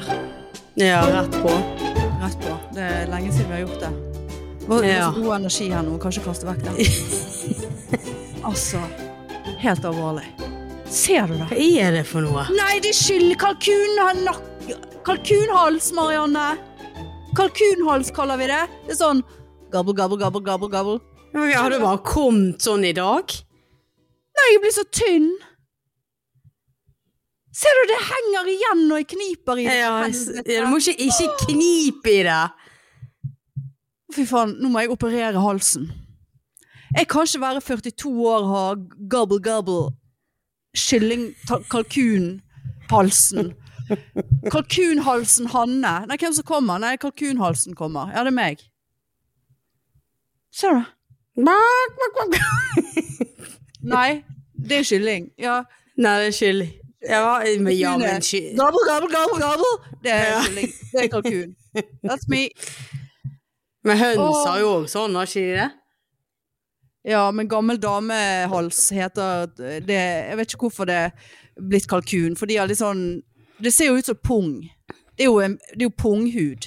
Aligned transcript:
her. 0.00 0.20
Ja, 0.76 1.00
rett 1.12 1.36
på. 1.42 1.52
Rett 2.22 2.36
på. 2.42 2.56
Det 2.76 2.82
er 2.84 3.06
lenge 3.10 3.32
siden 3.32 3.48
vi 3.48 3.56
har 3.56 3.64
gjort 3.66 3.80
det. 3.80 3.92
Var, 4.66 4.82
Ja. 4.84 5.12
så 5.14 5.22
god 5.22 5.34
energi 5.36 5.68
her 5.70 5.82
nå. 5.86 5.98
Kanskje 6.02 6.24
kaste 6.24 6.46
vekk 6.48 6.62
den. 6.66 6.76
altså, 8.48 8.80
helt 9.62 9.84
alvorlig. 9.84 10.26
Ser 10.90 11.26
du 11.30 11.34
det? 11.38 11.48
Hva 11.50 11.66
er 11.86 11.96
det 11.98 12.04
for 12.06 12.20
noe? 12.24 12.44
Nei, 12.54 12.78
det 12.82 12.92
er 12.94 12.98
skyld 13.00 13.36
kalkun... 13.40 14.28
Kalkunhals, 15.06 15.92
Marianne. 15.94 16.56
Kalkunhals 17.38 18.10
kaller 18.14 18.40
vi 18.40 18.48
det. 18.50 18.62
Det 18.88 18.94
er 18.96 18.98
sånn 18.98 19.20
gabbel, 19.70 19.94
gabbel, 19.94 20.18
gabbel, 20.18 20.42
gabbel, 20.42 20.70
gabbel. 20.72 20.96
Har 21.36 21.70
du 21.70 21.78
bare 21.82 22.00
kommet 22.06 22.64
sånn 22.64 22.82
i 22.88 22.94
dag? 22.96 23.30
Nei, 24.36 24.46
jeg 24.52 24.62
blir 24.64 24.74
så 24.74 24.84
tynn. 24.94 25.28
Ser 27.56 27.78
du, 27.78 27.82
det 27.88 27.98
henger 28.04 28.48
igjen 28.52 28.82
når 28.88 29.00
jeg 29.00 29.08
kniper 29.14 29.60
i 29.60 29.64
det. 29.64 29.76
Ja, 29.78 29.92
ja 30.44 30.64
du 30.66 30.72
må 30.72 30.80
ikke, 30.82 30.96
ikke 31.06 31.28
knipe 31.46 32.12
i 32.12 32.24
det. 32.26 32.42
Fy 34.12 34.26
faen, 34.28 34.56
nå 34.60 34.68
må 34.72 34.82
jeg 34.84 34.92
operere 34.92 35.40
halsen. 35.40 35.88
Jeg 36.96 37.08
kan 37.12 37.26
ikke 37.26 37.40
være 37.42 37.62
42 37.64 38.12
år 38.28 38.44
og 38.44 38.50
ha 38.52 38.64
gobble 39.10 39.40
gobble 39.42 39.94
kylling, 40.76 41.30
kalkunhalsen. 41.72 43.54
Kalkunhalsen 44.52 45.48
Hanne. 45.52 46.06
Nei, 46.06 46.16
hvem 46.20 46.32
som 46.36 46.44
kommer? 46.44 46.78
Nei, 46.82 46.96
kalkunhalsen 47.00 47.76
kommer. 47.78 48.12
Ja, 48.12 48.24
det 48.26 48.34
er 48.34 48.36
meg. 48.36 48.64
Ser 50.52 50.76
du? 50.76 50.82
Nei, 53.86 54.24
det 54.56 54.80
er 54.80 54.88
kylling. 54.88 55.30
Ja. 55.40 55.62
Nei, 55.96 56.18
det 56.20 56.34
er 56.34 56.38
kylling. 56.40 56.74
Ja, 57.08 57.38
men, 57.60 57.72
ja, 57.78 57.96
men 57.98 58.20
gabel, 58.56 58.82
gabel, 58.88 59.08
gabel! 59.14 59.38
gobble. 59.40 59.72
Det 60.02 60.12
er 60.12 60.24
Ja. 60.30 60.40
kylling. 60.42 60.72
Det 60.92 61.04
er 61.04 61.08
kalkun. 61.08 61.56
That's 62.04 62.28
me. 62.28 62.48
Men 63.84 63.98
høns 64.00 64.46
har 64.46 64.58
jo 64.60 64.70
òg 64.80 64.86
sånn, 64.90 65.14
har 65.14 65.26
ikke 65.28 65.42
de 65.44 65.56
det? 65.60 65.68
Ja, 67.06 67.30
men 67.30 67.46
gammel 67.48 67.78
damehals 67.78 68.80
heter 68.90 69.46
det 69.56 69.94
Jeg 69.94 70.36
vet 70.40 70.50
ikke 70.54 70.66
hvorfor 70.66 70.88
det 70.90 70.96
er 71.04 71.12
blitt 71.60 71.86
kalkun, 71.86 72.34
for 72.36 72.46
de 72.50 72.56
har 72.58 72.66
litt 72.66 72.80
sånn 72.80 73.22
Det 73.62 73.70
ser 73.72 73.92
jo 73.92 74.00
ut 74.00 74.08
som 74.10 74.18
pung. 74.24 74.56
Det 75.16 75.24
er 75.24 75.30
jo, 75.30 75.38
en, 75.40 75.54
det 75.72 75.84
er 75.84 75.86
jo 75.86 75.94
punghud. 75.96 76.66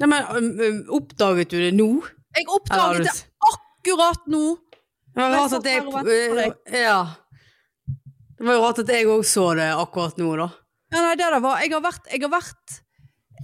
Nei, 0.00 0.06
men 0.08 0.84
Oppdaget 0.88 1.50
du 1.50 1.58
det 1.58 1.74
nå? 1.74 1.88
Jeg 2.38 2.46
oppdaget 2.48 3.02
det 3.08 3.16
akkurat 3.50 4.22
nå! 4.30 4.44
Det 5.10 5.20
var 5.20 5.34
Jeg 5.34 5.40
rart 5.40 5.52
at 5.58 5.66
jeg 5.66 6.84
Ja. 6.84 7.00
Det 8.40 8.46
var 8.48 8.56
jo 8.56 8.60
rart 8.64 8.78
at 8.80 8.88
jeg 8.88 9.08
òg 9.12 9.24
så 9.28 9.50
det 9.58 9.66
akkurat 9.76 10.16
nå, 10.20 10.30
da. 10.40 10.46
Ja, 10.94 11.02
nei, 11.04 11.16
det 11.20 11.26
det 11.30 11.42
var 11.44 11.60
Jeg 11.60 11.70
har 11.74 11.82
vært 11.84 12.08
Jeg 12.10 12.22
har, 12.24 12.30
vært, 12.32 12.78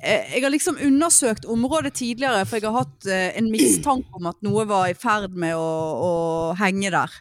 eh, 0.00 0.33
jeg 0.33 0.42
har 0.42 0.50
liksom 0.55 0.80
undersøkt 0.83 1.44
området 1.52 1.92
tidligere, 2.00 2.47
for 2.48 2.56
jeg 2.58 2.64
har 2.70 2.78
hatt 2.80 3.06
eh, 3.12 3.28
en 3.36 3.50
mistanke 3.52 4.17
om 4.17 4.30
at 4.33 4.41
noe 4.47 4.64
var 4.67 4.89
i 4.89 4.97
ferd 4.97 5.36
med 5.36 5.52
å, 5.55 5.69
å 6.08 6.11
henge 6.58 6.91
der. 6.94 7.12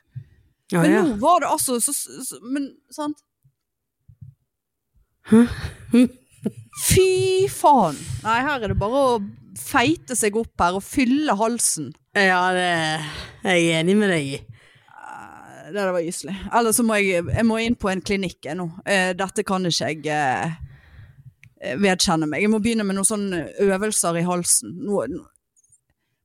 Ja, 0.71 0.79
Men 0.81 0.95
ja. 0.95 1.03
nå 1.03 1.19
var 1.21 1.43
det 1.43 1.51
altså 1.51 1.77
så, 1.83 1.93
så 1.93 2.39
Men 2.41 2.71
sant? 2.95 3.19
Fy 6.85 7.47
faen! 7.51 7.99
Nei, 8.23 8.39
her 8.45 8.63
er 8.63 8.71
det 8.71 8.79
bare 8.79 9.03
å 9.11 9.19
feite 9.59 10.15
seg 10.17 10.35
opp 10.39 10.63
her 10.63 10.79
og 10.79 10.83
fylle 10.85 11.35
halsen. 11.37 11.91
ja, 12.15 12.41
det 12.55 12.65
er 13.43 13.59
jeg 13.59 13.79
enig 13.81 13.95
med 13.99 14.11
deg 14.15 14.33
i. 14.35 14.41
Eh, 15.65 15.71
Det 15.71 15.79
der 15.81 15.91
var 15.91 16.01
gyselig. 16.05 16.35
Eller 16.53 16.71
så 16.71 16.83
må 16.85 16.95
jeg, 17.01 17.25
jeg 17.25 17.45
må 17.45 17.57
inn 17.63 17.75
på 17.75 17.89
en 17.91 18.01
klinikk 18.05 18.45
jeg, 18.45 18.55
nå. 18.59 18.69
Eh, 18.85 19.13
Dette 19.17 19.43
kan 19.43 19.65
ikke 19.65 19.89
jeg 19.91 20.05
eh, 20.13 21.75
vedkjenne 21.81 22.27
meg. 22.29 22.41
Jeg 22.45 22.51
må 22.53 22.59
begynne 22.61 22.85
med 22.85 22.95
noen 22.99 23.07
sånne 23.09 23.43
øvelser 23.65 24.19
i 24.21 24.25
halsen. 24.27 24.75
Noe, 24.85 25.07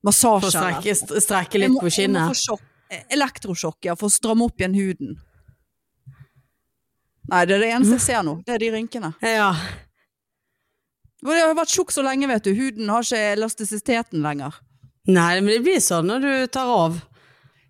å 0.04 0.12
strekke, 0.14 0.94
strekke 1.20 1.58
litt 1.60 1.70
må- 1.74 1.80
på 1.84 1.90
kinnet. 1.92 2.36
sjokk. 2.36 2.60
Eh, 2.90 3.02
Elektrosjokk, 3.14 3.84
ja, 3.84 3.94
for 3.94 4.08
å 4.08 4.12
stramme 4.12 4.44
opp 4.44 4.58
igjen 4.58 4.74
huden. 4.74 5.16
Nei, 7.30 7.44
det 7.46 7.54
er 7.54 7.60
det 7.62 7.68
eneste 7.76 7.94
jeg 7.98 8.00
ser 8.08 8.22
nå. 8.26 8.32
Det 8.44 8.54
er 8.56 8.58
de 8.58 8.70
rynkene. 8.74 9.12
Ja. 9.22 9.52
Jeg 11.22 11.42
har 11.44 11.54
vært 11.54 11.70
tjukk 11.70 11.92
så 11.92 12.02
lenge, 12.02 12.26
vet 12.26 12.42
du. 12.48 12.54
Huden 12.56 12.88
har 12.90 13.04
ikke 13.04 13.20
elastisiteten 13.36 14.22
lenger. 14.24 14.56
Nei, 15.06 15.40
men 15.40 15.52
det 15.52 15.60
blir 15.62 15.78
sånn 15.84 16.08
når 16.10 16.20
du 16.24 16.46
tar 16.48 16.66
av. 16.66 16.96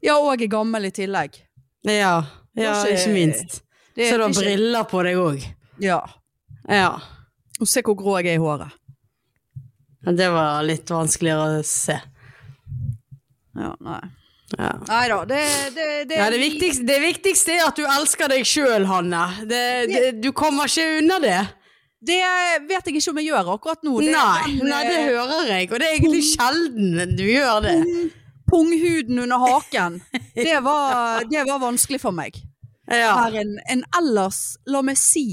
Ja, 0.01 0.15
og 0.17 0.33
er 0.41 0.49
gammel 0.49 0.87
i 0.89 0.91
tillegg. 0.95 1.37
Ja, 1.87 2.25
ja 2.55 2.83
Det 2.85 2.93
er 2.93 2.97
ikke- 2.99 3.15
minst. 3.15 3.63
Det 3.95 4.11
Så 4.11 4.17
du 4.17 4.23
har 4.23 4.35
briller 4.35 4.85
på 4.85 5.03
deg 5.03 5.17
òg. 5.17 5.45
Ja. 5.81 6.01
Ja. 6.69 7.01
Og 7.61 7.69
se 7.69 7.83
hvor 7.83 7.97
grå 7.97 8.19
jeg 8.21 8.35
er 8.35 8.39
i 8.39 8.43
håret. 8.43 8.71
Det 10.05 10.31
var 10.33 10.63
litt 10.65 10.89
vanskeligere 10.89 11.61
å 11.61 11.65
se. 11.65 12.01
Ja, 13.57 13.75
nei. 13.81 14.01
Ja. 14.59 14.71
Nei 14.89 15.09
da, 15.09 15.25
det, 15.25 15.41
det, 15.75 15.87
det, 16.11 16.17
Ja, 16.17 16.31
det, 16.31 16.39
viktigste, 16.43 16.87
det 16.87 16.99
viktigste 17.05 17.55
er 17.55 17.69
at 17.69 17.77
du 17.79 17.85
elsker 17.87 18.31
deg 18.33 18.47
sjøl, 18.49 18.87
Hanne. 18.89 19.27
Det, 19.47 19.63
det, 19.91 20.01
du 20.23 20.33
kommer 20.33 20.67
ikke 20.71 20.87
unna 20.99 21.21
det. 21.23 21.37
det 22.03 22.19
vet 22.67 22.89
jeg 22.89 22.97
ikke 22.97 23.13
om 23.13 23.21
jeg 23.21 23.29
gjør 23.31 23.53
akkurat 23.55 23.85
nå. 23.87 24.01
Det, 24.01 24.15
nei, 24.17 24.57
den, 24.57 24.73
nei, 24.73 24.81
det 24.89 24.97
eh, 24.97 25.13
hører 25.13 25.53
jeg, 25.53 25.69
og 25.71 25.79
det 25.79 25.87
er 25.91 25.99
egentlig 26.01 26.25
sjelden 26.33 27.15
du 27.17 27.25
gjør 27.29 27.63
det. 27.69 27.77
Punghuden 28.51 29.19
under 29.23 29.39
haken, 29.39 30.01
det 30.35 30.59
var, 30.65 31.25
det 31.31 31.45
var 31.47 31.59
vanskelig 31.63 32.01
for 32.03 32.11
meg. 32.15 32.37
Ja. 32.91 33.13
Her 33.23 33.41
en, 33.45 33.57
en 33.71 33.85
ellers, 34.01 34.57
la 34.67 34.83
meg 34.83 34.99
si, 34.99 35.27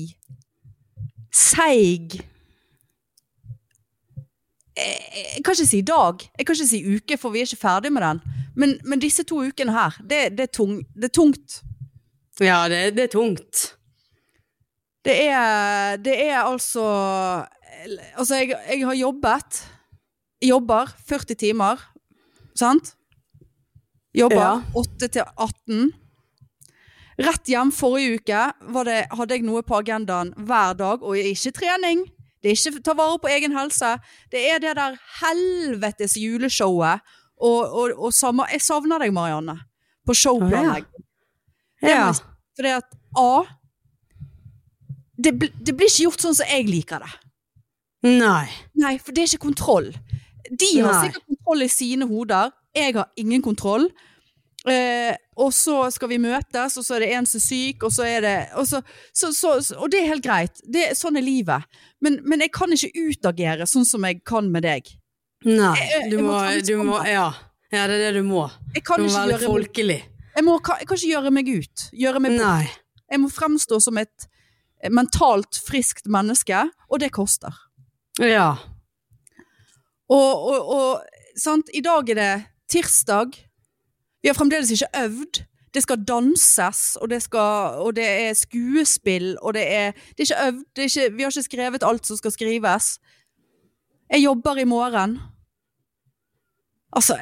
seig 1.34 2.20
Eh, 4.78 5.36
Jeg 5.36 5.44
kan 5.46 5.56
ikke 5.58 5.66
si 5.66 5.82
dag, 5.82 6.22
jeg 6.38 6.46
kan 6.46 6.56
ikke 6.56 6.68
si 6.70 6.80
uke, 6.96 7.18
for 7.18 7.34
vi 7.34 7.40
er 7.42 7.48
ikke 7.50 7.58
ferdig 7.62 7.90
med 7.94 8.04
den. 8.06 8.20
Men, 8.56 8.76
men 8.86 9.00
disse 9.02 9.24
to 9.26 9.40
ukene 9.42 9.74
her, 9.74 9.96
det, 10.02 10.20
det, 10.38 10.44
er, 10.48 10.52
tung, 10.54 10.84
det 10.94 11.10
er 11.10 11.14
tungt. 11.18 11.62
ja, 12.40 12.60
det, 12.70 12.94
det 12.98 13.04
er 13.08 13.14
tungt. 13.14 13.64
Det 15.06 15.16
er, 15.30 15.96
det 15.98 16.14
er 16.30 16.44
altså 16.44 16.84
Altså, 18.18 18.36
jeg, 18.36 18.54
jeg 18.70 18.86
har 18.86 18.94
jobbet. 18.94 19.64
Jobber 20.44 20.94
40 21.08 21.36
timer, 21.36 21.82
sant? 22.58 22.97
Jobber 24.18 24.42
Ja. 24.42 24.52
8 24.76 25.08
til 25.14 25.24
18. 25.38 25.92
Rett 27.18 27.50
hjem 27.50 27.72
forrige 27.74 28.20
uke 28.20 28.42
var 28.74 28.86
det, 28.86 29.00
hadde 29.10 29.34
jeg 29.38 29.46
noe 29.46 29.64
på 29.66 29.78
agendaen 29.80 30.34
hver 30.38 30.76
dag, 30.78 31.02
og 31.02 31.18
ikke 31.18 31.54
trening. 31.56 32.04
Det 32.44 32.52
er 32.52 32.58
ikke 32.58 32.84
ta 32.86 32.94
vare 32.98 33.18
på 33.22 33.30
egen 33.34 33.56
helse. 33.58 33.96
Det 34.32 34.44
er 34.52 34.60
det 34.62 34.76
der 34.78 34.98
helvetes 35.22 36.18
juleshowet. 36.22 37.02
Og, 37.38 37.62
og, 37.70 37.94
og 37.98 38.14
samme, 38.14 38.46
jeg 38.52 38.62
savner 38.66 39.02
deg, 39.02 39.14
Marianne, 39.14 39.58
på 40.06 40.14
showplanlegging. 40.18 41.04
Ja. 41.82 41.90
Ja. 41.90 42.14
Fordi 42.58 42.72
at 42.74 42.96
A 43.18 43.44
det, 45.18 45.34
det 45.66 45.74
blir 45.78 45.90
ikke 45.90 46.08
gjort 46.08 46.24
sånn 46.24 46.38
som 46.38 46.50
jeg 46.50 46.66
liker 46.70 47.02
det. 47.02 47.12
Nei. 48.08 48.46
Nei, 48.78 48.96
for 49.02 49.14
det 49.14 49.24
er 49.24 49.32
ikke 49.32 49.48
kontroll. 49.50 49.90
De 50.48 50.70
har 50.78 50.94
Nei. 50.94 51.08
sikkert 51.08 51.26
kontroll 51.26 51.66
i 51.66 51.70
sine 51.74 52.08
hoder. 52.10 52.54
Jeg 52.78 52.94
har 52.96 53.10
ingen 53.18 53.42
kontroll. 53.46 53.90
Eh, 54.68 55.14
og 55.40 55.54
så 55.56 55.86
skal 55.94 56.10
vi 56.12 56.18
møtes, 56.20 56.74
og 56.80 56.84
så 56.84 56.98
er 56.98 57.06
det 57.06 57.10
en 57.16 57.28
som 57.30 57.38
er 57.40 57.44
syk, 57.46 57.84
og 57.88 57.92
så 57.96 58.04
er 58.04 58.22
det 58.26 58.34
Og, 58.60 58.66
så, 58.68 58.82
så, 59.16 59.30
så, 59.32 59.52
og 59.78 59.92
det 59.94 60.02
er 60.02 60.10
helt 60.12 60.26
greit. 60.26 60.60
Det, 60.68 60.90
sånn 60.98 61.16
er 61.20 61.24
livet. 61.24 61.64
Men, 62.04 62.18
men 62.28 62.44
jeg 62.44 62.52
kan 62.58 62.74
ikke 62.76 62.92
utagere 63.08 63.68
sånn 63.70 63.86
som 63.88 64.04
jeg 64.10 64.20
kan 64.28 64.50
med 64.52 64.66
deg. 64.68 64.90
Nei. 65.46 65.76
Jeg- 65.78 66.10
Du 66.12 66.18
jeg 66.18 66.26
må 66.26 66.40
du 66.68 66.74
må. 66.84 66.98
Ja. 67.08 67.30
ja, 67.72 67.86
det 67.88 67.96
er 68.02 68.10
det 68.10 68.14
du 68.20 68.24
må. 68.28 68.48
Du 68.74 69.04
må 69.06 69.08
være 69.14 69.40
folkelig. 69.46 70.02
jeg, 70.36 70.44
må, 70.44 70.58
kan, 70.60 70.82
jeg 70.82 70.88
kan 70.90 70.98
ikke 70.98 71.14
gjøre 71.14 71.32
meg 71.38 71.48
ut. 71.54 71.86
Gjøre 71.94 72.20
meg 72.26 72.38
bort. 72.42 72.76
Jeg 73.12 73.20
må 73.24 73.30
fremstå 73.32 73.80
som 73.82 73.98
et 74.02 74.28
mentalt 74.92 75.62
friskt 75.64 76.10
menneske, 76.12 76.66
og 76.92 77.00
det 77.00 77.12
koster. 77.16 77.54
Ja. 78.20 78.58
Og, 80.10 80.44
og, 80.52 80.70
og 80.76 81.40
sant, 81.40 81.70
i 81.74 81.82
dag 81.86 82.10
er 82.14 82.20
det 82.20 82.32
tirsdag. 82.70 83.32
Vi 84.22 84.28
har 84.28 84.34
fremdeles 84.34 84.72
ikke 84.72 84.90
øvd. 85.04 85.44
Det 85.74 85.84
skal 85.84 86.04
danses, 86.08 86.96
og 86.96 87.10
det, 87.10 87.22
skal, 87.22 87.78
og 87.84 87.96
det 87.96 88.06
er 88.08 88.34
skuespill, 88.34 89.38
og 89.42 89.54
det 89.54 89.66
er, 89.74 89.92
det 89.92 90.20
er 90.20 90.26
ikke 90.26 90.46
øvd. 90.48 90.64
Er 90.78 90.82
ikke, 90.82 91.16
vi 91.16 91.22
har 91.22 91.30
ikke 91.30 91.44
skrevet 91.44 91.84
alt 91.84 92.08
som 92.08 92.18
skal 92.18 92.32
skrives. 92.32 93.00
Jeg 94.10 94.24
jobber 94.24 94.56
i 94.58 94.64
morgen. 94.64 95.20
Altså, 96.96 97.18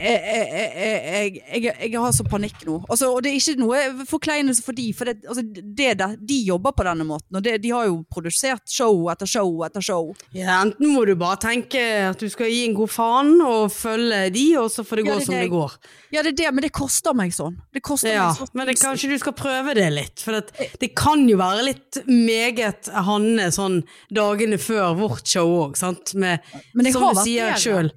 jeg, 0.00 0.20
jeg, 0.24 1.40
jeg, 1.52 1.74
jeg, 1.92 2.00
har 2.00 2.12
så 2.16 2.24
panikk 2.24 2.62
nå. 2.64 2.78
Altså, 2.88 3.10
og 3.12 3.20
det 3.22 3.34
er 3.34 3.36
ikke 3.36 3.60
noe 3.60 3.80
forkleinelse 4.08 4.62
for 4.64 4.72
de, 4.72 4.86
for 4.96 5.10
det, 5.10 5.18
altså, 5.28 5.42
det, 5.44 5.90
der- 6.00 6.14
de 6.16 6.38
jobber 6.46 6.72
på 6.72 6.86
denne 6.88 7.04
måten, 7.04 7.36
og 7.36 7.44
det, 7.44 7.58
de 7.62 7.68
har 7.74 7.84
jo 7.90 7.98
produsert 8.10 8.64
show 8.72 9.10
etter 9.12 9.28
show 9.28 9.60
etter 9.66 9.84
show. 9.84 10.08
Ja, 10.32 10.62
enten 10.64 10.94
må 10.94 11.04
du 11.06 11.12
bare 11.20 11.36
tenke 11.42 11.82
at 12.08 12.18
du 12.24 12.30
skal 12.32 12.48
gi 12.48 12.62
en 12.70 12.74
god 12.78 12.88
faen 12.94 13.34
og 13.44 13.68
følge 13.74 14.22
de, 14.34 14.46
og 14.62 14.70
så 14.72 14.86
får 14.88 15.02
det 15.02 15.04
Ja, 15.04 15.12
gå 15.12 15.18
det 15.20 15.26
som 15.28 15.36
det 15.36 15.50
går. 15.52 15.76
Ja, 16.16 16.22
det 16.24 16.32
er 16.32 16.38
det, 16.40 16.48
men 16.56 16.66
det 16.66 16.72
koster 16.80 17.14
meg 17.20 17.36
sånn. 17.36 17.60
Det 17.76 17.84
koster 17.86 18.14
Ja, 18.14 18.30
meg 18.32 18.40
sånn. 18.40 18.54
men 18.56 18.72
det, 18.72 18.78
kanskje 18.80 19.12
du 19.12 19.18
skal 19.20 19.36
prøve 19.36 19.76
det 19.76 19.90
litt, 19.98 20.24
for 20.24 20.40
det, 20.40 20.72
det 20.80 20.90
kan 20.98 21.28
jo 21.28 21.36
være 21.42 21.68
litt 21.68 22.00
meget 22.08 22.88
Hanne 23.10 23.50
sånn 23.54 23.82
dagene 24.16 24.56
før 24.58 24.96
vårt 25.04 25.28
show 25.28 25.52
òg, 25.66 25.76
sant? 25.78 26.16
Med, 26.16 26.40
som 26.88 27.12
du 27.12 27.20
sier 27.22 27.52
sjøl. 27.60 27.92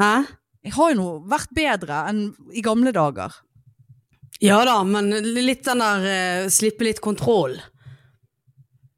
Hæ? 0.00 0.12
Jeg 0.64 0.74
har 0.76 0.90
jo 0.92 0.98
nå 0.98 1.08
vært 1.30 1.52
bedre 1.56 2.02
enn 2.10 2.24
i 2.52 2.62
gamle 2.64 2.92
dager. 2.92 3.32
Ja 4.40 4.62
da, 4.64 4.78
men 4.84 5.10
litt 5.36 5.64
den 5.66 5.80
der 5.82 6.04
eh, 6.08 6.48
slippe 6.52 6.84
litt 6.86 7.00
kontroll. 7.04 7.58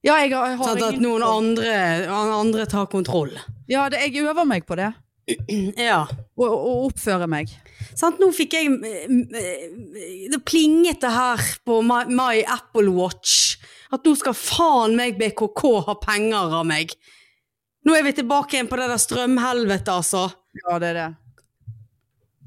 Ja, 0.03 0.17
jeg 0.19 0.33
har, 0.35 0.49
jeg 0.51 0.59
har 0.59 0.67
Sånn 0.67 0.83
at 0.83 0.97
ingen- 0.97 1.05
noen 1.07 1.23
andre, 1.27 1.75
andre 2.11 2.67
tar 2.67 2.89
kontroll. 2.91 3.31
Ja, 3.71 3.89
det, 3.91 4.01
jeg 4.09 4.25
øver 4.27 4.47
meg 4.47 4.67
på 4.67 4.77
det. 4.79 4.91
Ja. 5.79 6.01
Og, 6.35 6.49
og 6.51 6.89
oppfører 6.89 7.31
meg. 7.31 7.51
Sant, 7.95 8.19
nå 8.19 8.33
fikk 8.35 8.57
jeg 8.57 8.73
eh, 8.83 10.27
Det 10.33 10.41
plinget 10.49 10.99
det 11.05 11.13
her 11.15 11.43
på 11.67 11.79
my, 11.87 12.03
my 12.11 12.43
Apple 12.51 12.91
Watch. 12.97 13.57
At 13.95 14.03
nå 14.09 14.17
skal 14.19 14.35
faen 14.35 14.97
meg 14.99 15.15
BKK 15.21 15.63
ha 15.87 15.95
penger 16.03 16.59
av 16.59 16.67
meg. 16.67 16.91
Nå 17.87 17.95
er 17.99 18.03
vi 18.07 18.15
tilbake 18.19 18.57
igjen 18.59 18.71
på 18.71 18.79
det 18.81 18.89
der 18.91 19.01
strømhelvete, 19.03 19.95
altså. 19.95 20.27
Ja, 20.65 20.79
det 20.83 20.91
er 20.93 20.99
det. 20.99 21.09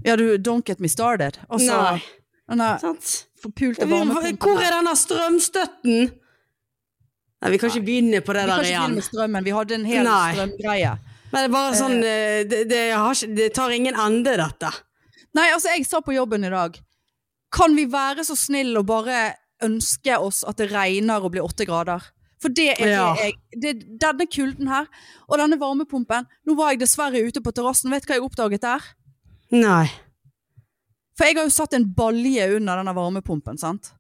Ja, 0.06 0.16
du, 0.20 0.38
don't 0.38 0.66
get 0.68 0.80
me 0.80 0.88
started. 0.92 1.40
Nei. 1.50 2.02
denne 2.50 2.68
Sant? 2.82 3.14
forpulte 3.42 3.88
Hvor 3.90 4.62
er 4.62 4.76
denne 4.78 4.94
strømstøtten? 4.98 6.12
Nei, 7.42 7.52
vi 7.54 7.60
kan 7.62 7.70
ikke 7.74 7.86
begynne 7.86 8.22
på 8.26 8.34
det 8.34 8.46
Vi 8.46 8.50
kan 8.52 8.64
ikke 8.66 8.80
begynne 8.80 9.00
med 9.02 9.06
strømmen. 9.10 9.46
Vi 9.46 9.54
hadde 9.54 9.76
en 9.80 9.86
hel 9.90 10.08
Nei. 10.08 10.34
strømgreie. 10.34 10.96
Men 11.32 11.42
det 11.42 11.48
er 11.50 11.54
bare 11.54 11.78
sånn 11.78 11.98
eh, 12.06 12.42
det, 12.48 12.60
det, 12.70 12.82
har 12.94 13.12
ikke, 13.18 13.36
det 13.36 13.48
tar 13.58 13.74
ingen 13.76 13.98
ende, 14.00 14.36
dette. 14.40 14.70
Nei, 15.36 15.50
altså, 15.52 15.74
jeg 15.76 15.88
sa 15.90 16.00
på 16.06 16.14
jobben 16.16 16.46
i 16.48 16.52
dag 16.54 16.78
Kan 17.52 17.74
vi 17.76 17.84
være 17.92 18.24
så 18.24 18.38
snill 18.40 18.78
og 18.80 18.86
bare 18.88 19.34
ønske 19.66 20.16
oss 20.22 20.44
at 20.48 20.62
det 20.62 20.70
regner 20.72 21.24
og 21.26 21.34
blir 21.34 21.44
åtte 21.44 21.68
grader? 21.68 22.04
For 22.42 22.54
det 22.54 22.76
er 22.78 22.88
Ja. 22.94 23.14
det 23.16 23.24
jeg 23.26 23.36
det, 23.62 23.74
Denne 24.00 24.28
kulden 24.32 24.70
her, 24.72 24.88
og 25.28 25.40
denne 25.42 25.58
varmepumpen 25.60 26.28
Nå 26.46 26.56
var 26.56 26.72
jeg 26.72 26.84
dessverre 26.86 27.20
ute 27.26 27.42
på 27.44 27.52
terrassen. 27.56 27.92
Vet 27.92 28.06
du 28.06 28.12
hva 28.14 28.20
jeg 28.20 28.26
oppdaget 28.30 28.62
der? 28.64 28.88
Nei. 29.56 29.86
For 31.16 31.30
jeg 31.30 31.38
har 31.38 31.48
jo 31.48 31.54
satt 31.54 31.76
en 31.78 31.88
balje 31.96 32.48
under 32.58 32.82
denne 32.82 32.96
varmepumpen, 32.96 33.60
sant? 33.60 33.94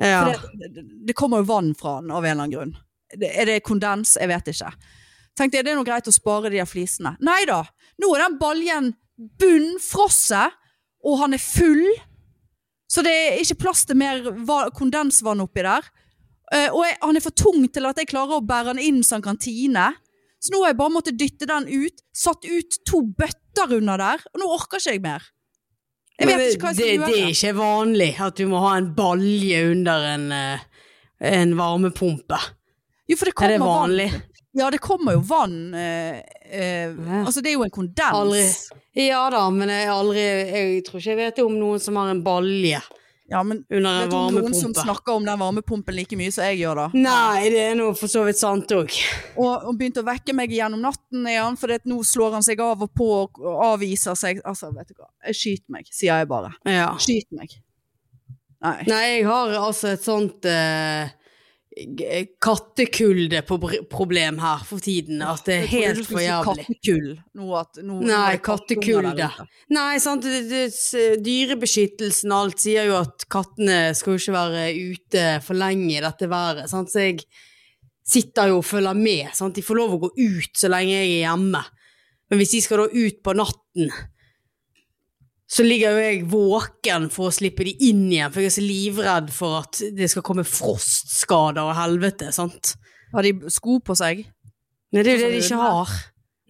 Ja. 0.00 0.22
For 0.22 0.56
det, 0.60 0.84
det, 1.08 1.16
kommer 1.18 1.42
jo 1.42 1.50
vann 1.50 1.74
fra 1.76 1.98
den 2.00 2.12
av 2.14 2.24
en 2.24 2.30
eller 2.30 2.46
annen 2.46 2.54
grunn. 2.54 2.74
Er 3.26 3.48
det 3.48 3.62
kondens? 3.66 4.14
Jeg 4.20 4.30
vet 4.30 4.52
ikke. 4.52 4.70
Tenkte 5.38 5.58
jeg 5.58 5.66
det 5.66 5.72
er 5.74 5.80
noe 5.80 5.88
greit 5.88 6.08
å 6.08 6.14
spare 6.14 6.52
de 6.52 6.60
her 6.60 6.68
flisene. 6.68 7.16
Nei 7.26 7.42
da! 7.48 7.62
Nå 8.00 8.12
er 8.14 8.24
den 8.24 8.38
baljen 8.40 8.92
bunnfrosset, 9.40 10.56
og 11.04 11.18
han 11.20 11.34
er 11.36 11.42
full. 11.42 11.84
Så 12.90 13.02
det 13.06 13.12
er 13.12 13.40
ikke 13.42 13.62
plass 13.66 13.84
til 13.88 13.98
mer 13.98 14.22
kondensvann 14.76 15.42
oppi 15.42 15.64
der. 15.66 15.90
Eh, 16.50 16.68
og 16.68 16.82
jeg, 16.86 16.96
han 17.02 17.18
er 17.18 17.24
for 17.24 17.36
tung 17.36 17.66
til 17.70 17.86
at 17.86 18.00
jeg 18.00 18.10
klarer 18.10 18.38
å 18.38 18.46
bære 18.46 18.74
han 18.74 18.82
inn 18.82 19.04
som 19.06 19.22
kan 19.22 19.38
kantine. 19.38 19.90
Så 20.40 20.54
nå 20.54 20.62
har 20.62 20.70
jeg 20.72 20.78
bare 20.80 20.94
måttet 20.94 21.18
dytte 21.20 21.46
den 21.50 21.66
ut. 21.68 22.00
Satt 22.16 22.46
ut 22.48 22.78
to 22.88 23.02
bøtter 23.04 23.74
under 23.76 24.00
der, 24.00 24.22
og 24.32 24.40
nå 24.40 24.48
orker 24.56 24.80
ikke 24.80 24.94
jeg 24.96 25.02
mer. 25.04 25.26
Jeg 26.20 26.28
vet 26.28 26.54
ikke 26.54 26.66
hva 26.66 26.72
jeg 26.72 26.76
det, 26.76 26.86
skal 26.86 26.86
det 26.86 26.96
gjøre. 26.96 27.26
er 27.26 27.34
ikke 27.34 27.52
vanlig 27.60 28.10
at 28.20 28.40
du 28.40 28.46
må 28.48 28.58
ha 28.64 28.72
en 28.80 28.88
balje 28.96 29.60
under 29.70 30.02
en, 30.14 30.26
eh, 30.36 30.64
en 31.30 31.54
varmepumpe. 31.56 32.40
Jo, 33.08 33.16
for 33.16 33.24
det 33.28 33.32
Er 33.34 33.38
kommer 33.58 33.66
vanlig? 33.66 34.10
vann. 34.12 34.22
Ja, 34.60 34.68
det 34.74 34.80
kommer 34.82 35.12
jo 35.14 35.20
vann. 35.28 35.74
Eh, 35.74 36.22
eh, 36.50 36.90
Ja. 36.90 37.24
Altså, 37.24 37.40
det 37.42 37.50
er 37.52 37.56
jo 37.58 37.62
en 37.64 37.70
kondens. 37.70 38.12
Aldri. 38.12 38.44
Ja 39.06 39.30
da, 39.30 39.44
men 39.50 39.68
jeg, 39.70 39.88
aldri, 39.88 40.24
jeg 40.50 40.84
tror 40.84 40.98
ikke 41.00 41.10
jeg 41.14 41.20
vet 41.20 41.38
om 41.44 41.54
noen 41.60 41.80
som 41.80 41.96
har 41.96 42.10
en 42.10 42.22
balje 42.24 42.80
Ja, 43.30 43.42
men 43.46 43.62
under 43.70 44.02
en 44.02 44.10
du 44.10 44.40
noen 44.40 44.54
som 44.58 44.72
snakker 44.74 45.14
om 45.14 45.26
den 45.26 45.38
varmepumpen 45.38 45.94
like 45.94 46.16
mye 46.18 46.32
som 46.34 46.48
jeg 46.48 46.64
gjør, 46.64 46.80
da? 46.80 46.86
Nei, 46.98 47.50
det 47.52 47.60
er 47.62 47.76
nå 47.78 47.92
for 47.94 48.10
så 48.10 48.24
vidt 48.26 48.40
sant 48.40 48.72
òg. 48.74 48.90
Og, 49.36 49.68
og 49.70 49.76
begynte 49.78 50.02
å 50.02 50.08
vekke 50.08 50.34
meg 50.34 50.50
gjennom 50.50 50.82
natten 50.82 51.28
igjen, 51.30 51.58
for 51.60 51.70
det, 51.70 51.84
nå 51.86 52.00
slår 52.06 52.40
han 52.40 52.46
seg 52.46 52.62
av 52.64 52.82
og 52.82 52.90
på 52.90 53.08
og 53.22 53.40
avviser 53.70 54.18
seg. 54.18 54.42
Altså, 54.42 54.72
vet 54.74 54.90
du 54.90 54.96
hva. 54.98 55.06
Jeg 55.30 55.38
skyter 55.38 55.76
meg, 55.76 55.92
sier 55.94 56.18
jeg 56.24 56.30
bare. 56.32 56.50
Ja. 56.66 56.90
Skyt 56.98 57.30
meg. 57.38 57.54
Nei. 58.60 58.76
Nei, 58.90 59.04
jeg 59.14 59.24
har 59.30 59.54
altså 59.56 59.94
et 59.94 60.04
sånt 60.04 60.44
eh, 60.50 61.14
kattekulde-problem 62.42 64.38
her 64.42 64.64
for 64.66 64.82
tiden. 64.82 65.22
At 65.22 65.44
det 65.46 65.54
er 65.54 65.66
helt 65.70 66.06
for 66.08 66.20
jævlig. 66.20 66.64
Kattekull. 66.66 67.12
Noe 67.38 67.60
at, 67.62 67.78
nå 67.86 68.00
Nei, 68.02 68.38
kattekulde. 68.42 69.28
Nei, 69.70 69.98
sant, 70.02 70.26
det, 70.26 70.42
det, 70.50 70.64
dyrebeskyttelsen 71.24 72.32
og 72.34 72.38
alt 72.46 72.64
sier 72.64 72.90
jo 72.90 72.98
at 73.00 73.26
kattene 73.30 73.94
skal 73.96 74.16
jo 74.16 74.22
ikke 74.22 74.36
være 74.36 74.64
ute 74.90 75.24
for 75.46 75.54
lenge 75.60 75.94
i 75.94 76.04
dette 76.04 76.30
været. 76.30 76.66
Sant? 76.72 76.90
Så 76.92 76.98
jeg 77.06 77.22
sitter 78.10 78.50
jo 78.50 78.56
og 78.60 78.66
følger 78.66 78.96
med. 78.98 79.30
Sant? 79.38 79.54
De 79.56 79.62
får 79.64 79.78
lov 79.78 79.94
å 79.94 80.02
gå 80.06 80.10
ut 80.18 80.52
så 80.58 80.72
lenge 80.72 80.96
jeg 80.96 81.20
er 81.20 81.28
hjemme. 81.28 81.62
Men 82.30 82.38
hvis 82.38 82.54
de 82.54 82.60
skal 82.66 82.84
da 82.84 82.86
ut 82.90 83.22
på 83.26 83.34
natten, 83.38 83.90
så 85.50 85.64
ligger 85.66 85.96
jo 85.96 86.02
jeg 86.04 86.26
våken 86.30 87.08
for 87.10 87.26
å 87.30 87.34
slippe 87.34 87.64
de 87.66 87.72
inn 87.88 88.04
igjen, 88.12 88.30
for 88.30 88.40
jeg 88.44 88.52
er 88.52 88.54
så 88.54 88.62
livredd 88.64 89.32
for 89.34 89.56
at 89.64 89.80
det 89.98 90.06
skal 90.12 90.22
komme 90.26 90.44
frostskader 90.46 91.64
og 91.66 91.74
helvete, 91.78 92.28
sant? 92.34 92.76
Har 93.10 93.26
de 93.26 93.32
sko 93.50 93.80
på 93.82 93.96
seg? 93.98 94.22
Nei, 94.94 95.02
det 95.02 95.10
er 95.10 95.16
jo 95.16 95.22
det 95.24 95.26
Sånn 95.26 95.34
de 95.34 95.40
ikke 95.42 95.62
har. 95.64 95.96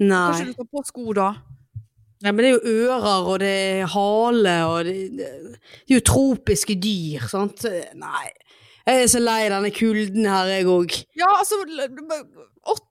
Nei. 0.00 0.26
Kanskje 0.28 0.50
du 0.50 0.58
tar 0.58 0.68
på 0.76 0.82
sko 0.88 1.14
da? 1.16 1.30
Nei, 2.20 2.32
men 2.36 2.44
det 2.44 2.50
er 2.50 2.52
jo 2.58 2.74
ører, 2.84 3.28
og 3.32 3.38
det 3.40 3.50
er 3.80 3.86
hale, 3.94 4.54
og 4.68 4.84
det, 4.84 4.94
det, 5.16 5.28
det 5.56 5.94
er 5.94 5.96
jo 5.96 6.04
tropiske 6.10 6.76
dyr, 6.84 7.24
sant? 7.32 7.64
Nei, 7.96 8.26
jeg 8.84 9.04
er 9.06 9.08
så 9.12 9.20
lei 9.24 9.38
denne 9.52 9.70
kulden 9.72 10.28
her, 10.28 10.50
jeg 10.52 10.68
òg. 10.68 10.98
Ja, 11.16 11.30
altså 11.38 11.56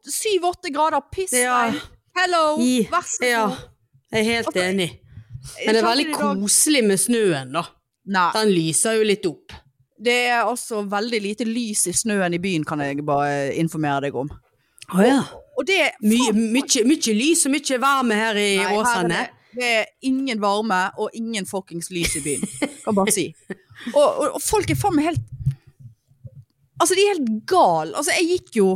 Syv-åtte 0.09 0.71
grader, 0.73 1.01
piss 1.13 1.33
Ja. 1.37 1.69
deg. 1.69 1.81
Hello, 2.17 2.57
vær 2.89 3.05
så 3.05 3.21
god. 3.21 3.29
Ja, 3.29 3.43
jeg 4.11 4.19
er 4.19 4.23
helt 4.31 4.47
Altså, 4.49 4.63
enig. 4.65 4.89
Men 5.65 5.75
det 5.75 5.81
er 5.81 5.87
veldig 5.87 6.05
i 6.07 6.11
dag- 6.13 6.41
koselig 6.41 6.83
med 6.87 6.99
snøen, 6.99 7.51
da. 7.53 7.63
Nei. 8.09 8.31
Den 8.33 8.51
lyser 8.55 8.97
jo 8.97 9.03
litt 9.07 9.25
opp. 9.29 9.53
Det 10.01 10.15
er 10.31 10.45
også 10.47 10.83
veldig 10.89 11.19
lite 11.21 11.45
lys 11.45 11.87
i 11.87 11.93
snøen 11.93 12.33
i 12.33 12.39
byen, 12.39 12.63
kan 12.65 12.79
jeg 12.79 13.03
bare 13.05 13.51
informere 13.59 14.01
deg 14.07 14.15
om. 14.15 14.29
Å 14.95 15.05
ja. 15.05 15.19
Og 15.59 15.65
det 15.67 15.91
Mye, 16.01 16.31
faen- 16.31 16.51
mye, 16.53 16.83
mye 16.87 17.13
lys 17.17 17.45
og 17.45 17.51
mye 17.51 17.79
varme 17.83 18.15
her 18.15 18.35
i 18.39 18.55
Nei, 18.57 18.63
her 18.63 18.71
er 18.71 18.79
Åsane. 18.79 19.19
Det, 19.19 19.59
det 19.59 19.71
er 19.81 19.85
ingen 20.07 20.39
varme 20.41 20.79
og 20.97 21.09
ingen 21.13 21.45
fuckings 21.45 21.89
lys 21.91 22.15
i 22.15 22.21
byen. 22.21 22.47
Kan 22.85 22.95
bare 22.95 23.11
si. 23.11 23.27
Og, 23.93 24.03
og, 24.03 24.25
og 24.35 24.41
folk 24.41 24.69
er 24.71 24.75
faen 24.79 24.95
meg 24.95 25.05
helt 25.11 25.21
Altså, 26.79 26.95
de 26.95 27.01
er 27.03 27.13
helt 27.17 27.45
gal. 27.45 27.89
Altså, 27.93 28.13
jeg 28.15 28.39
gikk 28.39 28.55
jo 28.61 28.67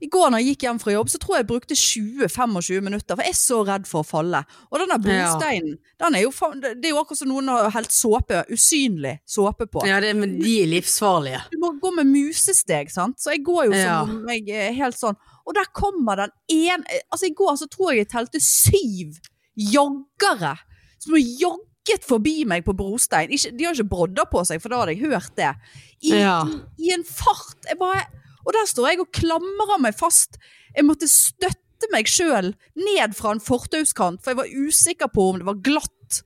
i 0.00 0.08
går 0.08 0.30
når 0.32 0.40
jeg 0.40 0.46
gikk 0.54 0.62
hjem 0.66 0.78
fra 0.80 0.92
jobb, 0.94 1.08
så 1.12 1.18
tror 1.20 1.34
jeg 1.36 1.42
jeg 1.44 1.48
brukte 1.50 1.74
20-25 1.76 2.80
minutter, 2.86 3.16
for 3.16 3.22
jeg 3.26 3.34
er 3.34 3.38
så 3.40 3.58
redd 3.68 3.86
for 3.86 4.00
å 4.00 4.06
falle. 4.08 4.40
Og 4.72 4.78
den 4.80 4.88
der 4.94 5.12
Ja. 5.12 5.26
brosteinen, 5.34 5.78
den 6.00 6.14
er 6.14 6.22
jo 6.22 6.30
Det 6.60 6.84
er 6.84 6.90
jo 6.94 7.00
akkurat 7.02 7.18
som 7.18 7.28
noen 7.28 7.48
har 7.48 7.70
helt 7.70 7.90
såpe, 7.92 8.44
usynlig 8.50 9.18
såpe 9.26 9.66
på. 9.70 9.84
Ja, 9.86 10.00
det, 10.00 10.14
men 10.16 10.38
de 10.40 10.62
er 10.62 10.66
livsfarlige. 10.72 11.42
Du 11.50 11.58
må 11.58 11.72
gå 11.80 11.92
med 11.94 12.06
musesteg, 12.06 12.90
sant? 12.90 13.18
Så 13.20 13.30
jeg 13.34 13.44
går 13.44 13.66
jo 13.66 13.72
som 13.72 14.10
om 14.22 14.28
jeg 14.28 14.48
er 14.48 14.72
helt 14.72 14.96
sånn. 14.96 15.16
Og 15.46 15.54
der 15.54 15.64
kommer 15.74 16.16
den 16.16 16.30
ene 16.48 16.84
Altså, 17.12 17.26
i 17.26 17.34
går 17.34 17.56
så 17.56 17.66
tror 17.68 17.92
jeg 17.92 18.06
jeg 18.06 18.08
telte 18.12 18.40
syv 18.40 19.18
joggere 19.56 20.56
som 21.00 21.12
har 21.16 21.24
jogget 21.40 22.04
forbi 22.06 22.44
meg 22.48 22.64
på 22.66 22.74
brostein. 22.76 23.30
Ikke, 23.32 23.52
de 23.56 23.64
har 23.66 23.74
ikke 23.74 23.88
brodder 23.90 24.28
på 24.30 24.42
seg, 24.46 24.60
for 24.62 24.68
da 24.72 24.82
hadde 24.82 24.94
jeg 24.96 25.10
hørt 25.10 25.34
det. 25.36 25.54
I, 26.02 26.14
Ja. 26.20 26.44
i 26.78 26.92
en 26.92 27.04
fart. 27.04 27.56
Jeg 27.68 27.78
bare 27.78 28.06
Og 28.50 28.56
der 28.56 28.66
står 28.66 28.88
jeg 28.90 29.00
og 29.04 29.12
klamrer 29.14 29.78
meg 29.78 29.94
fast. 29.94 30.34
Jeg 30.74 30.82
måtte 30.88 31.06
støtte 31.06 31.86
meg 31.94 32.08
sjøl 32.10 32.50
ned 32.76 33.14
fra 33.16 33.30
en 33.36 33.40
fortauskant, 33.42 34.18
for 34.24 34.32
jeg 34.34 34.40
var 34.40 34.50
usikker 34.66 35.06
på 35.14 35.28
om 35.30 35.38
det 35.38 35.46
var 35.46 35.60
glatt 35.62 36.18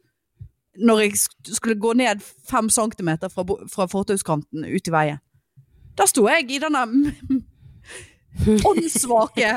når 0.81 1.05
jeg 1.05 1.19
skulle 1.55 1.77
gå 1.79 1.93
ned 2.01 2.25
fem 2.49 2.67
centimeter 2.73 3.29
fra, 3.31 3.45
fra 3.71 3.85
fortauskanten 3.93 4.65
ut 4.67 4.89
i 4.91 4.95
veien. 4.95 5.21
Da 5.95 6.09
sto 6.11 6.25
jeg 6.27 6.49
i 6.51 6.59
denne 6.65 6.81
åndssvake 8.67 9.53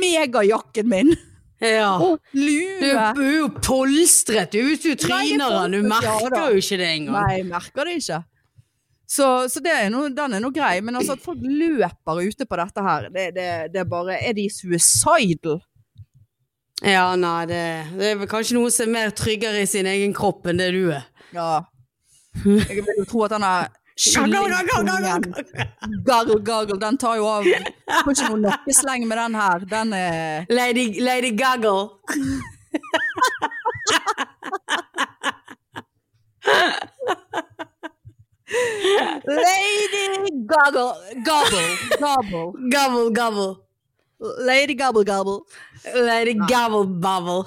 megajakken 0.00 0.88
min 0.88 1.12
Ja. 1.62 1.98
og 2.00 2.18
Du 2.32 2.38
lue. 2.38 2.78
du 3.14 3.22
er 3.22 3.36
jo 3.38 3.48
polstret 3.62 4.54
ut, 4.56 4.82
du 4.82 4.94
tryner 4.98 5.52
den. 5.68 5.76
Du 5.76 5.88
merker 5.88 6.48
jo 6.50 6.56
ikke 6.58 6.78
det 6.80 6.88
engang. 6.96 7.20
Nei, 7.20 7.36
jeg 7.36 7.46
merker 7.46 7.84
det 7.86 7.94
ikke. 8.00 8.22
Så, 9.12 9.26
så 9.52 9.60
det 9.60 9.72
er 9.76 9.90
noe, 9.92 10.08
den 10.14 10.38
er 10.38 10.40
nå 10.40 10.48
grei. 10.54 10.78
Men 10.84 10.96
altså 10.96 11.16
at 11.18 11.24
folk 11.24 11.42
løper 11.42 12.22
ute 12.24 12.46
på 12.48 12.58
dette 12.60 12.84
her, 12.86 13.10
det, 13.12 13.26
det, 13.36 13.48
det 13.74 13.82
er 13.82 13.90
bare 13.90 14.16
Er 14.22 14.32
de 14.38 14.46
suicidal? 14.52 15.60
Ja, 16.82 17.12
nei, 17.14 17.44
det, 17.46 17.60
det 17.98 18.08
er 18.08 18.16
vel 18.22 18.30
kanskje 18.30 18.56
noen 18.56 18.72
som 18.74 18.88
er 18.88 18.94
mer 18.96 19.12
tryggere 19.14 19.60
i 19.62 19.68
sin 19.70 19.86
egen 19.86 20.14
kropp 20.16 20.48
enn 20.50 20.58
det 20.58 20.72
du 20.74 20.88
er. 20.90 21.04
Ja. 21.36 21.60
Jeg 22.42 22.82
vil 22.82 22.98
jo 23.02 23.04
tro 23.06 23.22
at 23.26 23.34
denne 23.36 23.52
kyllingpungen 24.00 25.22
Gargle, 26.08 26.40
gargle, 26.42 26.78
den 26.80 26.98
tar 26.98 27.20
jo 27.20 27.28
av. 27.28 27.46
Får 28.02 28.16
ikke 28.16 28.30
noe 28.32 28.42
nakkesleng 28.48 29.04
med 29.06 29.20
den 29.20 29.34
her. 29.38 29.58
Den 29.70 29.92
er 29.94 30.48
Lady, 30.50 30.86
Lady 31.04 31.30
Gaggle. 31.36 31.92
Lady 39.26 40.30
Goggle, 40.46 40.94
Gobble, 41.24 41.68
Gobble. 41.98 42.70
Gobble, 42.70 43.10
gobble. 43.10 43.56
Lady 44.46 44.74
Gobble, 44.74 45.04
Gobble. 45.04 45.40
Lady 45.94 46.34
Gobble, 46.34 46.86
bobble. 46.86 47.44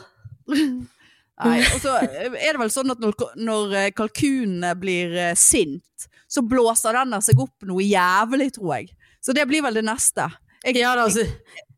Nei, 1.43 1.59
og 1.67 1.81
så 1.83 1.97
er 1.99 2.29
det 2.31 2.59
vel 2.61 2.71
sånn 2.71 2.93
at 2.93 3.01
når, 3.03 3.15
når 3.43 3.73
eh, 3.75 3.89
kalkunene 3.95 4.71
blir 4.79 5.15
eh, 5.19 5.33
sint, 5.35 6.07
så 6.31 6.43
blåser 6.47 6.95
den 6.95 7.15
seg 7.23 7.41
opp 7.43 7.65
noe 7.67 7.83
jævlig, 7.83 8.53
tror 8.55 8.77
jeg. 8.77 8.93
Så 9.23 9.35
det 9.35 9.43
blir 9.49 9.63
vel 9.65 9.75
det 9.81 9.83
neste. 9.87 10.29
Jeg, 10.63 10.77
Ja 10.79 10.95
da, 10.97 11.05
altså. 11.09 11.25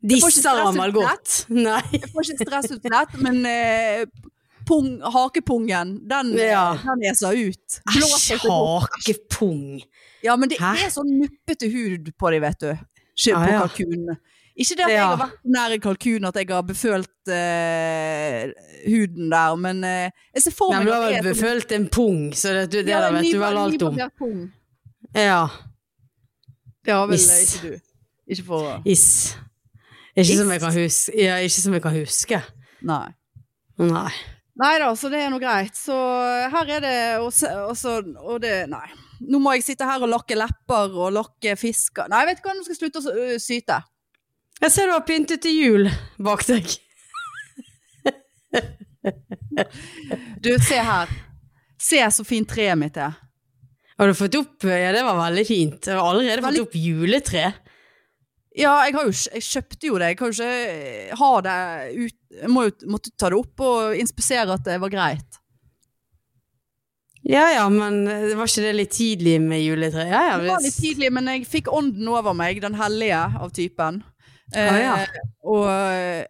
de 0.07 0.19
stress 0.22 0.93
godt? 0.96 1.38
Nei. 1.51 1.81
jeg 1.98 2.12
får 2.13 2.31
ikke 2.38 2.93
lett, 2.93 3.17
men 3.24 3.41
eh, 3.50 4.05
pung, 4.67 4.89
hakepungen, 5.01 5.95
den, 6.09 6.33
Ja. 6.38 6.74
den 6.83 7.03
eser 7.09 7.33
ut. 7.33 7.79
Æsj, 7.95 8.38
hakepung. 8.45 9.81
Ja, 10.24 10.36
men 10.36 10.50
det 10.50 10.57
Hæ? 10.59 10.74
er 10.86 10.89
sånn 10.91 11.12
nuppete 11.21 11.69
hud 11.71 12.12
på 12.19 12.31
dem, 12.33 12.41
vet 12.43 12.59
du. 12.59 12.74
På 12.75 13.33
Ah, 13.36 13.45
på 13.45 13.51
ja. 13.51 13.59
kalkunene. 13.65 14.17
Ikke 14.57 14.75
det 14.75 14.86
at 14.88 14.89
jeg 14.91 15.03
har 15.05 15.17
vært 15.21 15.39
nær 15.45 15.74
en 15.75 15.81
kalkun, 15.81 16.25
at 16.25 16.36
jeg 16.41 16.47
har 16.50 16.63
befølt 16.65 17.29
uh, 17.29 18.53
huden 18.89 19.27
der, 19.29 19.55
men 19.62 19.83
uh, 19.86 20.09
jeg 20.33 20.41
ser 20.47 20.55
for 20.57 20.71
Nei, 20.74 20.79
meg 20.79 20.86
men 20.86 20.88
du 20.88 20.93
har 20.95 21.01
vel 21.03 21.13
det 21.13 21.21
sånn- 21.24 21.29
befølt 21.38 21.71
en 21.77 21.88
pung, 21.93 22.21
så 22.33 22.53
det, 22.55 22.63
du, 22.74 22.77
det 22.81 22.89
Ja, 22.95 23.12
vet 23.13 23.27
du 23.31 23.38
vel 23.39 23.57
alt 23.62 23.83
om. 23.86 24.00
pung. 24.17 24.39
Ja. 25.13 25.43
Det 26.86 26.93
har 26.93 27.05
vel 27.07 27.15
Is. 27.19 27.27
ikke 27.29 27.62
du. 27.69 27.77
Ikke 28.33 28.43
for 28.47 28.65
å 28.65 28.81
Is. 28.86 29.36
Ikke 30.17 30.25
Is? 30.33 30.38
som 30.39 30.50
jeg 30.50 30.59
kan 30.65 30.74
huske. 30.74 31.13
Ja, 31.21 31.36
ikke 31.45 31.62
som 31.62 31.74
jeg 31.77 31.81
kan 31.86 31.93
huske. 32.00 32.41
Nei. 32.81 33.07
Nei. 33.77 34.09
Nei 34.58 34.74
da, 34.82 34.88
så 34.98 35.10
det 35.14 35.20
er 35.22 35.30
nå 35.30 35.38
greit. 35.42 35.76
Så 35.78 35.94
her 36.54 36.72
er 36.78 36.82
det 36.82 36.96
også, 37.22 37.52
også, 37.70 37.98
og, 38.24 38.40
det 38.42 38.64
Nei. 38.72 38.88
Nå 39.30 39.40
må 39.42 39.54
jeg 39.56 39.66
sitte 39.66 39.86
her 39.90 40.02
og 40.06 40.10
lakke 40.12 40.38
lepper 40.38 40.94
og 40.94 41.14
lakke 41.16 41.56
fisker 41.58 42.06
Nei, 42.12 42.20
vet 42.30 42.38
du 42.38 42.44
hva, 42.46 42.54
nå 42.54 42.62
skal 42.66 42.76
jeg 42.76 42.82
slutte 42.84 43.02
å 43.02 43.38
syte. 43.42 43.78
Jeg 44.62 44.74
ser 44.74 44.90
du 44.90 44.94
har 44.96 45.06
pyntet 45.06 45.42
til 45.46 45.54
jul 45.58 45.90
bak 46.26 46.44
deg. 46.50 46.76
Du, 50.42 50.52
se 50.60 50.78
her. 50.82 51.10
Se 51.82 52.02
så 52.12 52.26
fint 52.26 52.50
treet 52.50 52.78
mitt 52.80 52.98
er. 52.98 53.16
Har 53.98 54.10
du 54.10 54.14
fått 54.18 54.36
opp 54.38 54.66
Ja, 54.70 54.92
det 54.94 55.04
var 55.06 55.18
veldig 55.18 55.46
fint. 55.48 55.88
Jeg 55.90 55.98
har 55.98 56.06
allerede 56.12 56.42
Veldig- 56.46 56.66
fått 56.66 56.68
opp 56.70 56.76
juletre. 56.78 57.46
Ja, 58.58 58.74
jeg, 58.86 58.96
har 58.98 59.06
jo, 59.06 59.14
jeg 59.14 59.44
kjøpte 59.46 59.88
jo 59.92 59.98
det. 60.02 60.08
Jeg 60.12 60.18
kan 60.18 60.32
jo 60.32 60.34
ikke 60.34 61.18
ha 61.20 61.32
det 61.46 61.58
ut 62.02 62.18
Jeg 62.41 62.50
må 62.53 62.67
jo 62.67 62.74
måtte 62.94 63.12
ta 63.17 63.29
det 63.34 63.38
opp 63.39 63.63
og 63.65 63.96
inspisere 64.00 64.53
at 64.58 64.65
det 64.67 64.79
var 64.84 64.94
greit. 64.94 65.39
Ja 67.27 67.48
ja, 67.51 67.63
men 67.74 68.06
eh, 68.08 68.36
var 68.38 68.48
ikke 68.48 68.63
det 68.63 68.75
litt 68.77 68.94
tidlig 68.96 69.38
med 69.44 69.60
juletre? 69.65 70.06
Ja 70.08 70.22
ja. 70.29 70.36
Det 70.39 70.51
var 70.53 70.62
litt 70.63 70.77
tidlig, 70.79 71.10
men 71.12 71.27
jeg 71.34 71.48
fikk 71.50 71.67
ånden 71.74 72.08
over 72.13 72.36
meg, 72.38 72.62
den 72.63 72.77
hellige 72.79 73.24
av 73.41 73.51
typen. 73.56 74.03
Eh, 74.56 74.70
Ah, 74.72 74.77
ja. 74.79 74.91
og, 75.44 75.65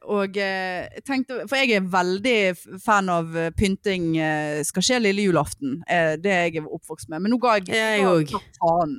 og 0.10 0.38
eh, 0.42 0.88
jeg 0.96 1.04
tenkte 1.06 1.44
For 1.46 1.60
jeg 1.60 1.76
er 1.78 1.84
veldig 1.94 2.40
fan 2.82 3.12
av 3.14 3.36
eh, 3.38 3.52
pynting. 3.54 4.08
eh, 4.18 4.64
skal 4.66 4.82
skje 4.88 4.98
lille 5.04 5.28
julaften. 5.28 5.84
Eh, 5.86 6.16
det 6.18 6.32
er 6.34 6.48
jeg 6.48 6.64
er 6.64 6.72
oppvokst 6.80 7.12
med. 7.14 7.22
Men 7.22 7.36
nå 7.36 7.38
ga 7.44 7.60
jeg, 7.60 7.70
Jeg 7.78 8.02
ga 8.32 8.42
faen. 8.58 8.96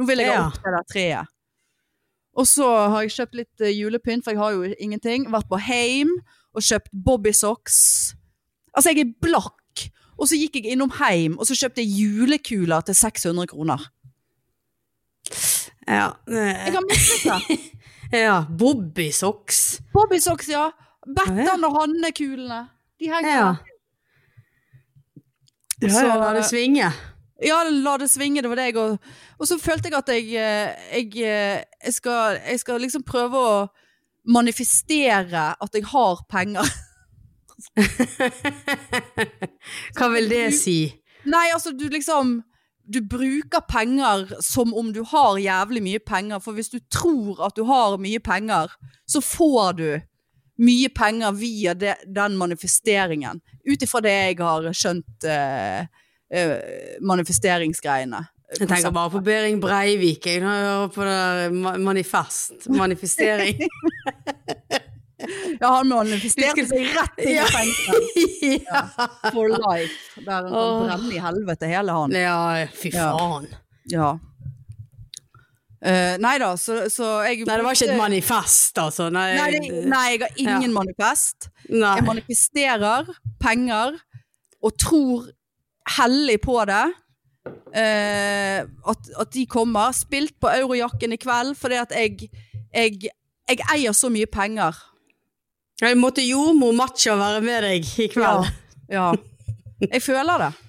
Nå 0.00 0.06
vil 0.08 0.24
jeg 0.24 0.32
ha 0.32 0.46
opp 0.46 0.56
det 0.64 0.72
der 0.78 0.88
treet. 0.88 1.28
Og 2.32 2.48
så 2.48 2.64
har 2.94 3.04
jeg 3.04 3.12
kjøpt 3.18 3.36
litt 3.42 3.60
eh, 3.68 3.74
julepynt, 3.76 4.24
for 4.24 4.32
jeg 4.32 4.40
har 4.40 4.56
jo 4.56 4.72
ingenting. 4.80 5.28
Vært 5.34 5.50
på 5.52 5.60
Heim 5.68 6.14
og 6.54 6.62
kjøpt 6.62 6.90
bobbysocks. 7.04 7.78
Altså, 8.76 8.92
jeg 8.92 9.06
er 9.06 9.12
blakk. 9.22 9.58
Og 10.20 10.28
så 10.28 10.36
gikk 10.38 10.58
jeg 10.60 10.72
innom 10.74 10.92
Heim, 11.00 11.38
og 11.40 11.46
så 11.48 11.56
kjøpte 11.58 11.82
jeg 11.82 11.94
julekuler 12.04 12.80
til 12.86 12.94
600 12.94 13.46
kroner. 13.50 13.80
Ja. 15.88 16.10
Jeg 16.28 16.72
har 16.76 16.84
mistet 16.86 17.24
det. 17.48 17.58
ja. 18.26 18.36
Bobbysocks. 18.58 19.80
Bobbysocks, 19.94 20.48
ja. 20.52 20.68
Bettan 21.16 21.64
og 21.66 21.78
Hanne-kulene. 21.80 22.60
De 23.00 23.08
henger 23.10 23.30
Ja. 23.32 23.54
Ja, 25.82 25.88
Så- 25.88 26.06
ja, 26.06 26.16
la 26.16 26.34
det 26.36 26.44
svinge. 26.46 26.92
Ja, 27.42 27.62
la 27.66 27.96
det 27.98 28.06
svinge, 28.10 28.42
det 28.42 28.48
var 28.50 28.54
det 28.60 28.68
jeg 28.68 28.76
og, 28.78 28.98
og 29.38 29.46
så 29.48 29.56
følte 29.58 29.88
jeg 29.90 29.98
at 29.98 30.08
jeg, 30.08 30.26
eh, 30.38 30.74
jeg, 30.92 31.06
eh, 31.16 31.62
jeg, 31.84 31.94
skal, 31.96 32.38
jeg 32.46 32.60
skal 32.60 32.80
liksom 32.80 33.02
prøve 33.02 33.34
å 33.34 33.66
manifestere 34.28 35.54
at 35.60 35.74
jeg 35.74 35.84
har 35.90 36.22
penger. 36.30 36.68
Hva 39.96 40.08
vil 40.12 40.30
det 40.30 40.46
si? 40.56 40.92
Nei, 41.30 41.46
altså 41.54 41.70
du 41.76 41.86
liksom 41.92 42.40
Du 42.82 42.98
bruker 43.06 43.62
penger 43.70 44.32
som 44.42 44.72
om 44.74 44.88
du 44.92 45.04
har 45.06 45.38
jævlig 45.38 45.82
mye 45.84 46.00
penger, 46.02 46.40
for 46.42 46.52
hvis 46.52 46.72
du 46.72 46.80
tror 46.90 47.44
at 47.46 47.54
du 47.56 47.62
har 47.68 47.94
mye 48.02 48.18
penger, 48.18 48.72
så 49.06 49.20
får 49.22 49.72
du 49.78 50.00
mye 50.58 50.88
penger 50.90 51.30
via 51.38 51.74
de, 51.78 51.94
den 52.06 52.34
manifesteringen. 52.36 53.38
Ut 53.70 53.82
ifra 53.86 54.00
det 54.02 54.16
jeg 54.16 54.38
har 54.40 54.66
skjønt 54.74 55.24
eh, 55.30 55.86
eh, 56.34 56.98
manifesteringsgreiene. 57.06 58.24
Jeg 58.60 58.68
tenker 58.68 58.90
bare 58.92 59.10
på 59.14 59.20
Behring 59.24 59.60
Breivik. 59.62 60.26
Jeg 60.28 60.42
hører 60.44 60.88
på 60.92 61.04
det 61.08 61.52
manifest. 61.80 62.68
Manifestering. 62.68 63.62
Ja, 65.62 65.68
han 65.76 65.86
manifesterte 65.86 66.64
seg 66.66 66.88
rett 66.96 67.20
inn 67.22 67.28
i 67.30 67.34
Ja. 67.36 67.44
fengsel 67.46 68.06
ja. 68.66 68.80
for 69.30 69.52
life. 69.52 69.94
Der 70.26 70.32
han 70.32 70.48
kan 70.50 70.80
brenne 70.88 71.12
i 71.14 71.20
helvete, 71.22 71.68
hele 71.70 71.94
han. 71.94 72.16
ja, 72.18 72.38
fy 72.74 72.90
faen. 72.90 73.46
Ja. 73.92 74.08
Uh, 75.82 76.14
nei 76.22 76.32
da, 76.42 76.48
så, 76.58 76.80
så 76.90 77.06
jeg 77.26 77.44
Nei, 77.46 77.54
det 77.58 77.64
var 77.68 77.74
ikke 77.78 77.88
et 77.92 77.98
manifest, 77.98 78.78
altså. 78.82 79.06
Nei, 79.14 79.28
Nei, 79.38 79.46
det, 79.54 79.70
nei, 79.90 80.02
jeg 80.16 80.20
har 80.24 80.34
ingen 80.42 80.68
Ja. 80.72 80.74
manifest. 80.80 81.48
Nei. 81.70 81.94
Jeg 82.00 82.06
manifesterer 82.10 83.14
penger 83.42 83.96
og 84.62 84.74
tror 84.78 85.30
hellig 86.00 86.40
på 86.42 86.58
det. 86.70 86.82
Eh, 87.46 88.62
at, 88.62 89.10
at 89.18 89.32
de 89.34 89.46
kommer. 89.46 89.92
Spilt 89.96 90.38
på 90.40 90.50
Eurojakken 90.52 91.16
i 91.16 91.20
kveld 91.20 91.56
fordi 91.58 91.80
at 91.80 91.94
jeg, 91.96 92.28
jeg, 92.74 93.12
jeg 93.48 93.62
eier 93.74 93.96
så 93.96 94.10
mye 94.12 94.30
penger. 94.30 94.78
Jeg 95.82 95.98
måtte 95.98 96.22
jordmor 96.22 96.74
Macha 96.76 97.16
være 97.18 97.40
med 97.42 97.64
deg 97.66 97.88
i 97.98 98.08
kveld. 98.12 98.50
Ja. 98.92 99.10
Jeg 99.88 100.02
føler 100.02 100.48
det. 100.48 100.52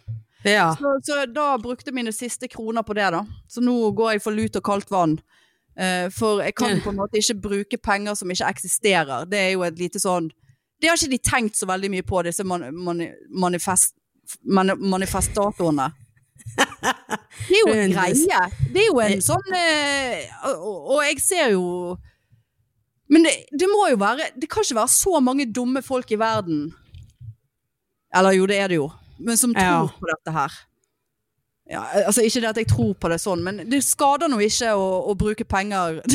Ja. 0.44 0.74
Så, 0.76 0.90
så 1.08 1.22
da 1.32 1.54
brukte 1.56 1.94
mine 1.96 2.12
siste 2.12 2.50
kroner 2.52 2.84
på 2.84 2.92
det, 2.98 3.06
da. 3.16 3.22
Så 3.48 3.62
nå 3.64 3.78
går 3.96 4.18
jeg 4.18 4.22
for 4.26 4.36
lut 4.36 4.58
og 4.60 4.66
kaldt 4.68 4.90
vann. 4.92 5.14
Eh, 5.80 6.10
for 6.12 6.42
jeg 6.44 6.52
kan 6.60 6.82
på 6.84 6.92
en 6.92 6.98
måte 7.00 7.16
ikke 7.18 7.38
bruke 7.46 7.80
penger 7.80 8.18
som 8.20 8.32
ikke 8.32 8.50
eksisterer. 8.52 9.24
Det 9.24 9.40
er 9.40 9.54
jo 9.54 9.64
et 9.64 9.80
lite 9.80 10.02
sånn 10.04 10.28
Det 10.82 10.90
har 10.92 11.00
ikke 11.00 11.14
de 11.14 11.22
tenkt 11.24 11.56
så 11.56 11.70
veldig 11.70 11.90
mye 11.94 12.04
på, 12.04 12.20
disse 12.28 12.44
man, 12.44 12.66
man, 12.76 13.00
manifest, 13.32 13.96
man 14.44 14.74
manifestatorene. 14.76 15.88
Det 17.44 17.58
er 17.58 17.62
jo 17.62 17.74
en 17.74 17.92
greie. 17.94 18.42
Det 18.74 18.82
er 18.84 18.88
jo 18.90 19.00
en 19.04 19.22
sånn 19.24 19.56
eh, 19.58 20.20
og, 20.54 21.00
jeg 21.04 21.20
ser 21.24 21.48
jo 21.56 21.64
Men 23.12 23.24
det, 23.28 23.34
det 23.52 23.68
må 23.72 23.88
jo 23.92 23.98
være 24.00 24.30
Det 24.40 24.48
kan 24.52 24.64
ikke 24.66 24.78
være 24.80 24.94
så 24.94 25.20
mange 25.24 25.46
dumme 25.50 25.82
folk 25.86 26.12
i 26.14 26.20
verden. 26.20 26.60
Eller 28.16 28.32
jo, 28.38 28.46
det 28.50 28.58
er 28.62 28.68
det 28.72 28.78
jo. 28.78 28.88
Men 29.20 29.38
som 29.40 29.54
tror 29.56 29.64
Ja. 29.64 29.88
på 30.00 30.08
dette 30.12 30.32
her. 30.36 30.52
Ja, 31.74 31.82
altså 32.06 32.22
Ikke 32.22 32.42
det 32.44 32.50
at 32.52 32.58
jeg 32.60 32.68
tror 32.70 32.94
på 33.00 33.10
det 33.10 33.20
sånn, 33.24 33.42
men 33.44 33.64
det 33.72 33.80
skader 33.86 34.28
nå 34.30 34.38
ikke 34.44 34.74
å, 34.78 34.88
å 35.10 35.14
bruke 35.18 35.44
penger. 35.48 36.02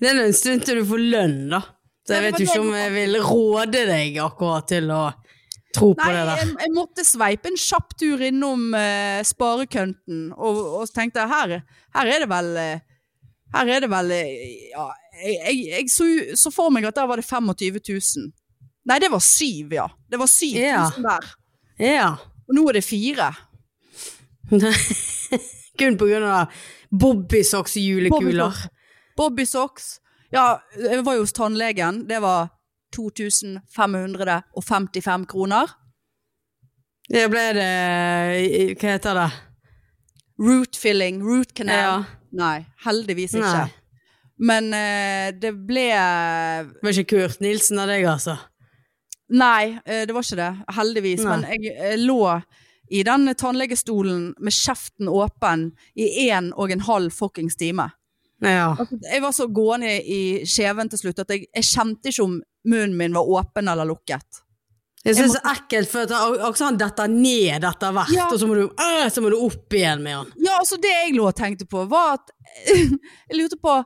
Det 0.00 0.08
er 0.10 0.18
en 0.24 0.34
stund 0.36 0.60
til 0.66 0.76
du 0.82 0.86
får 0.88 1.02
lønn, 1.14 1.38
da. 1.54 1.60
Så 2.06 2.10
jeg 2.14 2.22
vet 2.26 2.38
jo 2.38 2.44
ikke 2.46 2.62
om 2.62 2.74
jeg 2.76 2.90
vil 2.94 3.16
råde 3.24 3.80
deg 3.88 4.18
akkurat 4.22 4.66
til 4.70 4.90
å 4.94 5.00
tro 5.76 5.92
på 5.96 6.02
Nei, 6.04 6.12
det 6.16 6.24
der. 6.28 6.40
jeg, 6.42 6.52
jeg 6.64 6.74
måtte 6.74 7.04
sveipe 7.06 7.50
en 7.52 7.58
kjapp 7.60 7.94
tur 8.00 8.22
innom 8.26 8.66
uh, 8.74 9.20
sparekønten, 9.26 10.22
og, 10.36 10.60
og 10.80 10.92
tenkte 10.94 11.26
her, 11.30 11.58
her 11.96 12.12
er 12.14 12.24
det 12.24 12.30
vel 12.32 12.50
eh, 12.60 12.84
Her 13.54 13.70
er 13.76 13.84
det 13.84 13.90
vel 13.92 14.10
eh, 14.16 14.32
Ja, 14.72 14.88
jeg, 15.20 15.36
jeg, 15.36 15.60
jeg 15.70 15.90
så, 15.92 16.08
så 16.36 16.52
for 16.54 16.72
meg 16.74 16.88
at 16.88 16.96
der 16.98 17.08
var 17.08 17.20
det 17.20 17.24
25 17.28 17.78
000. 17.88 18.32
Nei, 18.86 18.98
det 19.02 19.10
var 19.10 19.22
syv, 19.24 19.72
ja. 19.74 19.86
Det 20.10 20.18
var 20.20 20.30
7000 20.30 20.64
Ja. 20.66 20.88
der. 21.06 21.30
Ja. 21.82 22.08
Og 22.46 22.54
nå 22.58 22.66
er 22.70 22.78
det 22.78 22.84
fire. 22.86 23.30
Kun 25.78 25.96
på 25.98 26.06
grunn 26.08 26.26
av 26.28 26.52
Bobbysocks 26.90 27.76
julekuler. 27.80 28.54
Bobby. 29.16 29.46
Ja, 30.30 30.60
jeg 30.76 31.02
var 31.06 31.16
jo 31.16 31.24
hos 31.24 31.34
tannlegen. 31.34 32.04
Det 32.08 32.20
var 32.22 32.48
2555 32.96 35.26
kroner. 35.30 35.66
Det 37.06 37.30
ble 37.30 37.54
det 37.54 37.70
Hva 38.80 38.88
heter 38.96 39.14
det? 39.20 39.30
Root 40.42 40.74
filling, 40.76 41.22
root 41.24 41.54
canal. 41.56 41.76
Ja. 41.76 42.04
Nei, 42.36 42.66
heldigvis 42.84 43.34
ikke. 43.38 43.46
Nei. 43.46 43.70
Men 44.36 44.68
uh, 44.74 45.32
det 45.32 45.52
ble 45.64 45.96
Det 45.96 46.82
var 46.84 46.92
ikke 46.92 47.08
Kurt 47.14 47.40
Nilsen 47.40 47.78
av 47.80 47.88
deg, 47.88 48.04
altså? 48.10 48.36
Nei, 49.32 49.80
uh, 49.80 50.04
det 50.04 50.12
var 50.12 50.22
ikke 50.26 50.42
det. 50.42 50.54
Heldigvis. 50.76 51.24
Nei. 51.24 51.30
Men 51.32 51.44
jeg, 51.54 51.60
jeg 51.72 51.98
lå 52.04 52.40
i 52.92 53.02
den 53.02 53.34
tannlegestolen 53.34 54.34
med 54.38 54.54
kjeften 54.54 55.08
åpen 55.10 55.72
i 55.98 56.28
én 56.28 56.52
og 56.54 56.70
en 56.70 56.84
halv 56.86 57.10
fuckings 57.14 57.56
time. 57.58 57.88
Ja. 58.44 58.76
Altså, 58.76 58.98
jeg 59.00 59.22
var 59.24 59.32
så 59.32 59.46
gående 59.48 59.96
i 60.04 60.44
kjeven 60.46 60.90
til 60.92 61.00
slutt 61.00 61.18
at 61.24 61.30
jeg, 61.32 61.48
jeg 61.56 61.64
kjente 61.66 62.12
ikke 62.12 62.26
om 62.26 62.36
munnen 62.66 62.96
min 62.98 63.14
var 63.16 63.28
åpen 63.38 63.68
eller 63.72 63.88
lukket. 63.88 64.42
Jeg 65.06 65.14
synes 65.14 65.36
det 65.36 65.38
er 65.38 65.44
så 65.44 65.52
ekkelt, 65.54 65.90
for 65.92 66.14
at 66.48 66.58
han 66.64 66.78
detter 66.80 67.10
ned 67.12 67.62
etter 67.64 67.92
hvert, 67.94 68.10
Ja. 68.10 68.24
og 68.26 68.40
så 68.42 68.46
må, 68.50 68.56
du, 68.58 68.64
øh, 68.66 69.04
så 69.14 69.22
må 69.22 69.30
du 69.30 69.36
opp 69.46 69.72
igjen 69.78 70.02
med 70.02 70.16
han. 70.16 70.32
Ja, 70.42 70.56
altså 70.58 70.80
det 70.82 70.90
jeg 70.90 71.14
lå 71.14 71.28
og 71.28 71.36
tenkte 71.38 71.66
på, 71.70 71.84
var 71.86 72.16
at 72.16 72.32
jeg 73.30 73.38
lurte 73.38 73.58
på 73.62 73.76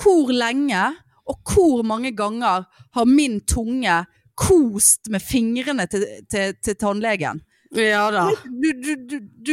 hvor 0.00 0.32
lenge 0.32 0.86
og 1.28 1.52
hvor 1.52 1.82
mange 1.84 2.14
ganger 2.16 2.64
har 2.96 3.04
min 3.06 3.40
tunge 3.44 3.98
kost 4.34 5.10
med 5.12 5.20
fingrene 5.20 5.84
til, 5.92 6.06
til, 6.32 6.56
til 6.64 6.74
tannlegen. 6.80 7.42
Ja 7.76 8.06
da. 8.12 8.24
Du, 8.48 8.68
du, 8.72 8.94
du, 9.08 9.18
du 9.44 9.52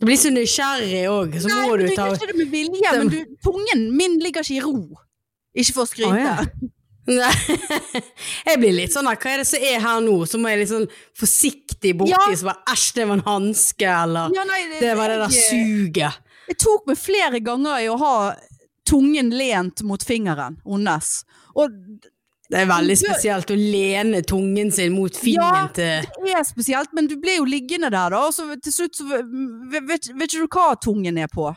Du 0.00 0.06
blir 0.08 0.16
så 0.16 0.30
nysgjerrig 0.32 1.02
òg, 1.10 1.34
så 1.42 1.50
Nei, 1.50 1.58
må 1.66 1.74
du 1.76 1.82
du 1.84 1.90
ta 1.98 2.06
gjør 2.08 2.14
ikke 2.16 2.28
det 2.30 2.36
med 2.38 2.48
vilje, 2.54 2.92
men 2.96 3.10
du, 3.12 3.18
tungen 3.44 3.82
min 3.98 4.14
ligger 4.22 4.46
ikke 4.46 4.56
i 4.56 4.62
ro. 4.64 4.78
Ikke 5.52 5.74
for 5.76 5.82
å 5.84 5.90
skryte. 5.90 6.14
Å, 6.14 6.22
ja. 6.22 6.70
Nei. 7.06 7.32
Jeg 8.48 8.58
blir 8.60 8.74
litt 8.76 8.92
sånn 8.94 9.08
hva 9.08 9.14
er 9.32 9.40
det 9.42 9.46
som 9.48 9.62
er 9.64 9.80
her 9.80 10.00
nå? 10.04 10.16
Så 10.28 10.38
må 10.40 10.50
jeg 10.52 10.60
litt 10.62 10.70
sånn 10.72 10.86
forsiktig 11.18 11.94
borti, 11.98 12.12
Ja. 12.12 12.36
så 12.36 12.50
bare 12.50 12.74
æsj, 12.74 12.86
det 12.98 13.06
var 13.08 13.14
en 13.18 13.24
hanske, 13.26 13.88
eller 14.04 14.34
Ja, 14.36 14.44
nei, 14.44 14.60
det 14.80 14.92
var 14.98 15.08
det 15.08 15.18
der 15.24 15.34
jeg- 15.34 15.48
suget. 15.50 16.18
Jeg 16.50 16.58
tok 16.58 16.86
meg 16.86 16.98
flere 16.98 17.40
ganger 17.40 17.80
i 17.80 17.88
å 17.88 17.98
ha 17.98 18.14
tungen 18.86 19.30
lent 19.30 19.82
mot 19.82 20.02
fingeren 20.02 20.58
hennes. 20.66 21.24
Og 21.56 21.70
Det 22.50 22.58
er 22.58 22.66
veldig 22.66 22.96
spesielt 22.98 23.46
å 23.46 23.56
lene 23.56 24.22
tungen 24.26 24.72
sin 24.74 24.92
mot 24.92 25.12
fingeren 25.14 25.68
Ja. 25.70 26.00
det 26.02 26.32
er 26.34 26.42
spesielt, 26.42 26.88
men 26.92 27.06
du 27.06 27.16
ble 27.16 27.36
jo 27.36 27.44
liggende 27.44 27.90
der, 27.92 28.10
da. 28.10 28.26
Og 28.26 28.32
så 28.34 28.60
til 28.60 28.72
slutt 28.72 28.96
så 28.98 29.06
vet, 29.06 29.86
vet, 29.86 30.08
vet 30.18 30.28
ikke 30.34 30.40
du 30.42 30.48
hva 30.48 30.74
tungen 30.82 31.16
er 31.22 31.28
på. 31.28 31.54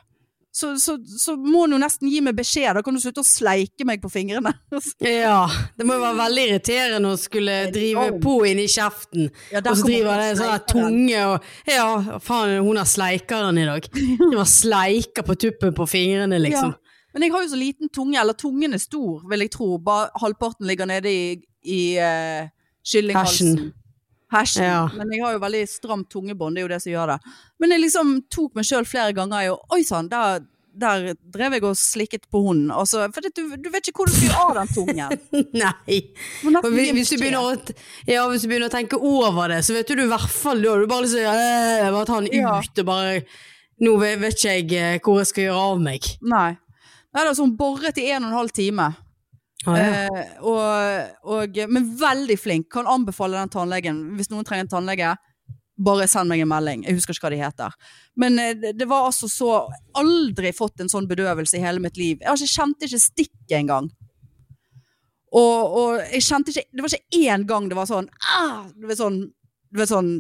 Så, 0.54 0.76
så, 0.78 1.00
så 1.18 1.34
må 1.34 1.64
hun 1.64 1.74
jo 1.74 1.80
nesten 1.82 2.12
gi 2.12 2.20
meg 2.22 2.36
beskjed. 2.38 2.76
Da 2.78 2.84
kan 2.86 2.94
du 2.94 3.02
slutte 3.02 3.24
å 3.24 3.26
sleike 3.26 3.88
meg 3.90 4.04
på 4.04 4.12
fingrene. 4.14 4.52
Ja, 5.02 5.48
det 5.78 5.88
må 5.88 5.96
jo 5.98 6.04
være 6.04 6.20
veldig 6.20 6.44
irriterende 6.50 7.14
å 7.16 7.18
skulle 7.20 7.56
drive 7.74 8.06
på 8.14 8.20
på 8.24 8.36
inni 8.52 8.68
kjeften. 8.70 9.32
Ja, 9.54 9.64
Og 9.64 9.80
så 9.80 9.88
driver 9.88 10.22
det 10.22 10.28
en 10.32 10.40
sånn 10.44 10.68
tunge 10.70 11.26
og 11.32 11.50
Ja, 11.70 12.20
faen, 12.22 12.60
hun 12.68 12.78
har 12.78 12.90
sleikeren 12.90 13.58
i 13.58 13.66
dag. 13.70 13.90
Driver 13.98 14.44
og 14.44 14.50
sleiker 14.52 15.26
på 15.26 15.38
tuppen 15.42 15.74
på 15.78 15.90
fingrene, 15.90 16.38
liksom. 16.46 16.76
Men 17.14 17.26
jeg 17.26 17.34
har 17.34 17.44
jo 17.46 17.52
så 17.52 17.60
liten 17.60 17.90
tunge, 17.94 18.18
eller 18.22 18.38
tungen 18.38 18.74
er 18.74 18.82
stor, 18.82 19.22
vil 19.30 19.46
jeg 19.46 19.54
tro. 19.54 19.76
Bare 19.82 20.10
halvparten 20.22 20.70
ligger 20.70 20.90
nede 20.90 21.10
i, 21.14 21.26
i 21.66 21.82
uh, 22.02 22.46
kyllinghalsen. 22.90 23.72
Hersen. 24.34 24.66
Ja. 24.66 24.82
Men 24.98 25.12
jeg 25.14 25.24
har 25.24 25.36
jo 25.36 25.44
veldig 25.44 25.62
stramt 25.70 26.10
tungebånd, 26.14 26.56
det 26.58 26.64
er 26.64 26.68
jo 26.68 26.74
det 26.74 26.82
som 26.84 26.94
gjør 26.94 27.14
det. 27.14 27.36
Men 27.62 27.76
jeg 27.76 27.84
liksom 27.86 28.18
tok 28.34 28.58
meg 28.58 28.68
sjøl 28.68 28.90
flere 28.90 29.14
ganger 29.16 29.46
i 29.46 29.54
å 29.54 29.60
Oi 29.74 29.84
sann, 29.88 30.10
der, 30.12 30.44
der 30.74 31.14
drev 31.34 31.56
jeg 31.58 31.66
og 31.70 31.78
slikket 31.80 32.28
på 32.34 32.42
hunden. 32.48 32.72
Altså, 32.74 33.06
for 33.14 33.26
det, 33.26 33.34
du, 33.38 33.56
du 33.62 33.70
vet 33.74 33.90
ikke 33.90 34.04
hvor 34.04 34.12
du 34.12 34.18
skal 34.18 34.36
av 34.42 34.60
den 34.60 34.74
tungen. 34.74 35.16
Nei. 35.64 36.00
hvis, 36.44 36.92
hvis, 36.98 37.14
du 37.14 37.40
å, 37.40 37.46
ja, 38.10 38.26
hvis 38.32 38.46
du 38.46 38.50
begynner 38.52 38.70
å 38.72 38.74
tenke 38.74 39.00
over 39.00 39.54
det, 39.54 39.62
så 39.66 39.78
vet 39.78 39.90
du 39.90 40.04
i 40.04 40.10
hvert 40.12 40.34
fall 40.34 40.62
Da 40.66 40.76
du 40.80 40.88
bare 40.90 41.06
liksom 41.06 41.30
øh, 41.30 41.88
bare 41.98 42.10
ta 42.10 42.22
den 42.22 42.34
Ja. 42.42 42.58
ut 42.60 42.84
og 42.84 42.90
bare 42.90 43.24
Nå 43.84 43.96
vet, 44.00 44.22
ikke 44.30 44.52
jeg 44.54 44.68
eh, 44.78 45.00
hvor 45.04 45.18
jeg 45.20 45.28
skal 45.28 45.48
gjøre 45.48 45.64
av 45.74 45.80
meg. 45.82 46.06
Nei. 46.22 46.52
Nei, 47.14 47.24
altså, 47.26 47.44
hun 47.44 47.56
boret 47.58 47.98
i 48.00 48.06
en 48.14 48.24
og 48.24 48.30
en 48.30 48.38
halv 48.38 48.54
time. 48.56 48.86
Eh, 49.64 50.32
og, 50.44 51.14
og, 51.24 51.60
men 51.72 51.92
veldig 52.00 52.38
flink. 52.40 52.70
Kan 52.74 52.90
anbefale 52.90 53.40
den 53.40 53.54
tannlegen. 53.54 54.02
Hvis 54.18 54.32
noen 54.32 54.48
trenger 54.48 54.68
en 54.68 54.74
tannlege, 54.74 55.14
bare 55.84 56.08
send 56.10 56.30
meg 56.30 56.44
en 56.44 56.52
melding. 56.52 56.84
Jeg 56.88 56.98
husker 56.98 57.16
ikke 57.16 57.28
hva 57.28 57.34
de 57.34 57.42
heter. 57.42 57.78
Men 58.20 58.40
eh, 58.42 58.56
det, 58.60 58.74
det 58.80 58.88
var 58.90 59.08
altså 59.10 59.30
så 59.32 59.52
Aldri 60.00 60.54
fått 60.56 60.84
en 60.84 60.92
sånn 60.92 61.08
bedøvelse 61.10 61.58
i 61.58 61.64
hele 61.64 61.84
mitt 61.84 61.98
liv. 62.00 62.20
Jeg 62.20 62.30
har 62.30 62.40
ikke, 62.40 62.58
kjente 62.60 62.90
ikke 62.90 63.04
stikket 63.08 63.58
engang. 63.62 63.90
Og, 65.34 65.78
og 65.80 65.96
jeg 66.14 66.22
kjente 66.22 66.54
ikke 66.54 66.68
Det 66.70 66.84
var 66.84 66.94
ikke 66.94 67.22
én 67.24 67.46
gang 67.50 67.66
det 67.66 67.74
var 67.74 67.88
sånn 67.90 68.06
ah, 68.38 68.68
Det 68.70 68.86
var 68.86 68.98
sånn, 69.00 69.16
det 69.74 69.80
var 69.82 69.88
sånn 69.90 70.12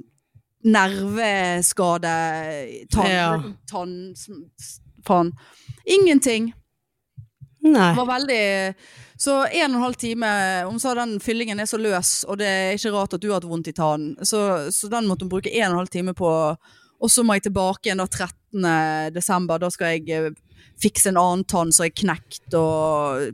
nerveskade 0.65 2.13
Tann... 2.89 3.11
Ja. 3.11 3.27
tann 3.69 3.93
faen. 5.03 5.33
Ingenting. 5.83 6.53
Nei. 7.63 7.89
Det 7.91 7.97
var 7.97 8.07
veldig 8.07 8.43
Så 9.19 9.35
en 9.45 9.71
og 9.71 9.77
en 9.77 9.83
halv 9.83 9.97
time 10.01 10.27
Hun 10.65 10.79
sa 10.81 10.95
den 10.97 11.19
fyllingen 11.21 11.59
er 11.61 11.67
så 11.69 11.77
løs, 11.77 12.23
og 12.27 12.39
det 12.41 12.47
er 12.49 12.77
ikke 12.77 12.93
rart 12.95 13.13
at 13.13 13.21
du 13.21 13.29
har 13.29 13.37
hatt 13.39 13.49
vondt 13.49 13.69
i 13.69 13.75
tannen. 13.77 14.15
Så, 14.25 14.39
så 14.73 14.89
den 14.91 15.09
måtte 15.09 15.27
hun 15.27 15.33
bruke 15.33 15.53
en 15.53 15.67
og 15.67 15.75
en 15.75 15.81
halv 15.83 15.93
time 15.93 16.15
på. 16.17 16.31
Og 17.03 17.11
så 17.11 17.23
må 17.23 17.37
jeg 17.37 17.49
tilbake 17.49 17.89
igjen 17.89 18.01
da 18.01 18.07
13. 18.07 19.13
desember. 19.15 19.59
Da 19.61 19.69
skal 19.73 19.97
jeg 19.97 20.07
eh, 20.13 20.29
fikse 20.81 21.11
en 21.11 21.19
annen 21.19 21.43
tann 21.49 21.73
som 21.75 21.85
er 21.85 21.95
knekt, 21.95 22.47
og 22.57 23.33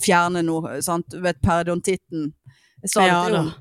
fjerne 0.00 0.44
noe, 0.46 0.78
sant. 0.84 1.08
Du 1.12 1.22
vet 1.24 1.40
periodontitten. 1.44 2.30
Jeg 2.84 2.92
sa 2.92 3.00
det 3.02 3.08
Ja 3.08 3.24
til 3.24 3.40
henne. 3.42 3.56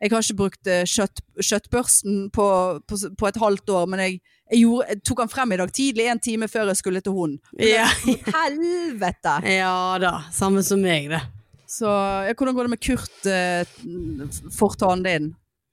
Jeg 0.00 0.14
har 0.14 0.24
ikke 0.24 0.38
brukt 0.38 0.68
eh, 0.70 0.86
kjøtt, 0.88 1.20
kjøttbørsten 1.44 2.30
på, 2.32 2.44
på, 2.88 2.98
på 3.20 3.26
et 3.28 3.36
halvt 3.36 3.72
år, 3.76 3.88
men 3.92 4.00
jeg, 4.00 4.22
jeg, 4.50 4.62
gjorde, 4.64 4.96
tok 5.06 5.24
han 5.24 5.30
frem 5.32 5.52
i 5.54 5.60
dag 5.60 5.72
tidlig, 5.74 6.06
en 6.10 6.22
time 6.22 6.48
før 6.50 6.72
jeg 6.72 6.80
skulle 6.80 7.02
til 7.04 7.14
hun. 7.16 7.36
Ja. 7.58 7.86
Helvete! 8.34 9.36
ja 9.60 9.76
da. 10.02 10.14
Samme 10.34 10.64
som 10.66 10.82
meg, 10.82 11.10
det. 11.12 11.22
Så 11.70 11.86
ja, 11.86 12.34
hvordan 12.34 12.56
går 12.56 12.66
det 12.66 12.72
med 12.72 12.82
Kurt 12.82 13.28
eh, 13.30 14.48
fortanen 14.56 15.06
din? 15.06 15.28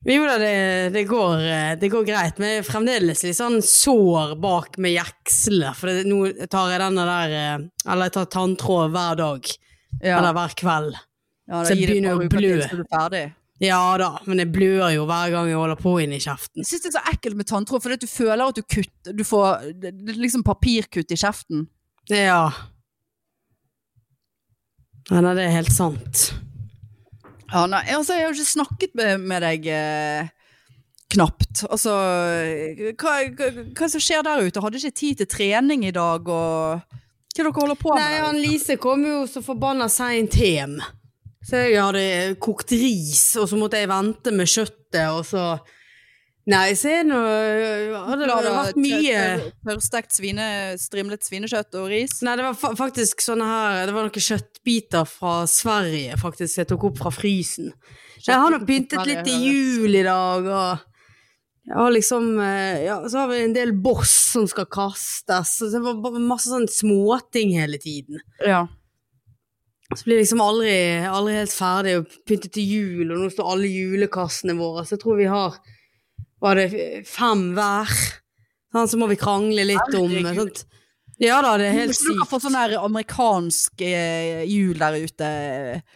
Jo 0.06 0.28
da, 0.28 0.38
det, 0.38 0.90
det, 0.94 1.04
går, 1.10 1.42
eh, 1.42 1.72
det 1.82 1.90
går 1.90 2.06
greit, 2.06 2.38
men 2.38 2.52
jeg 2.52 2.62
er 2.62 2.68
fremdeles 2.68 3.24
litt 3.26 3.40
sånn 3.40 3.58
sår 3.66 4.36
bak 4.40 4.78
med 4.84 4.94
jekslene. 4.94 5.74
For 5.76 5.90
det, 5.90 6.06
nå 6.08 6.48
tar 6.54 6.70
jeg 6.72 6.84
denne 6.84 7.08
der 7.10 7.34
eh, 7.40 7.66
Eller 7.88 8.12
jeg 8.12 8.16
tar 8.20 8.30
tanntråd 8.38 8.94
hver 8.94 9.18
dag. 9.20 9.52
Ja, 9.98 10.20
Eller 10.20 10.38
hver 10.38 10.56
kveld. 10.62 11.02
ja 11.50 11.66
så 11.66 11.74
jeg 11.74 11.90
begynner 11.90 12.22
å 12.22 12.30
blø. 12.30 13.26
Ja 13.63 13.82
da, 13.98 14.12
men 14.30 14.43
jeg 14.43 14.52
blør 14.54 14.91
jo 14.93 15.06
hver 15.10 15.32
gang 15.34 15.48
jeg 15.50 15.58
holder 15.58 15.80
på 15.82 15.96
inni 16.04 16.20
kjeften. 16.22 16.62
Jeg 16.62 16.70
syns 16.70 16.84
det 16.84 16.91
er 16.91 16.98
så 17.00 17.13
ekkelt 17.13 17.39
med 17.39 17.50
tanntråd, 17.50 17.82
for 17.82 17.98
du 17.98 18.10
føler 18.10 18.43
at 18.46 18.60
du 18.60 18.62
kutter 18.62 19.15
Du 19.17 19.24
får 19.26 19.72
er 19.89 20.20
liksom 20.22 20.46
papirkutt 20.46 21.13
i 21.13 21.17
kjeften. 21.17 21.65
Ja. 22.13 22.52
Nei, 25.10 25.22
nei, 25.24 25.34
det 25.39 25.48
er 25.48 25.56
helt 25.56 25.74
sant. 25.74 26.28
Ja, 27.48 27.63
nei, 27.72 27.82
altså, 27.96 28.13
jeg 28.13 28.28
har 28.28 28.34
jo 28.34 28.38
ikke 28.38 28.52
snakket 28.52 28.96
med, 29.00 29.24
med 29.24 29.43
deg 29.46 29.67
eh, 29.72 30.30
knapt. 31.15 31.63
Altså, 31.72 31.96
hva, 33.00 33.15
hva, 33.39 33.50
hva 33.72 33.89
som 33.89 34.04
skjer 34.04 34.26
der 34.28 34.43
ute? 34.43 34.63
Hadde 34.63 34.82
ikke 34.82 35.00
tid 35.02 35.22
til 35.24 35.32
trening 35.32 35.88
i 35.88 35.96
dag, 35.96 36.28
og 36.28 36.84
hva 36.84 37.39
dere 37.39 37.54
holder 37.56 37.80
på 37.80 37.93
med? 37.96 38.04
Nei, 38.04 38.22
han 38.26 38.39
Lise 38.41 38.78
kom 38.82 39.06
jo 39.08 39.22
så 39.32 39.43
forbanna 39.46 39.88
seint 39.91 40.36
hjem. 40.38 40.78
Så 41.48 41.62
jeg 41.64 41.80
hadde 41.80 42.36
kokt 42.44 42.74
ris, 42.76 43.24
og 43.40 43.48
så 43.48 43.56
måtte 43.60 43.80
jeg 43.80 43.88
vente 43.92 44.34
med 44.36 44.50
kjøttet, 44.52 45.04
og 45.16 45.24
så 45.28 45.48
Nei, 46.48 46.70
se 46.80 47.02
nå 47.04 47.16
Hadde 48.08 48.24
det 48.24 48.36
vært 48.56 48.78
mye 48.80 49.16
tør- 49.20 49.48
Tørrstekt 49.68 50.16
svine, 50.16 50.46
strimlet 50.80 51.26
svinekjøtt 51.28 51.76
og 51.76 51.90
ris? 51.92 52.22
Nei, 52.24 52.38
det 52.40 52.46
var 52.46 52.56
fa 52.56 52.70
faktisk 52.80 53.20
sånne 53.26 53.48
her 53.50 53.82
Det 53.90 53.96
var 53.98 54.08
noen 54.08 54.26
kjøttbiter 54.28 55.10
fra 55.12 55.34
Sverige, 55.52 56.16
faktisk, 56.22 56.62
jeg 56.62 56.70
tok 56.72 56.86
opp 56.88 57.02
fra 57.04 57.12
frysen. 57.12 57.74
Jeg 58.24 58.40
har 58.40 58.54
nå 58.56 58.62
pyntet 58.68 59.04
litt 59.08 59.28
i 59.28 59.36
jul 59.44 60.00
i 60.00 60.06
dag, 60.08 60.48
og 60.48 60.86
jeg 61.68 61.76
har 61.82 61.92
liksom 61.92 62.30
eh, 62.40 62.80
Ja, 62.86 63.02
så 63.12 63.26
har 63.26 63.28
vi 63.34 63.42
en 63.44 63.56
del 63.60 63.76
boss 63.84 64.16
som 64.32 64.48
skal 64.48 64.70
kastes, 64.72 65.58
så 65.60 65.68
det 65.72 65.84
var 65.84 66.16
masse 66.20 66.48
sånne 66.48 66.72
småting 66.72 67.58
hele 67.60 67.76
tiden. 67.84 68.24
Ja. 68.40 68.64
Så 69.95 70.04
blir 70.04 70.17
det 70.17 70.26
liksom 70.26 70.41
aldri, 70.43 70.71
aldri 71.08 71.36
helt 71.38 71.54
ferdig 71.56 71.93
og 72.02 72.15
pyntet 72.28 72.52
til 72.58 72.71
jul, 72.76 73.12
og 73.12 73.21
nå 73.21 73.30
står 73.32 73.52
alle 73.54 73.69
julekassene 73.71 74.56
våre, 74.58 74.84
så 74.84 74.97
jeg 74.97 75.04
tror 75.04 75.19
vi 75.21 75.30
har 75.32 75.60
Var 76.43 76.60
det 76.60 76.67
fem 77.10 77.45
hver? 77.56 77.93
Sånn, 78.76 78.89
så 78.91 79.00
må 79.00 79.08
vi 79.10 79.15
krangle 79.17 79.63
litt 79.65 79.95
om 79.97 80.12
sånt. 80.36 80.65
Ja 81.23 81.39
da, 81.41 81.56
det 81.58 81.71
er 81.71 81.78
helt 81.80 81.97
sykt. 81.97 82.12
Du 82.13 82.19
har 82.21 82.30
fått 82.30 82.43
sånn 82.45 82.58
der 82.58 82.76
amerikansk 82.78 83.82
eh, 83.82 84.43
jul 84.45 84.78
der 84.78 85.00
ute 85.02 85.30
eh, 85.32 85.95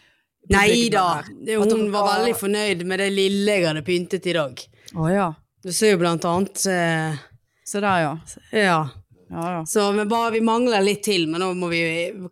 Nei 0.49 0.87
da, 0.89 1.21
hun 1.45 1.91
var 1.93 2.07
veldig 2.15 2.33
fornøyd 2.39 2.81
med 2.89 3.03
det 3.03 3.11
lille 3.13 3.59
jeg 3.59 3.67
hadde 3.67 3.83
pyntet 3.85 4.25
i 4.25 4.33
dag. 4.33 4.63
Å 4.97 5.11
ja. 5.11 5.27
Du 5.61 5.69
ser 5.69 5.93
jo 5.93 5.99
blant 6.01 6.25
annet 6.25 6.63
eh, 6.71 7.19
Se 7.69 7.79
der, 7.83 8.01
ja. 8.01 8.15
Ja. 8.57 8.79
Ja, 9.31 9.43
ja. 9.55 9.59
Så 9.65 9.85
men 9.95 10.09
bare, 10.11 10.33
vi 10.35 10.41
mangler 10.43 10.83
litt 10.83 11.05
til, 11.07 11.23
men 11.31 11.39
nå 11.39 11.69
vi, 11.71 11.79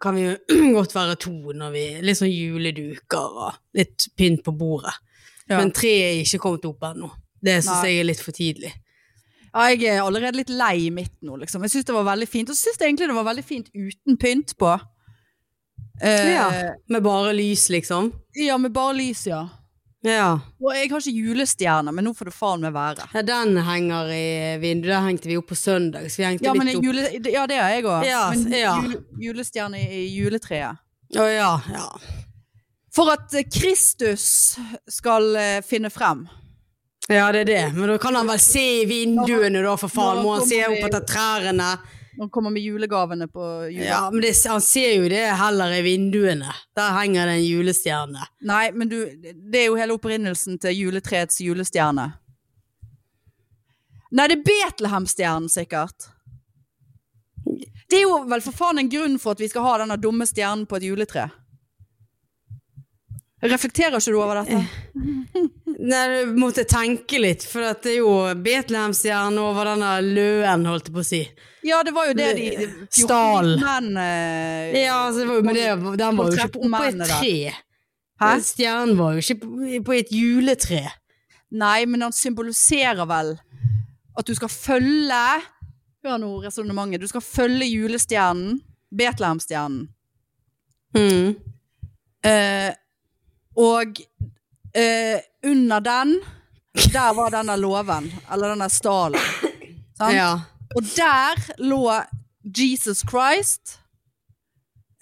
kan 0.04 0.18
vi 0.18 0.26
godt 0.78 0.96
være 0.98 1.16
to 1.24 1.32
når 1.56 1.72
vi 1.72 1.84
Litt 2.04 2.20
sånn 2.20 2.32
juleduker 2.34 3.38
og 3.46 3.56
litt 3.80 4.10
pynt 4.20 4.44
på 4.44 4.52
bordet. 4.60 4.98
Ja. 5.48 5.62
Men 5.62 5.72
tre 5.74 5.94
er 6.10 6.20
ikke 6.22 6.42
kommet 6.44 6.68
opp 6.68 6.84
ennå. 6.92 7.08
Det 7.40 7.62
syns 7.64 7.86
jeg 7.88 8.02
er 8.02 8.08
litt 8.10 8.20
for 8.22 8.36
tidlig. 8.36 8.74
Ja, 9.50 9.70
jeg 9.72 9.88
er 9.96 10.04
allerede 10.04 10.38
litt 10.42 10.52
lei 10.54 10.90
mitt 10.94 11.16
nå, 11.26 11.40
liksom. 11.42 11.64
Jeg 11.66 11.72
syns 11.74 11.88
det 11.88 11.96
var 11.96 12.06
veldig 12.12 12.28
fint. 12.30 12.52
Og 12.52 12.58
så 12.58 12.68
syns 12.68 12.82
jeg 12.84 12.92
egentlig 12.92 13.08
det 13.10 13.16
var 13.18 13.30
veldig 13.32 13.46
fint 13.48 13.72
uten 13.74 14.20
pynt 14.22 14.54
på. 14.60 14.74
Eh, 16.04 16.34
Ja. 16.36 16.50
Med 16.92 17.04
bare 17.04 17.32
lys, 17.34 17.70
liksom. 17.74 18.12
ja, 18.36 18.58
med 18.62 18.76
bare 18.76 18.94
lys, 19.00 19.24
ja. 19.28 19.46
Ja. 20.06 20.40
Og 20.64 20.72
jeg 20.72 20.88
har 20.94 21.02
ikke 21.04 21.12
julestjerne, 21.28 21.92
men 21.92 22.06
nå 22.08 22.14
får 22.16 22.30
det 22.30 22.36
faen 22.38 22.62
meg 22.64 22.72
være. 22.76 23.10
ja 23.14 23.24
den 23.28 23.58
henger 23.68 24.12
i 24.16 24.58
vinduet. 24.62 24.94
Den 24.94 25.08
hengte 25.10 25.28
vi 25.28 25.38
opp 25.38 25.50
på 25.52 25.58
søndag, 25.60 26.08
så 26.12 26.22
vi 26.22 26.28
hengte 26.30 26.48
Ja, 26.48 26.54
men 26.56 26.70
litt 26.70 26.80
opp. 26.80 26.88
jule, 26.88 27.10
ja, 27.34 27.46
det 27.48 27.60
har 27.60 27.74
jeg 27.76 27.84
òg. 27.84 28.06
Ja, 28.08 28.24
men 28.32 28.56
ja. 28.56 28.76
jule, 28.84 29.02
julestjerne 29.20 29.82
i 29.84 30.06
juletreet. 30.16 30.80
Å 31.20 31.28
ja, 31.28 31.52
ja. 31.74 31.88
For 32.96 33.12
at 33.12 33.34
eh, 33.36 33.48
Kristus 33.52 34.58
skal 34.88 35.36
eh, 35.36 35.60
finne 35.66 35.92
frem. 35.92 36.28
Ja, 37.10 37.32
det 37.34 37.44
er 37.44 37.50
det. 37.50 37.62
Men 37.74 37.90
da 37.90 37.98
kan 37.98 38.16
han 38.16 38.28
vel 38.30 38.40
se 38.40 38.64
i 38.84 38.86
vinduene, 38.86 39.64
da, 39.66 39.76
for 39.82 39.90
faen. 39.92 40.22
Må 40.24 40.38
han 40.38 40.46
se 40.48 40.62
opp 40.68 40.84
etter 40.86 41.06
trærne? 41.10 41.72
Han 42.20 42.30
kommer 42.30 42.52
med 42.52 42.62
julegavene 42.62 43.28
på 43.32 43.70
jula. 43.72 43.86
Ja, 43.86 44.12
men 44.12 44.22
det, 44.22 44.34
han 44.48 44.62
ser 44.62 44.94
jo 44.98 45.08
det 45.08 45.24
heller 45.40 45.72
i 45.72 45.82
vinduene. 45.86 46.52
Der 46.76 46.92
henger 46.98 47.30
det 47.30 47.38
en 47.40 47.46
julestjerne. 47.46 48.26
Nei, 48.44 48.66
men 48.76 48.92
du, 48.92 48.98
det 49.24 49.62
er 49.62 49.70
jo 49.70 49.78
hele 49.80 49.96
opprinnelsen 49.96 50.60
til 50.60 50.76
juletreets 50.76 51.40
julestjerne. 51.40 52.10
Nei, 54.12 54.26
det 54.28 54.40
er 54.40 54.48
Betlehemstjernen, 54.50 55.48
sikkert. 55.54 56.10
Det 57.90 58.02
er 58.02 58.04
jo 58.04 58.20
vel 58.30 58.44
for 58.44 58.58
faen 58.58 58.82
en 58.82 58.92
grunn 58.92 59.16
for 59.22 59.38
at 59.38 59.42
vi 59.42 59.48
skal 59.50 59.64
ha 59.66 59.78
denne 59.82 59.98
dumme 60.02 60.28
stjernen 60.28 60.68
på 60.68 60.78
et 60.78 60.90
juletre. 60.90 61.30
Reflekterer 63.40 63.96
ikke 63.96 64.12
du 64.12 64.18
over 64.20 64.42
dette? 64.42 64.60
Nei, 65.90 66.02
du 66.12 66.34
måtte 66.36 66.66
tenke 66.68 67.22
litt, 67.22 67.46
for 67.48 67.64
det 67.64 67.94
er 67.94 68.02
jo 68.02 68.12
Betlehemsstjerne 68.44 69.40
over 69.40 69.70
denne 69.72 69.94
løen, 70.04 70.66
holdt 70.68 70.90
jeg 70.90 70.96
på 70.98 71.04
å 71.04 71.08
si. 71.08 71.22
Ja, 71.64 71.80
det 71.88 71.94
var 71.96 72.10
jo 72.10 72.16
det 72.18 72.30
de 72.36 72.50
de 72.58 72.68
14 72.68 73.06
Stal. 73.06 73.54
Men, 73.62 73.90
uh, 73.96 74.76
Ja, 74.76 74.98
altså, 75.06 75.24
det 75.24 75.30
var, 75.30 75.46
men 75.48 75.56
det, 75.56 75.68
den 76.02 76.20
var 76.20 76.32
jo 76.32 76.36
ikke 76.36 76.50
på, 76.56 76.84
et 76.84 77.04
tre. 77.06 77.36
Hæ? 78.20 78.32
Stjernen 78.44 78.98
var 79.00 79.16
jo 79.16 79.24
ikke 79.24 79.84
på, 79.88 79.96
et 79.96 80.12
juletre. 80.12 80.84
Nei, 81.56 81.86
men 81.88 82.04
han 82.04 82.16
symboliserer 82.16 83.08
vel 83.10 83.38
at 84.20 84.28
du 84.28 84.36
skal 84.36 84.52
følge 84.52 85.24
Hør 86.00 86.16
nå 86.16 86.28
resonnementet. 86.40 87.02
Du 87.04 87.12
skal 87.12 87.24
følge 87.24 87.68
julestjernen, 87.68 88.62
Betlehemstjernen. 88.96 89.82
Mm. 90.96 91.34
Eh, 92.24 92.70
og 93.60 94.00
eh, 94.76 95.20
under 95.44 95.80
den, 95.84 96.16
der 96.94 97.14
var 97.18 97.30
denne 97.34 97.56
låven, 97.60 98.12
eller 98.32 98.50
denne 98.54 98.70
stallen. 98.72 99.20
Sant? 100.00 100.16
Ja. 100.16 100.30
Og 100.78 100.84
der 100.96 101.36
lå 101.60 101.82
Jesus 102.46 103.04
Christ, 103.10 103.80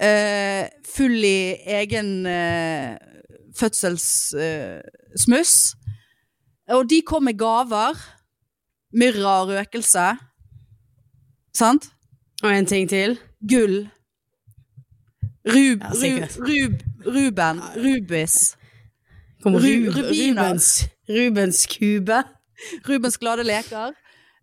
eh, 0.02 0.66
full 0.88 1.24
i 1.24 1.56
egen 1.78 2.26
eh, 2.26 2.98
fødselssmuss. 3.58 5.76
Og 6.70 6.90
de 6.90 7.02
kom 7.06 7.24
med 7.24 7.38
gaver. 7.40 7.96
Myrra 8.98 9.42
og 9.44 9.48
røkelse. 9.52 10.18
Sant? 11.56 11.90
Og 12.44 12.52
en 12.54 12.66
ting 12.66 12.90
til. 12.90 13.20
Gull. 13.50 13.90
Rub, 15.48 15.82
Ja, 15.84 15.90
rub, 15.94 16.24
rub, 16.44 16.74
Ruben. 17.08 17.62
Rubis. 17.80 18.56
Ru- 19.46 19.92
Rubens, 19.94 20.68
Rubens 21.08 21.66
kube. 21.72 22.24
Rubens 22.88 23.18
glade 23.22 23.44
leker. 23.48 23.94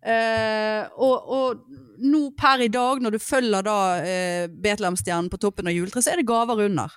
Eh, 0.05 0.85
og, 1.01 1.29
og 1.35 1.63
nå 2.05 2.21
per 2.37 2.61
i 2.65 2.69
dag, 2.69 3.01
når 3.01 3.15
du 3.15 3.19
følger 3.21 3.65
da 3.65 3.75
eh, 4.05 4.45
Betlehemstjernen 4.63 5.29
på 5.33 5.39
toppen 5.41 5.67
av 5.67 5.73
juletreet, 5.75 6.05
så 6.05 6.13
er 6.13 6.21
det 6.21 6.27
gaver 6.29 6.61
under. 6.67 6.93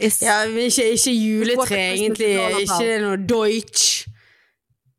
Is, 0.00 0.20
Ja, 0.22 0.42
ikke, 0.48 0.86
ikke 0.96 1.12
juletre, 1.16 1.80
egentlig. 1.96 2.30
Ikke 2.62 2.90
noe 3.02 3.18
Deutsch. 3.28 4.06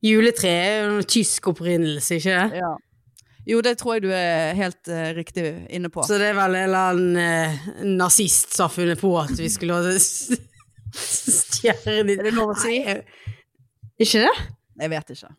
Juletre 0.06 0.50
er 0.50 0.80
jo 0.84 0.96
noe 0.98 1.06
tysk 1.10 1.48
opprinnelse, 1.54 2.18
ikke 2.20 2.38
det? 2.38 2.62
ja. 2.64 2.72
Jo, 3.50 3.62
det 3.66 3.74
tror 3.80 3.96
jeg 3.98 4.04
du 4.06 4.12
er 4.14 4.54
helt 4.58 4.90
uh, 4.92 5.10
riktig 5.18 5.44
inne 5.74 5.90
på. 5.90 6.04
Så 6.06 6.20
det 6.22 6.28
er 6.30 6.38
vel 6.38 6.56
en 6.60 6.68
eller 6.68 6.92
annen 6.92 7.16
uh, 7.18 7.86
nazist 7.98 8.54
som 8.54 8.68
har 8.68 8.76
funnet 8.76 9.02
på 9.02 9.10
at 9.18 9.34
vi 9.40 9.50
skulle 9.50 9.80
ha 9.80 9.96
stjerne 10.92 12.18
Er 12.18 12.26
det 12.28 12.34
lov 12.36 12.54
å 12.54 12.58
si? 12.60 12.76
Ikke 14.02 14.22
det? 14.26 14.34
Jeg 14.82 14.92
vet 14.94 15.14
ikke. 15.16 15.32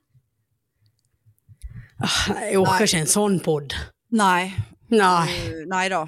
Ah, 2.03 2.19
Jeg 2.49 2.59
orker 2.59 2.83
Nei. 2.83 2.89
ikke 2.89 3.01
en 3.05 3.11
sånn 3.11 3.39
pod. 3.45 3.75
Nei. 4.19 4.51
Nei. 4.93 5.29
Eh, 5.31 5.63
Nei 5.71 5.87
da. 5.93 6.03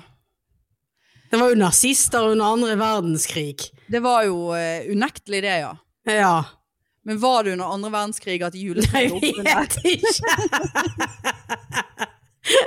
Det 1.30 1.38
var 1.40 1.50
jo 1.50 1.58
nazister 1.58 2.26
under 2.30 2.54
andre 2.56 2.74
verdenskrig. 2.78 3.68
Det 3.90 4.02
var 4.02 4.26
jo 4.26 4.50
uh, 4.54 4.86
unektelig 4.90 5.40
det, 5.46 5.54
ja. 5.62 5.72
Ja. 6.10 6.34
Men 7.04 7.18
var 7.20 7.44
det 7.44 7.52
under 7.52 7.72
andre 7.74 7.90
verdenskrig 7.92 8.38
at 8.46 8.54
juletreet 8.56 9.10
lå 9.12 9.18
Jeg 9.20 9.44
vet 9.44 9.74
ikke. 9.84 10.34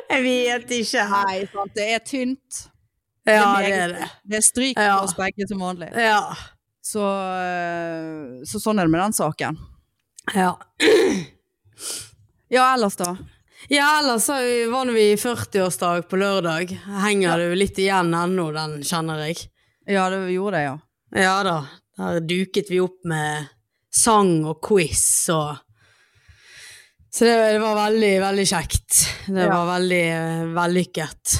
Jeg 0.10 0.24
vet 0.26 0.72
ikke. 0.80 1.06
Nei, 1.12 1.38
sant. 1.52 1.74
Det 1.76 1.88
er 1.96 2.04
tynt. 2.06 2.60
Ja, 3.28 3.58
det 3.60 3.66
det 3.68 3.78
er 3.78 3.94
det. 3.96 4.10
Det 4.24 4.38
er 4.40 4.46
stryk 4.46 4.78
Ja. 4.80 4.98
på 5.00 5.04
oss 5.10 5.16
begge 5.18 5.48
som 5.50 5.60
vanlig. 5.62 5.90
Ja. 6.00 6.22
Så, 6.88 7.04
eh, 7.04 8.46
så 8.48 8.62
sånn 8.64 8.80
er 8.80 8.88
det 8.88 8.94
med 8.94 9.02
den 9.04 9.14
saken. 9.18 9.58
Ja. 10.34 10.54
Ja, 12.50 12.74
ellers 12.74 12.96
da? 12.96 13.18
Ja, 13.70 14.00
ellers 14.00 14.24
så 14.30 14.38
var 14.72 14.86
vi 14.96 15.10
i 15.12 15.18
40-årsdag 15.20 16.06
på 16.10 16.16
lørdag. 16.22 16.72
Henger 17.04 17.38
det 17.42 17.50
jo 17.50 17.58
litt 17.60 17.78
igjen 17.84 18.14
ennå, 18.16 18.48
den 18.56 18.78
kjenner 18.88 19.26
jeg. 19.28 19.50
Ja, 19.88 20.08
det 20.14 20.22
gjorde 20.32 20.56
det, 20.58 20.64
ja. 20.64 20.78
Ja 21.18 21.36
da. 21.44 21.58
Der 21.98 22.20
duket 22.22 22.70
vi 22.72 22.80
opp 22.84 23.04
med 23.08 23.48
sang 23.94 24.46
og 24.46 24.60
quiz 24.66 25.30
og 25.34 25.58
Så 27.18 27.26
det, 27.26 27.36
det 27.56 27.62
var 27.64 27.74
veldig, 27.80 28.12
veldig 28.22 28.44
kjekt. 28.46 28.98
Det 29.26 29.46
Ja. 29.48 29.50
var 29.50 29.70
veldig 29.80 30.02
eh, 30.06 30.42
vellykket. 30.54 31.38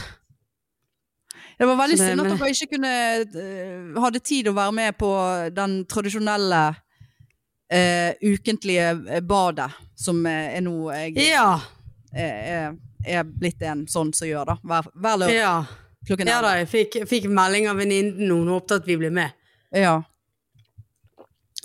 Det 1.60 1.66
var 1.66 1.76
veldig 1.78 1.98
synd 2.00 2.22
at 2.22 2.32
dere 2.32 2.50
ikke 2.54 2.70
kunne 2.76 2.94
uh, 3.34 4.02
hadde 4.02 4.20
tid 4.22 4.48
å 4.50 4.54
være 4.58 4.74
med 4.78 4.98
på 4.98 5.10
den 5.54 5.80
tradisjonelle 5.90 6.60
uh, 7.74 8.12
ukentlige 8.22 9.22
badet, 9.26 9.72
som 9.98 10.22
er 10.30 10.62
nå 10.66 10.76
jeg 10.94 11.18
Ja. 11.32 11.60
er, 12.14 12.76
er 13.06 13.24
blitt 13.26 13.62
en 13.66 13.86
sånn 13.90 14.14
som 14.14 14.30
gjør, 14.30 14.54
da. 14.54 14.58
Hver, 14.64 14.92
hver 14.96 15.18
lørdag 15.24 15.40
Ja, 15.40 15.56
klokken 16.08 16.30
ja 16.30 16.42
da, 16.46 16.56
jeg 16.62 16.70
fikk, 16.74 17.00
fikk 17.10 17.26
melding 17.30 17.68
av 17.70 17.78
venninnen. 17.82 18.30
Hun 18.30 18.54
håpet 18.54 18.80
at 18.82 18.88
vi 18.88 18.98
ble 19.02 19.10
med. 19.14 19.34
Ja. 19.74 20.00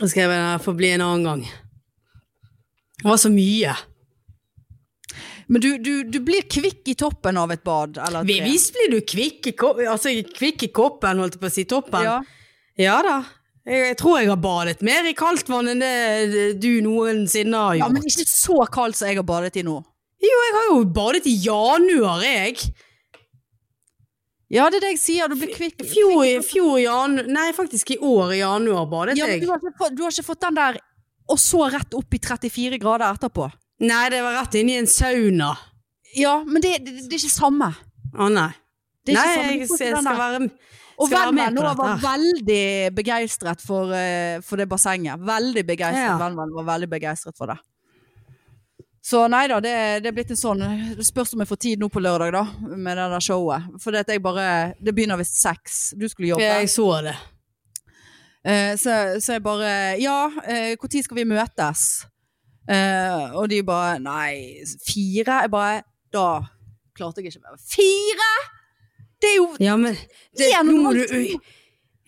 Og 0.01 0.09
skrev 0.09 0.33
jeg 0.33 0.45
det 0.47 0.65
får 0.65 0.77
bli 0.79 0.93
en 0.95 1.05
annen 1.05 1.27
gang. 1.27 1.43
Det 3.03 3.09
var 3.11 3.19
så 3.21 3.31
mye. 3.33 3.75
Men 5.53 5.61
du, 5.61 5.69
du, 5.83 5.93
du 6.09 6.19
blir 6.25 6.47
kvikk 6.49 6.89
i 6.89 6.95
toppen 6.97 7.37
av 7.37 7.51
et 7.53 7.63
bad, 7.67 7.99
eller 8.01 8.25
tre. 8.25 8.39
Visst 8.47 8.73
blir 8.77 8.89
du 8.95 9.01
kvikk 9.05 9.51
i, 9.51 9.53
ko 9.59 9.75
altså, 9.77 10.15
kvikk 10.39 10.69
i 10.69 10.73
koppen, 10.73 11.21
holdt 11.21 11.37
jeg 11.37 11.43
på 11.43 11.51
å 11.51 11.53
si. 11.53 11.65
Toppen. 11.69 12.07
Ja. 12.07 12.19
Ja 12.81 12.99
da. 13.05 13.17
Jeg, 13.69 13.83
jeg 13.91 13.97
tror 14.01 14.19
jeg 14.19 14.31
har 14.31 14.41
badet 14.43 14.81
mer 14.87 15.07
i 15.07 15.13
kaldt 15.19 15.51
vann 15.53 15.69
enn 15.75 15.83
det 15.83 16.47
du 16.63 16.71
noensinne 16.83 17.59
har 17.59 17.77
gjort. 17.79 17.85
ja, 17.85 17.91
men 17.93 18.09
ikke 18.09 18.27
så 18.31 18.63
kaldt 18.73 18.99
som 18.99 19.11
jeg 19.11 19.21
har 19.21 19.29
badet 19.29 19.61
i 19.61 19.67
nå. 19.67 19.77
Jo, 20.23 20.39
jeg 20.47 20.55
har 20.57 20.67
jo 20.71 20.81
badet 20.95 21.27
i 21.29 21.37
januar, 21.45 22.23
jeg. 22.25 22.73
Ja, 24.53 24.69
det 24.69 24.83
er 24.83 24.85
det 24.85 24.95
jeg 24.95 25.01
sier. 25.01 25.33
Du 25.33 25.39
blir 25.41 25.53
kvikk. 25.55 25.81
Fjor, 25.89 26.27
fjor 26.45 26.75
jan... 26.83 27.23
Nei, 27.33 27.49
faktisk 27.57 27.95
i 27.95 27.99
år 28.05 28.35
i 28.37 28.41
januar 28.43 28.85
badet 28.91 29.17
Ja, 29.17 29.31
jeg. 29.31 29.47
du, 29.47 29.49
har 29.49 29.63
fått, 29.65 29.95
du 29.97 30.03
har 30.05 30.13
ikke 30.13 30.27
fått 30.29 30.43
den 30.45 30.59
der 30.59 30.81
og 31.33 31.39
så 31.41 31.67
rett 31.71 31.95
opp 31.97 32.13
i 32.13 32.21
34 32.21 32.79
grader 32.83 33.15
etterpå. 33.15 33.47
Nei, 33.87 34.03
det 34.13 34.21
var 34.25 34.37
rett 34.41 34.59
inn 34.61 34.71
i 34.71 34.79
en 34.81 34.91
sauna. 34.91 35.55
Ja, 36.19 36.43
men 36.45 36.63
det, 36.63 36.77
det, 36.85 37.07
det 37.07 37.17
er 37.17 37.23
ikke 37.23 37.33
samme. 37.33 37.71
Å 38.13 38.29
nei. 38.29 38.51
Det 39.03 39.17
Nei, 39.17 39.29
jeg, 39.33 39.63
ikke 39.65 39.79
jeg 39.81 39.97
skal 39.97 40.19
være 40.19 40.43
Og 41.03 41.09
vennen 41.11 41.35
min 41.35 41.57
nå 41.57 41.71
var 41.75 41.97
veldig 42.03 42.93
begeistret 42.95 43.65
for, 43.65 43.91
eh, 43.97 44.37
for 44.47 44.61
det 44.61 44.69
bassenget. 44.71 45.23
Veldig 45.27 45.65
begeistret. 45.67 46.13
Ja. 46.13 46.19
Vennen 46.21 46.53
var 46.59 46.69
veldig 46.75 46.91
begeistret 46.93 47.39
for 47.39 47.51
det. 47.51 47.57
Så 49.03 49.25
nei 49.27 49.49
da, 49.51 49.59
det, 49.59 49.73
det 50.05 50.13
er 50.13 50.15
blitt 50.15 50.31
en 50.31 50.39
sånn 50.39 50.61
Det 50.95 51.03
spørs 51.03 51.33
om 51.35 51.41
jeg 51.43 51.51
får 51.51 51.59
tid 51.65 51.81
nå 51.83 51.89
på 51.91 51.99
lørdag, 52.03 52.31
da, 52.37 52.43
med 52.71 53.01
det 53.01 53.09
der 53.11 53.25
showet. 53.25 53.67
For 53.83 53.95
det 53.95 54.05
at 54.05 54.13
jeg 54.15 54.23
bare 54.23 54.47
Det 54.79 54.95
begynner 54.95 55.19
visst 55.19 55.41
seks. 55.43 55.81
Du 55.99 56.07
skulle 56.09 56.31
jobbe. 56.31 56.47
Jeg 56.47 56.71
så 56.71 56.87
det. 57.09 57.17
Eh, 58.47 58.73
så, 58.79 58.95
så 59.23 59.37
jeg 59.37 59.43
bare 59.43 59.73
Ja, 60.03 60.27
eh, 60.47 60.75
når 60.79 61.03
skal 61.07 61.19
vi 61.19 61.27
møtes? 61.31 61.87
Eh, 62.71 63.35
og 63.35 63.49
de 63.51 63.63
bare 63.67 63.99
Nei, 64.03 64.63
fire? 64.87 65.43
Jeg 65.47 65.51
bare 65.51 65.83
da 66.13 66.43
klarte 66.97 67.23
jeg 67.23 67.33
ikke 67.33 67.43
mer. 67.47 67.59
Fire?! 67.59 68.33
Det 69.23 69.31
er 69.31 69.37
jo 69.39 69.49
Ja, 69.63 69.77
men 69.81 69.97
det, 70.37 70.51
nå 70.67 70.77
må 70.83 70.93
du 70.95 71.03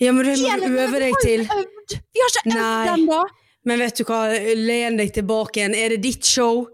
Ja, 0.02 0.12
men 0.12 0.26
det 0.26 0.36
må 0.42 0.58
du 0.60 0.78
øve 0.82 1.00
deg 1.00 1.18
til. 1.22 1.46
Vi 1.46 2.22
har 2.22 2.30
ikke 2.30 2.44
øvd 2.50 2.54
den 2.54 2.94
ennå! 2.98 3.24
Men 3.64 3.80
vet 3.80 3.96
du 3.96 4.04
hva, 4.04 4.26
len 4.60 4.98
deg 5.00 5.14
tilbake 5.16 5.62
igjen. 5.62 5.74
Er 5.78 5.94
det 5.94 6.02
ditt 6.04 6.26
show? 6.28 6.66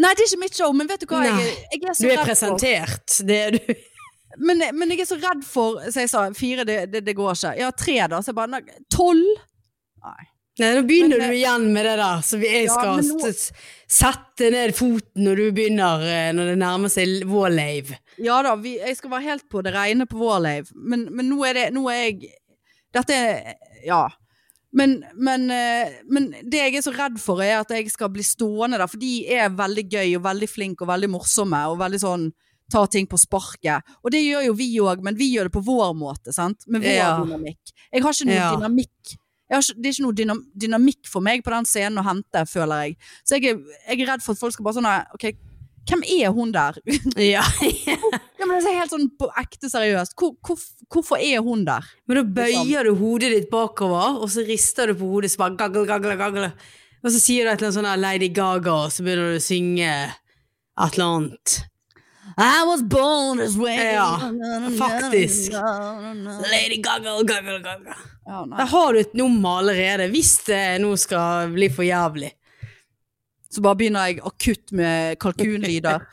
Nei, 0.00 0.14
det 0.16 0.24
er 0.24 0.30
ikke 0.30 0.40
mitt 0.40 0.56
show, 0.56 0.72
men 0.72 0.88
vet 0.88 1.02
du 1.04 1.06
hva? 1.10 1.22
Jeg, 1.26 1.54
jeg 1.74 1.82
er 1.84 1.96
så 1.98 2.02
Du 2.06 2.12
er 2.14 2.22
presentert. 2.24 3.02
for 3.12 3.28
det 3.28 3.38
er 3.46 3.56
du. 3.58 3.72
men, 4.48 4.62
men 4.78 4.94
jeg 4.94 5.02
er 5.04 5.08
så 5.10 5.18
redd 5.20 5.42
for 5.44 5.82
Så 5.92 6.00
jeg 6.06 6.08
sa 6.08 6.22
fire, 6.32 6.64
det, 6.64 6.78
det, 6.92 7.02
det 7.04 7.14
går 7.18 7.34
ikke. 7.36 7.54
Ja, 7.60 7.70
tre, 7.76 7.98
da. 8.08 8.22
Så 8.24 8.32
jeg 8.32 8.38
bare 8.40 8.62
Tolv? 8.92 9.34
Nei. 10.02 10.28
Nei, 10.60 10.68
nå 10.76 10.82
begynner 10.84 11.16
Men 11.20 11.30
du 11.32 11.36
igjen 11.38 11.62
med 11.72 11.86
det 11.88 11.92
der, 11.96 12.18
så 12.28 12.36
jeg 12.42 12.66
skal 12.68 12.98
ja, 13.00 13.04
nå- 13.08 13.28
sette 13.88 14.50
ned 14.52 14.74
foten 14.76 15.24
når 15.24 15.38
du 15.40 15.44
begynner, 15.56 16.02
eh, 16.04 16.26
når 16.36 16.50
det 16.50 16.56
nærmer 16.60 16.92
seg 16.92 17.22
vår 17.28 17.54
lave. 17.54 17.96
Ja 18.20 18.36
da, 18.44 18.52
vi, 18.60 18.74
jeg 18.76 18.98
skal 18.98 19.14
være 19.14 19.26
helt 19.30 19.46
på 19.48 19.62
det 19.64 19.72
rene 19.72 20.04
på 20.10 20.20
vår 20.20 20.42
lave, 20.44 20.76
men, 20.76 21.06
men 21.16 21.30
nå 21.32 21.38
er 21.48 21.56
det 21.56 21.64
Nå 21.72 21.86
er 21.88 22.02
jeg 22.02 22.34
Dette 22.92 23.16
er 23.16 23.54
Ja. 23.88 24.02
Men, 24.72 25.04
men, 25.14 25.50
eh, 25.52 25.98
men 26.08 26.30
det 26.48 26.60
jeg 26.62 26.76
er 26.78 26.84
så 26.86 26.92
redd 26.96 27.18
for, 27.20 27.42
er 27.44 27.58
at 27.60 27.68
jeg 27.76 27.90
skal 27.92 28.08
bli 28.12 28.22
stående 28.24 28.78
der, 28.80 28.88
for 28.88 28.96
de 29.02 29.26
er 29.28 29.50
veldig 29.52 29.84
gøy 29.92 30.14
og 30.16 30.22
veldig 30.24 30.48
flinke 30.48 30.86
og 30.86 30.88
veldig 30.88 31.10
morsomme 31.12 31.60
og 31.68 31.76
veldig 31.82 32.00
sånn 32.00 32.30
ta 32.72 32.86
ting 32.88 33.04
på 33.06 33.18
sparket. 33.20 33.84
Og 34.00 34.10
det 34.14 34.22
gjør 34.24 34.46
jo 34.46 34.54
vi 34.56 34.70
òg, 34.80 35.02
men 35.04 35.14
vi 35.18 35.28
gjør 35.34 35.50
det 35.50 35.52
på 35.52 35.64
vår 35.66 35.92
måte, 35.98 36.32
sant? 36.32 36.64
Med 36.66 36.80
vår 36.86 36.94
Ja. 36.96 37.10
dynamikk. 37.20 37.74
Jeg 37.92 38.02
har 38.02 38.12
ikke 38.16 38.24
noe 38.30 38.34
Ja. 38.34 38.50
dynamikk. 38.56 39.18
Ikke, 39.52 39.74
det 39.76 39.86
er 39.86 39.92
ikke 39.92 40.06
noe 40.06 40.16
dynam, 40.16 40.40
dynamikk 40.56 41.04
for 41.06 41.20
meg 41.20 41.44
på 41.44 41.50
den 41.52 41.66
scenen 41.68 41.98
å 42.00 42.06
hente, 42.08 42.46
føler 42.48 42.86
jeg. 42.86 42.96
Så 43.28 43.36
jeg 43.36 43.50
er, 43.52 43.58
jeg 43.90 44.00
er 44.00 44.12
redd 44.14 44.22
for 44.24 44.32
at 44.32 44.38
folk 44.40 44.52
skal 44.54 44.64
bare 44.64 44.78
sånn 44.80 44.88
OK, 45.14 45.34
hvem 45.88 46.02
er 46.18 46.34
hun 46.34 46.52
der? 46.54 46.78
Ja. 47.34 47.42
Ja, 48.42 48.46
men 48.50 48.58
det 48.58 48.72
er 48.72 48.80
helt 48.80 48.90
sånn 48.90 49.04
på 49.14 49.28
ekte 49.38 49.68
seriøst. 49.70 50.16
Hvor, 50.18 50.32
hvor, 50.42 50.58
hvorfor 50.90 51.20
er 51.22 51.44
hun 51.46 51.60
der? 51.62 51.84
Men 52.10 52.18
da 52.18 52.22
bøyer 52.40 52.88
du 52.88 52.96
hodet 52.98 53.28
ditt 53.30 53.46
bakover, 53.52 54.16
og 54.18 54.26
så 54.34 54.42
rister 54.48 54.90
du 54.90 54.96
på 54.98 55.10
hodet, 55.12 55.30
så 55.30 55.44
bare 55.44 55.54
gagle, 55.60 55.84
gagle, 55.86 56.16
gagle. 56.18 56.48
Og 57.02 57.12
så 57.14 57.20
sier 57.22 57.46
du 57.46 57.52
et 57.52 57.60
eller 57.62 57.68
annet 57.70 57.76
sånn 57.78 58.02
Lady 58.02 58.32
Gaga, 58.34 58.74
og 58.88 58.90
så 58.94 59.06
begynner 59.06 59.30
du 59.30 59.38
å 59.38 59.44
synge 59.46 59.92
et 59.92 60.98
eller 60.98 61.06
annet. 61.06 61.54
I 62.34 62.64
was 62.66 62.82
born 62.82 63.38
this 63.38 63.54
way. 63.60 63.78
Ja, 63.94 64.10
faktisk. 64.78 65.54
Lady 66.50 66.82
Gaga, 66.82 67.14
gaga, 67.22 67.58
gaga. 67.62 67.96
nei. 68.26 68.58
Der 68.58 68.70
har 68.74 68.92
du 68.92 69.00
et 69.02 69.14
nummer 69.18 69.62
allerede, 69.62 70.10
hvis 70.10 70.34
det 70.50 70.62
nå 70.82 70.96
skal 70.98 71.52
bli 71.54 71.70
for 71.70 71.86
jævlig. 71.86 72.30
Så 73.52 73.60
bare 73.64 73.76
begynner 73.76 74.06
jeg 74.08 74.22
akutt 74.24 74.72
med 74.72 75.18
kalkunlyder. 75.22 76.00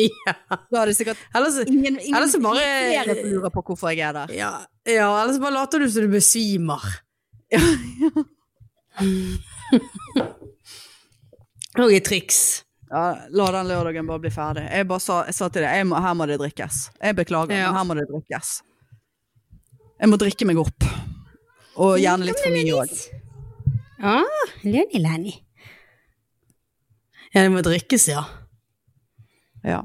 Ja. 0.00 0.32
Da 0.72 0.78
er 0.80 0.88
det 0.88 0.94
sikkert 0.96 1.18
ellers, 1.36 1.58
ingen, 1.68 1.98
ingen, 2.00 2.14
ellers 2.16 2.32
bare- 2.40 2.62
flere 2.88 3.14
som 3.18 3.26
lurer 3.34 3.52
på 3.52 3.60
hvorfor 3.66 3.90
jeg 3.92 4.00
er 4.06 4.14
der. 4.16 4.30
ja, 4.32 4.52
ja, 4.88 5.08
ellers 5.20 5.36
bare 5.42 5.52
later 5.58 5.82
du 5.84 5.90
som 5.92 6.06
du 6.06 6.14
besvimer. 6.14 6.80
Og 11.78 11.92
i 11.92 12.00
triks. 12.02 12.38
Ja, 12.88 13.26
la 13.28 13.46
den 13.52 13.68
lørdagen 13.68 14.06
bare 14.08 14.22
bli 14.24 14.30
ferdig. 14.32 14.62
Jeg 14.72 14.86
bare 14.88 15.02
sa, 15.04 15.18
jeg 15.28 15.36
sa 15.36 15.50
til 15.52 15.66
deg, 15.66 15.82
må, 15.90 15.98
her 16.00 16.14
må 16.16 16.24
det 16.30 16.38
drikkes. 16.40 16.78
Jeg 17.04 17.16
beklager, 17.18 17.52
Ja. 17.58 17.66
men 17.68 17.76
her 17.76 17.84
må 17.90 17.96
det 17.98 18.06
drikkes. 18.08 18.54
Jeg 20.00 20.08
må 20.08 20.16
drikke 20.20 20.48
meg 20.48 20.56
opp. 20.62 20.86
Og 21.76 21.98
gjerne 22.00 22.24
litt 22.26 22.40
for 22.42 22.56
mye 22.56 22.72
òg. 22.80 22.96
Ah, 24.00 24.24
Lenny, 24.64 25.02
Lenny. 25.04 25.34
Ja, 27.38 27.44
det 27.46 27.50
må 27.54 27.60
drikkes, 27.62 28.08
ja. 28.10 28.24
Ja. 29.62 29.84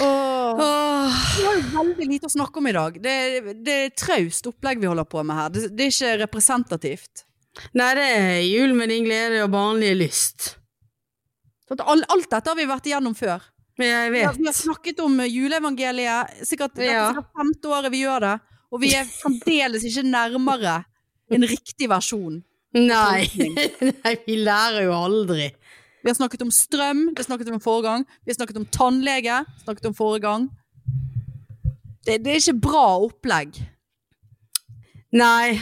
Åh. 0.00 0.60
Åh. 0.60 1.14
Vi 1.38 1.44
har 1.46 1.54
jo 1.56 1.62
veldig 1.72 2.08
lite 2.10 2.28
å 2.28 2.32
snakke 2.32 2.60
om 2.60 2.68
i 2.68 2.74
dag. 2.76 2.98
Det, 3.02 3.14
det 3.64 3.76
er 3.86 3.94
traust 3.96 4.46
opplegg 4.50 4.82
vi 4.82 4.90
holder 4.90 5.08
på 5.08 5.22
med 5.24 5.38
her. 5.38 5.54
Det, 5.54 5.62
det 5.72 5.86
er 5.86 5.94
ikke 5.94 6.10
representativt. 6.26 7.24
Nei, 7.78 7.88
det 7.96 8.04
er 8.18 8.34
jul 8.44 8.74
med 8.76 8.92
din 8.92 9.06
glede 9.08 9.40
og 9.46 9.50
barnlige 9.54 9.96
lyst. 9.98 10.50
At 11.72 11.80
all, 11.84 12.04
alt 12.12 12.28
dette 12.30 12.52
har 12.52 12.58
vi 12.58 12.68
vært 12.68 12.90
igjennom 12.90 13.16
før. 13.16 13.48
Jeg 13.78 13.88
jeg 13.88 14.12
Vi 14.12 14.20
har, 14.26 14.36
vi 14.36 14.46
har 14.50 14.56
snakket 14.58 15.00
om 15.04 15.16
juleevangeliet. 15.24 16.44
Sikkert, 16.46 16.76
det 16.76 16.92
Ja. 16.92 17.08
sikkert 17.08 17.32
femte 17.40 17.72
året 17.72 17.92
vi 17.94 18.04
gjør 18.04 18.20
det. 18.26 18.36
Og 18.68 18.82
vi 18.84 18.92
er 18.94 19.08
fremdeles 19.08 19.84
ikke 19.88 20.04
nærmere 20.04 20.82
en 21.32 21.48
riktig 21.48 21.88
versjon. 21.88 22.42
Nei. 22.76 23.24
Nei, 24.04 24.14
vi 24.26 24.36
lærer 24.44 24.84
jo 24.88 24.94
aldri. 24.96 25.48
Vi 26.02 26.10
har 26.10 26.16
snakket 26.16 26.44
om 26.44 26.52
strøm, 26.54 27.08
det 27.16 27.26
snakket 27.26 27.50
om 27.52 27.62
forrige 27.62 27.88
gang. 27.88 28.04
Vi 28.24 28.32
har 28.32 28.38
snakket 28.38 28.60
om 28.60 28.68
tannlege, 28.72 29.40
snakket 29.64 29.88
om 29.90 29.96
forrige 29.96 30.24
gang. 30.26 30.46
Det, 32.06 32.20
det 32.24 32.32
er 32.32 32.40
ikke 32.40 32.60
bra 32.68 32.86
opplegg. 33.08 33.58
Nei. 35.16 35.58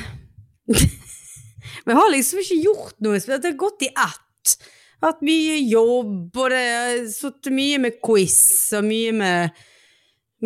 Men 1.86 1.94
jeg 1.94 2.00
har 2.00 2.12
liksom 2.12 2.42
ikke 2.42 2.60
gjort 2.64 2.98
noe. 3.04 3.22
Det 3.22 3.48
har 3.48 3.58
gått 3.58 3.86
i 3.86 3.92
ett. 3.92 4.56
Hatt 5.04 5.24
mye 5.26 5.56
jobb, 5.60 6.30
og 6.34 6.52
det 6.52 7.08
sittet 7.12 7.52
mye 7.54 7.80
med 7.82 7.98
quiz 8.04 8.38
og 8.76 8.86
mye 8.88 9.12
med, 9.14 9.58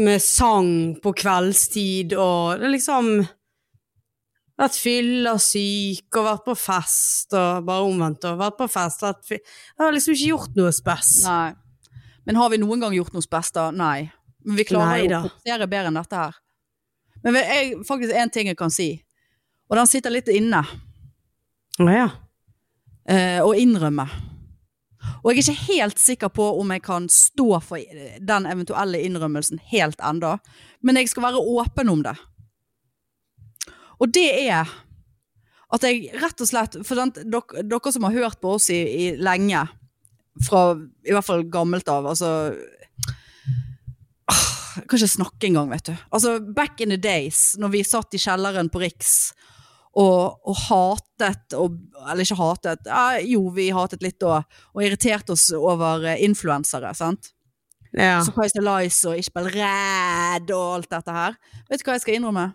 med 0.00 0.22
sang 0.22 0.72
på 1.02 1.12
kveldstid, 1.16 2.16
og 2.18 2.60
det 2.60 2.68
er 2.68 2.74
liksom 2.74 3.12
vært 4.60 4.76
fyllesyk 4.76 6.20
og 6.20 6.26
vært 6.26 6.46
på 6.46 6.54
fest, 6.58 7.32
og 7.32 7.66
bare 7.66 7.88
omvendt, 7.88 8.26
og 8.28 8.38
vært 8.40 8.58
på 8.60 8.68
fest. 8.70 9.02
Vært 9.04 9.34
jeg 9.34 9.42
har 9.80 9.94
liksom 9.96 10.16
ikke 10.16 10.30
gjort 10.34 10.56
noe 10.60 10.72
spess. 10.76 11.12
Nei. 11.26 11.52
Men 12.28 12.38
har 12.38 12.50
vi 12.52 12.60
noen 12.62 12.82
gang 12.82 12.94
gjort 12.94 13.14
noe 13.16 13.24
spes 13.24 13.52
da? 13.56 13.70
Nei. 13.74 14.10
Men 14.44 14.56
vi 14.60 14.66
klarer 14.68 15.00
Neida. 15.00 15.20
jo 15.20 15.20
å 15.20 15.28
produsere 15.28 15.68
bedre 15.68 15.90
enn 15.90 15.98
dette 16.00 16.20
her. 16.20 16.36
Men 17.24 17.36
jeg, 17.36 17.72
faktisk 17.88 18.16
en 18.16 18.32
ting 18.32 18.48
jeg 18.48 18.56
kan 18.56 18.72
si, 18.72 18.90
og 19.68 19.76
den 19.76 19.88
sitter 19.90 20.12
litt 20.14 20.28
inne, 20.32 20.62
Å 21.80 21.86
ja. 21.92 22.08
eh, 23.08 23.40
å 23.44 23.52
innrømme. 23.56 24.06
Og 25.20 25.30
jeg 25.32 25.40
er 25.40 25.42
ikke 25.42 25.72
helt 25.74 26.00
sikker 26.00 26.32
på 26.32 26.46
om 26.60 26.72
jeg 26.74 26.82
kan 26.84 27.06
stå 27.12 27.60
for 27.64 28.00
den 28.20 28.48
eventuelle 28.48 29.00
innrømmelsen 29.04 29.60
helt 29.72 30.00
enda, 30.04 30.38
men 30.84 31.00
jeg 31.00 31.12
skal 31.12 31.28
være 31.28 31.40
åpen 31.40 31.92
om 31.92 32.02
det. 32.04 32.16
Og 34.00 34.12
det 34.14 34.28
er 34.48 34.70
at 35.70 35.86
jeg 35.86 36.10
rett 36.18 36.42
og 36.42 36.48
slett, 36.48 36.78
for 36.86 36.98
den, 36.98 37.12
dere, 37.30 37.62
dere 37.62 37.92
som 37.94 38.06
har 38.08 38.16
hørt 38.16 38.40
på 38.42 38.56
oss 38.56 38.70
i, 38.74 38.80
i 38.80 39.04
lenge, 39.20 39.62
fra 40.46 40.64
i 41.06 41.14
hvert 41.14 41.26
fall 41.26 41.44
gammelt 41.52 41.88
av, 41.90 42.08
altså 42.10 42.30
Jeg 44.80 44.86
kan 44.86 45.00
ikke 45.00 45.10
snakke 45.10 45.48
engang, 45.48 45.70
vet 45.72 45.88
du. 45.90 45.94
Altså, 46.14 46.36
back 46.40 46.80
in 46.80 46.94
the 46.94 46.98
days, 46.98 47.56
når 47.58 47.72
vi 47.74 47.80
satt 47.86 48.14
i 48.14 48.20
kjelleren 48.22 48.70
på 48.70 48.80
Riks 48.82 49.32
og, 49.98 50.38
og 50.46 50.56
hatet 50.68 51.56
og, 51.58 51.74
Eller 52.04 52.22
ikke 52.22 52.38
hatet, 52.38 52.86
ja, 52.86 53.18
jo, 53.26 53.48
vi 53.54 53.66
hatet 53.74 54.04
litt 54.06 54.20
da, 54.22 54.40
og 54.70 54.84
irriterte 54.86 55.34
oss 55.34 55.48
over 55.56 56.06
eh, 56.06 56.22
influensere, 56.24 56.94
sant? 56.94 57.32
ja. 57.90 58.20
Surprise 58.22 58.62
Lies 58.62 59.00
og 59.10 59.18
Ishbel 59.18 59.50
Red 59.50 60.54
og 60.54 60.76
alt 60.78 60.90
dette 60.94 61.14
her. 61.16 61.38
Vet 61.66 61.82
du 61.82 61.88
hva 61.88 61.98
jeg 61.98 62.04
skal 62.06 62.20
innrømme? 62.20 62.46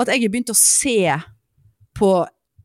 At 0.00 0.08
jeg 0.08 0.24
har 0.24 0.32
begynt 0.32 0.52
å 0.52 0.58
se 0.58 1.18
på 1.98 2.10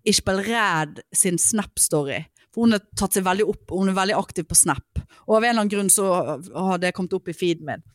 Ishbel 0.08 0.42
Ræd 0.46 1.02
sin 1.16 1.40
Snap-story. 1.42 2.24
For 2.54 2.66
hun 2.66 2.78
har 2.78 2.82
tatt 2.98 3.18
seg 3.18 3.26
veldig 3.28 3.46
opp, 3.52 3.76
hun 3.76 3.92
er 3.92 3.98
veldig 3.98 4.16
aktiv 4.18 4.48
på 4.48 4.58
Snap. 4.58 5.04
Og 5.28 5.38
av 5.38 5.44
en 5.44 5.50
eller 5.50 5.62
annen 5.62 5.74
grunn 5.74 5.92
så 5.94 6.08
har 6.56 6.82
det 6.82 6.96
kommet 6.96 7.14
opp 7.18 7.30
i 7.30 7.36
feeden 7.38 7.68
min. 7.68 7.86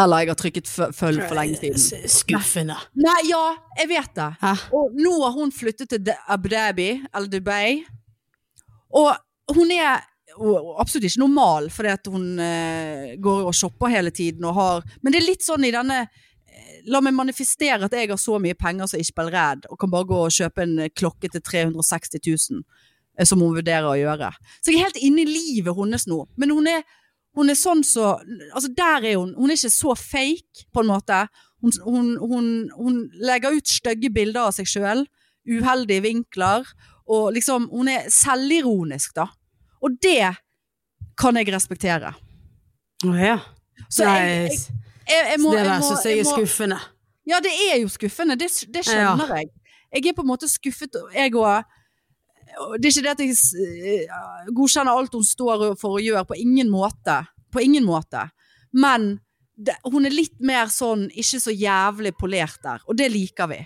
Eller 0.00 0.22
jeg 0.22 0.30
har 0.30 0.38
trykket 0.38 0.68
følg 0.70 1.22
for 1.24 1.34
lenge 1.34 1.58
siden. 1.58 2.10
Skuffende. 2.10 2.76
Nei, 2.98 3.16
ja, 3.26 3.42
jeg 3.80 3.90
vet 3.90 4.12
det. 4.14 4.28
Hæ? 4.42 4.52
Og 4.78 4.94
nå 4.94 5.16
har 5.24 5.34
hun 5.34 5.50
flyttet 5.54 5.90
til 5.90 6.12
Abu 6.30 6.46
Dhabi, 6.52 6.92
eller 7.10 7.30
Dubai. 7.32 7.80
Og 8.94 9.10
hun 9.56 9.72
er 9.74 10.06
absolutt 10.78 11.08
ikke 11.08 11.24
normal, 11.24 11.70
fordi 11.74 11.90
at 11.90 12.10
hun 12.10 12.26
uh, 12.38 13.14
går 13.18 13.48
og 13.50 13.56
shopper 13.56 13.90
hele 13.90 14.12
tiden 14.14 14.46
og 14.46 14.54
har 14.54 14.84
Men 15.02 15.12
det 15.12 15.20
er 15.20 15.26
litt 15.26 15.42
sånn 15.42 15.66
i 15.66 15.72
denne 15.74 16.04
La 16.88 17.02
meg 17.04 17.12
manifestere 17.12 17.84
at 17.84 17.94
jeg 17.94 18.08
har 18.08 18.20
så 18.20 18.38
mye 18.40 18.56
penger 18.56 18.88
som 18.88 19.00
Ishbel 19.00 19.28
Ræd, 19.32 19.66
og 19.68 19.78
kan 19.80 19.90
bare 19.92 20.08
gå 20.08 20.20
og 20.24 20.32
kjøpe 20.32 20.64
en 20.64 20.78
klokke 20.96 21.28
til 21.28 21.42
360 21.44 22.16
000, 22.24 22.62
eh, 23.18 23.26
som 23.28 23.42
hun 23.42 23.56
vurderer 23.58 23.88
å 23.90 23.98
gjøre. 24.00 24.32
Så 24.60 24.72
jeg 24.72 24.80
er 24.80 24.88
helt 24.88 25.02
inne 25.04 25.26
i 25.26 25.28
livet 25.28 25.76
hennes 25.76 26.08
nå. 26.08 26.22
Men 26.40 26.54
hun 26.56 26.70
er, 26.70 26.86
hun 27.36 27.52
er 27.52 27.58
sånn 27.58 27.84
så 27.86 28.14
Altså, 28.54 28.72
der 28.74 29.06
er 29.12 29.18
hun. 29.20 29.34
Hun 29.36 29.52
er 29.52 29.60
ikke 29.60 29.72
så 29.74 29.94
fake, 29.98 30.66
på 30.72 30.82
en 30.82 30.90
måte. 30.90 31.24
Hun, 31.60 31.76
hun, 31.84 32.14
hun, 32.18 32.46
hun 32.78 33.00
legger 33.20 33.58
ut 33.58 33.68
stygge 33.68 34.10
bilder 34.14 34.48
av 34.48 34.56
seg 34.56 34.68
sjøl, 34.70 35.04
uheldige 35.48 36.04
vinkler, 36.08 36.64
og 37.10 37.32
liksom 37.34 37.68
Hun 37.72 37.88
er 37.90 38.08
selvironisk, 38.12 39.14
da. 39.16 39.28
Og 39.84 39.96
det 40.02 40.32
kan 41.20 41.36
jeg 41.36 41.52
respektere. 41.52 42.14
Å 43.04 43.16
ja. 43.16 43.38
Så 43.88 44.06
jeg, 44.06 44.50
jeg, 44.52 44.80
jeg, 45.10 45.26
jeg 45.34 45.40
må, 45.42 45.52
det 45.54 45.64
der 45.66 45.82
syns 45.86 46.04
jeg 46.06 46.16
jeg 46.16 46.24
er 46.26 46.30
skuffende. 46.30 46.78
Ja, 47.30 47.40
det 47.44 47.52
er 47.68 47.76
jo 47.82 47.88
skuffende. 47.92 48.36
Det, 48.40 48.48
det 48.74 48.84
skjønner 48.88 49.34
jeg. 49.36 49.50
Jeg 49.92 50.06
er 50.10 50.16
på 50.16 50.22
en 50.24 50.30
måte 50.30 50.48
skuffet, 50.50 50.96
jeg 51.14 51.34
òg. 51.34 51.64
Det 52.80 52.88
er 52.88 52.90
ikke 52.90 53.02
det 53.06 53.10
at 53.14 53.20
jeg 53.22 53.34
eh, 53.62 54.48
godkjenner 54.56 54.96
alt 54.98 55.12
hun 55.14 55.24
står 55.26 55.66
for 55.78 55.98
å 55.98 56.02
gjøre, 56.02 56.24
på 56.26 56.38
ingen 56.38 56.70
måte. 56.72 57.20
På 57.52 57.62
ingen 57.62 57.84
måte. 57.86 58.24
Men 58.72 59.20
det, 59.54 59.76
hun 59.84 60.06
er 60.08 60.14
litt 60.14 60.38
mer 60.40 60.70
sånn 60.72 61.08
ikke 61.10 61.40
så 61.42 61.52
jævlig 61.54 62.14
polert 62.18 62.58
der, 62.64 62.82
og 62.88 62.96
det 62.98 63.10
liker 63.12 63.50
vi. 63.50 63.60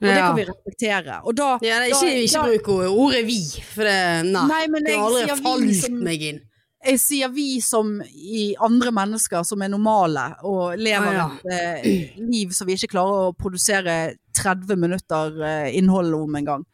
Og 0.00 0.06
det 0.08 0.16
kan 0.16 0.36
vi 0.36 0.44
respektere. 0.48 1.16
Da, 1.36 1.48
Ja, 1.62 1.80
ikke, 1.84 2.08
da- 2.08 2.20
ikke 2.24 2.44
bruk 2.64 2.68
ordet 2.88 3.24
vi, 3.28 3.40
for 3.74 3.84
det 3.84 3.98
Nei. 4.32 4.46
Nei, 4.48 4.62
men 4.72 4.84
det 4.86 4.94
har 4.96 5.04
aldri 5.10 5.36
falt 5.44 5.98
meg 6.00 6.22
inn. 6.30 6.40
Jeg 6.80 7.00
sier 7.00 7.28
vi 7.34 7.60
som 7.60 7.98
i 8.08 8.54
andre 8.64 8.92
mennesker 8.94 9.44
som 9.44 9.60
er 9.62 9.68
normale 9.72 10.22
og 10.48 10.78
lever 10.80 11.10
Ah, 11.12 11.18
ja. 11.18 11.26
et 11.58 11.84
eh, 11.84 12.14
liv 12.24 12.54
som 12.56 12.68
vi 12.68 12.78
ikke 12.78 12.94
klarer 12.94 13.28
å 13.28 13.34
produsere 13.36 13.96
30 14.36 14.80
minutter 14.80 15.36
eh, 15.44 15.76
innhold 15.76 16.14
om 16.16 16.38
engang. 16.40 16.64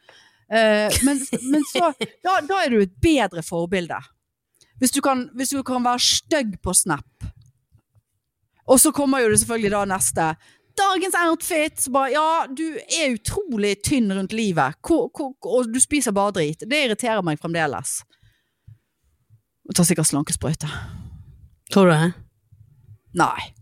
Eh, 0.46 0.94
men, 1.02 1.22
men 1.50 1.66
så 1.66 1.90
da, 2.26 2.36
da 2.46 2.60
er 2.62 2.70
du 2.76 2.84
et 2.84 2.94
bedre 3.02 3.42
forbilde. 3.42 3.98
Hvis 4.78 4.94
du 4.94 5.00
kan, 5.02 5.26
hvis 5.34 5.54
du 5.56 5.62
kan 5.66 5.82
være 5.82 6.04
stygg 6.04 6.58
på 6.62 6.74
Snap. 6.76 7.26
Og 8.66 8.78
så 8.82 8.92
kommer 8.94 9.22
jo 9.24 9.30
det 9.32 9.40
selvfølgelig 9.42 9.72
da 9.74 9.84
neste. 9.90 10.30
Dagens 10.76 11.14
outfit! 11.24 11.86
Bare, 11.90 12.12
ja, 12.12 12.46
du 12.46 12.66
er 12.76 13.14
utrolig 13.14 13.78
tynn 13.86 14.10
rundt 14.12 14.34
livet, 14.36 14.76
hvor, 14.86 15.08
hvor, 15.14 15.32
og 15.48 15.70
du 15.72 15.78
spiser 15.80 16.14
bare 16.14 16.34
drit. 16.36 16.62
Det 16.68 16.82
irriterer 16.84 17.24
meg 17.24 17.40
fremdeles. 17.40 18.02
Og 19.66 19.74
tar 19.74 19.84
sikkert 19.88 20.06
slankesprøyte. 20.10 20.68
Tror 21.74 21.88
du 21.90 21.92
det? 21.94 22.12
Nei. 23.18 23.52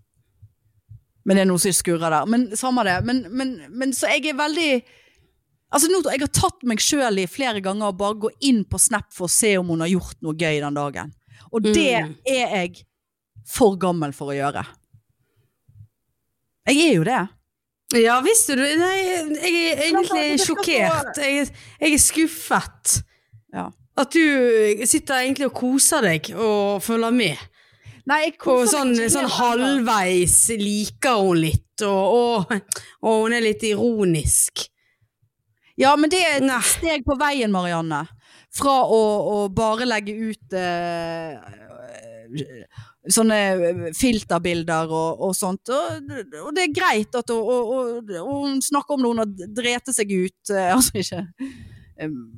Men 1.25 1.38
det 1.38 1.45
er 1.47 1.49
noe 1.49 1.62
som 1.62 1.73
skurrer 1.73 2.12
der. 2.12 2.27
Men 2.29 2.51
samme 2.61 2.85
det. 2.85 2.99
Men, 3.09 3.23
men, 3.33 3.55
men 3.73 3.95
så 3.97 4.11
jeg 4.12 4.27
er 4.33 4.38
veldig 4.38 4.71
Altså 5.75 5.88
nå, 5.90 6.03
Jeg 6.12 6.21
har 6.23 6.31
tatt 6.31 6.61
meg 6.71 6.79
sjøl 6.79 7.17
i 7.19 7.25
flere 7.27 7.59
ganger 7.64 7.88
og 7.90 7.97
bare 7.99 8.14
gå 8.23 8.29
inn 8.47 8.61
på 8.71 8.79
Snap 8.79 9.09
for 9.17 9.27
å 9.27 9.33
se 9.33 9.57
om 9.59 9.73
hun 9.73 9.81
har 9.83 9.88
gjort 9.90 10.21
noe 10.23 10.37
gøy 10.38 10.61
den 10.62 10.77
dagen. 10.77 11.09
Og 11.51 11.64
det 11.64 11.73
Mm. 12.05 12.12
er 12.31 12.53
jeg 12.55 12.85
for 13.49 13.75
gammel 13.81 14.12
for 14.14 14.31
å 14.31 14.37
gjøre. 14.37 14.62
Jeg 16.69 16.79
er 16.85 16.95
jo 16.95 17.05
det. 17.09 17.23
Ja, 18.05 18.21
visste 18.25 18.55
du? 18.57 18.62
Nei, 18.62 18.95
jeg 19.35 19.64
er 19.73 19.83
egentlig 19.88 20.38
sjokkert. 20.45 21.19
Jeg, 21.21 21.51
jeg 21.81 21.93
er 21.99 22.01
skuffet. 22.03 22.95
Ja. 23.55 23.67
At 23.96 24.11
du 24.11 24.85
sitter 24.90 25.20
egentlig 25.22 25.46
og 25.46 25.54
koser 25.54 26.02
deg 26.02 26.33
og 26.35 26.80
følger 26.83 27.14
med. 27.14 27.42
Nei, 28.11 28.18
jeg 28.26 28.35
Og 28.35 28.40
koser 28.42 28.72
sånn, 28.80 28.90
ikke 28.98 29.12
sånn 29.14 29.28
helt 29.30 29.38
ennå. 29.38 29.66
halvveis 29.70 30.38
liker 30.61 31.20
hun 31.22 31.38
litt, 31.40 31.85
og, 31.87 32.16
og, 32.18 32.57
og 33.07 33.22
hun 33.22 33.37
er 33.38 33.44
litt 33.46 33.62
ironisk. 33.64 34.66
Ja, 35.80 35.94
men 35.98 36.11
det 36.12 36.20
er 36.22 36.37
et 36.40 36.44
Nei. 36.46 36.59
steg 36.62 37.07
på 37.07 37.16
veien, 37.18 37.50
Marianne. 37.54 38.02
Fra 38.54 38.74
å, 38.87 38.98
å 39.33 39.38
bare 39.50 39.87
legge 39.88 40.12
ut 40.14 40.52
eh, 40.54 41.38
sånne 43.11 43.38
filterbilder 43.98 44.92
og, 44.94 45.24
og 45.28 45.33
sånt. 45.38 45.70
Og, 45.74 46.12
og 46.44 46.52
det 46.54 46.68
er 46.68 46.76
greit 46.76 47.18
at 47.18 47.33
hun, 47.35 47.40
og, 47.42 47.72
og, 47.74 48.12
og 48.22 48.62
snakker 48.64 48.94
om 48.98 49.02
det, 49.02 49.11
hun 49.14 49.22
har 49.24 49.54
drete 49.62 49.94
seg 49.96 50.12
ut. 50.14 50.52
eh, 50.54 50.70
altså 50.76 51.02
ikke 51.02 51.24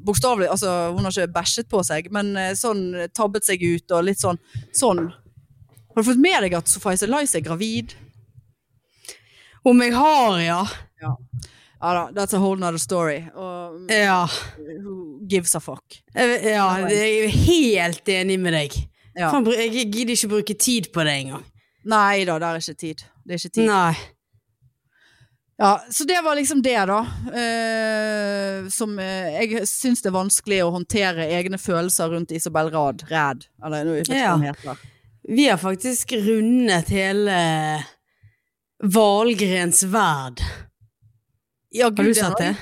bokstavelig, 0.07 0.49
altså 0.53 0.73
hun 0.93 1.05
har 1.07 1.15
ikke 1.15 1.33
bæsjet 1.33 1.69
på 1.73 1.81
seg, 1.87 2.11
men 2.13 2.35
eh, 2.37 2.53
sånn 2.59 3.09
tabbet 3.17 3.47
seg 3.49 3.63
ut 3.65 3.95
og 3.97 4.05
litt 4.05 4.21
sånn. 4.21 4.39
sånn. 4.77 5.07
Har 5.09 6.03
du 6.03 6.09
fått 6.11 6.21
med 6.21 6.43
deg 6.45 6.57
at 6.59 6.69
Sofie 6.69 6.99
Elise 7.09 7.39
er 7.41 7.45
gravid? 7.47 7.95
Om 9.67 9.81
jeg 9.83 9.95
har, 9.97 10.39
ja. 10.45 10.61
Ja 11.03 11.93
da, 11.93 12.03
that's 12.15 12.35
a 12.37 12.39
whole 12.41 12.61
nother 12.61 12.79
story. 12.79 13.19
Og 13.35 13.91
Ja, 13.91 14.27
who 14.83 15.21
gives 15.29 15.55
a 15.55 15.61
fuck? 15.61 15.99
ja 16.15 16.69
jeg 16.89 17.25
er 17.25 17.29
helt 17.29 18.09
enig 18.09 18.39
med 18.41 18.55
deg. 18.57 18.77
Ja. 19.17 19.31
Jeg 19.33 19.89
gidder 19.93 20.13
ikke 20.15 20.29
bruke 20.29 20.55
tid 20.55 20.91
på 20.93 21.05
det 21.05 21.17
engang. 21.23 21.45
Nei 21.87 22.25
da, 22.29 22.39
det 22.43 22.49
er 22.49 22.61
ikke 22.61 22.81
tid. 22.81 23.05
Det 23.25 23.35
er 23.37 23.41
ikke 23.41 23.55
tid. 23.55 23.67
Nei. 23.69 23.95
Ja, 25.59 25.85
så 25.91 26.05
det 26.05 26.21
var 26.25 26.37
liksom 26.37 26.63
det, 26.63 26.77
da. 26.87 26.99
Eh, 27.33 28.69
som 28.69 28.99
eh, 28.99 29.39
Jeg 29.41 29.69
syns 29.69 30.03
det 30.05 30.11
er 30.11 30.17
vanskelig 30.19 30.59
å 30.67 30.73
håndtere 30.75 31.31
egne 31.33 31.57
følelser 31.61 32.13
rundt 32.13 32.35
Isabel 32.37 32.69
Rad. 32.75 33.07
Ræd. 33.09 33.47
Eller 33.65 33.89
noe 33.89 34.03
Ja. 34.05 34.37
heter. 34.37 34.77
Vi 35.29 35.49
har 35.49 35.59
faktisk 35.59 36.13
rundet 36.13 36.93
hele 36.93 37.39
Valgrens 38.85 39.83
verd. 39.83 40.43
Ja, 41.71 41.87
Har 41.87 42.05
du 42.05 42.15
sett 42.15 42.39
det? 42.39 42.57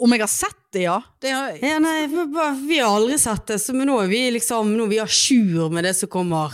Om 0.00 0.12
jeg 0.12 0.20
har 0.20 0.30
sett 0.32 0.60
det, 0.72 0.82
ja. 0.82 1.00
Det 1.20 1.30
har, 1.30 1.56
Ja, 1.60 1.78
nei, 1.78 2.06
vi, 2.06 2.78
har 2.78 2.94
aldri 2.94 3.18
sett 3.18 3.46
det, 3.46 3.58
så 3.60 3.74
men 3.74 3.88
nå 3.88 3.98
er 4.04 4.08
vi 4.08 4.20
liksom 4.30 4.76
Nå 4.76 4.84
er 4.86 4.92
vi 4.92 5.00
à 5.02 5.08
jour 5.08 5.70
med 5.70 5.84
det 5.84 5.94
som 5.96 6.08
kommer. 6.08 6.52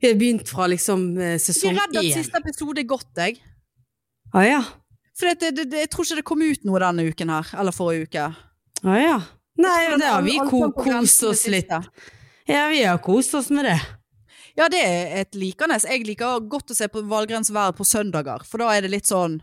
Vi 0.00 0.08
har 0.08 0.18
begynt 0.20 0.48
fra 0.48 0.66
liksom 0.66 1.16
eh, 1.18 1.36
jeg 1.38 1.70
er 1.70 1.78
redd 1.78 2.00
at 2.00 2.10
siste 2.16 2.40
episode 2.40 2.80
er 2.80 2.88
godt, 2.88 3.12
jeg. 3.16 3.38
Ah, 4.34 4.42
ja. 4.44 4.64
For 5.14 5.30
det, 5.30 5.50
det, 5.54 5.68
det, 5.70 5.84
jeg 5.84 5.90
tror 5.92 6.06
ikke 6.06 6.20
det 6.20 6.26
kom 6.26 6.42
ut 6.42 6.66
noe 6.66 6.82
denne 6.82 7.06
uken 7.06 7.30
her. 7.30 7.50
Eller 7.60 7.74
forrige 7.74 8.08
uke. 8.08 8.28
Å 8.84 8.98
ja. 8.98 9.18
Nei, 9.60 9.78
det 10.00 10.08
har 10.10 10.24
vi 10.26 10.38
ko 10.50 10.66
kost 10.74 11.22
oss 11.28 11.44
litt. 11.46 11.70
Ja, 12.50 12.66
vi 12.72 12.82
har 12.82 12.98
kost 13.02 13.36
oss 13.38 13.52
med 13.54 13.68
det. 13.70 13.78
Ja, 14.58 14.68
det 14.70 14.80
er 14.82 15.14
et 15.22 15.38
likende. 15.38 15.78
Jeg 15.82 16.04
liker 16.06 16.42
godt 16.50 16.70
å 16.70 16.76
se 16.78 16.88
på 16.90 17.02
Valgrens 17.10 17.50
verd 17.54 17.78
på 17.78 17.86
søndager, 17.86 18.42
for 18.46 18.62
da 18.62 18.74
er 18.74 18.84
det 18.84 18.92
litt 18.92 19.10
sånn 19.10 19.40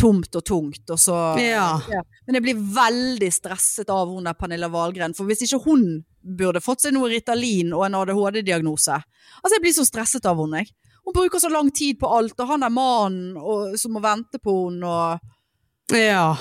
tomt 0.00 0.36
og 0.38 0.44
tungt, 0.48 0.84
og 0.88 0.98
så 1.00 1.16
Ja. 1.40 1.80
Men 2.26 2.38
jeg 2.38 2.42
blir 2.42 2.60
veldig 2.76 3.28
stresset 3.32 3.90
av 3.92 4.08
hun 4.08 4.24
der 4.24 4.36
Pernilla 4.38 4.70
Valgren, 4.72 5.14
for 5.16 5.28
hvis 5.28 5.44
ikke 5.44 5.64
hun 5.66 6.04
burde 6.22 6.62
fått 6.64 6.80
seg 6.86 6.94
noe 6.94 7.10
Ritalin 7.10 7.74
og 7.76 7.84
en 7.84 7.96
ADHD-diagnose 8.00 8.96
Altså, 9.40 9.54
jeg 9.56 9.62
blir 9.64 9.72
så 9.76 9.84
stresset 9.84 10.26
av 10.26 10.40
henne, 10.40 10.64
jeg. 10.64 10.72
Hun 11.10 11.16
bruker 11.16 11.42
så 11.42 11.48
lang 11.50 11.72
tid 11.74 11.98
på 11.98 12.06
alt, 12.06 12.38
og 12.38 12.46
han 12.46 12.62
er 12.62 12.70
mannen 12.70 13.74
som 13.74 13.96
må 13.96 14.02
vente 14.04 14.38
på 14.38 14.52
henne, 14.68 14.86
og 14.86 15.96
Ja. 15.98 16.36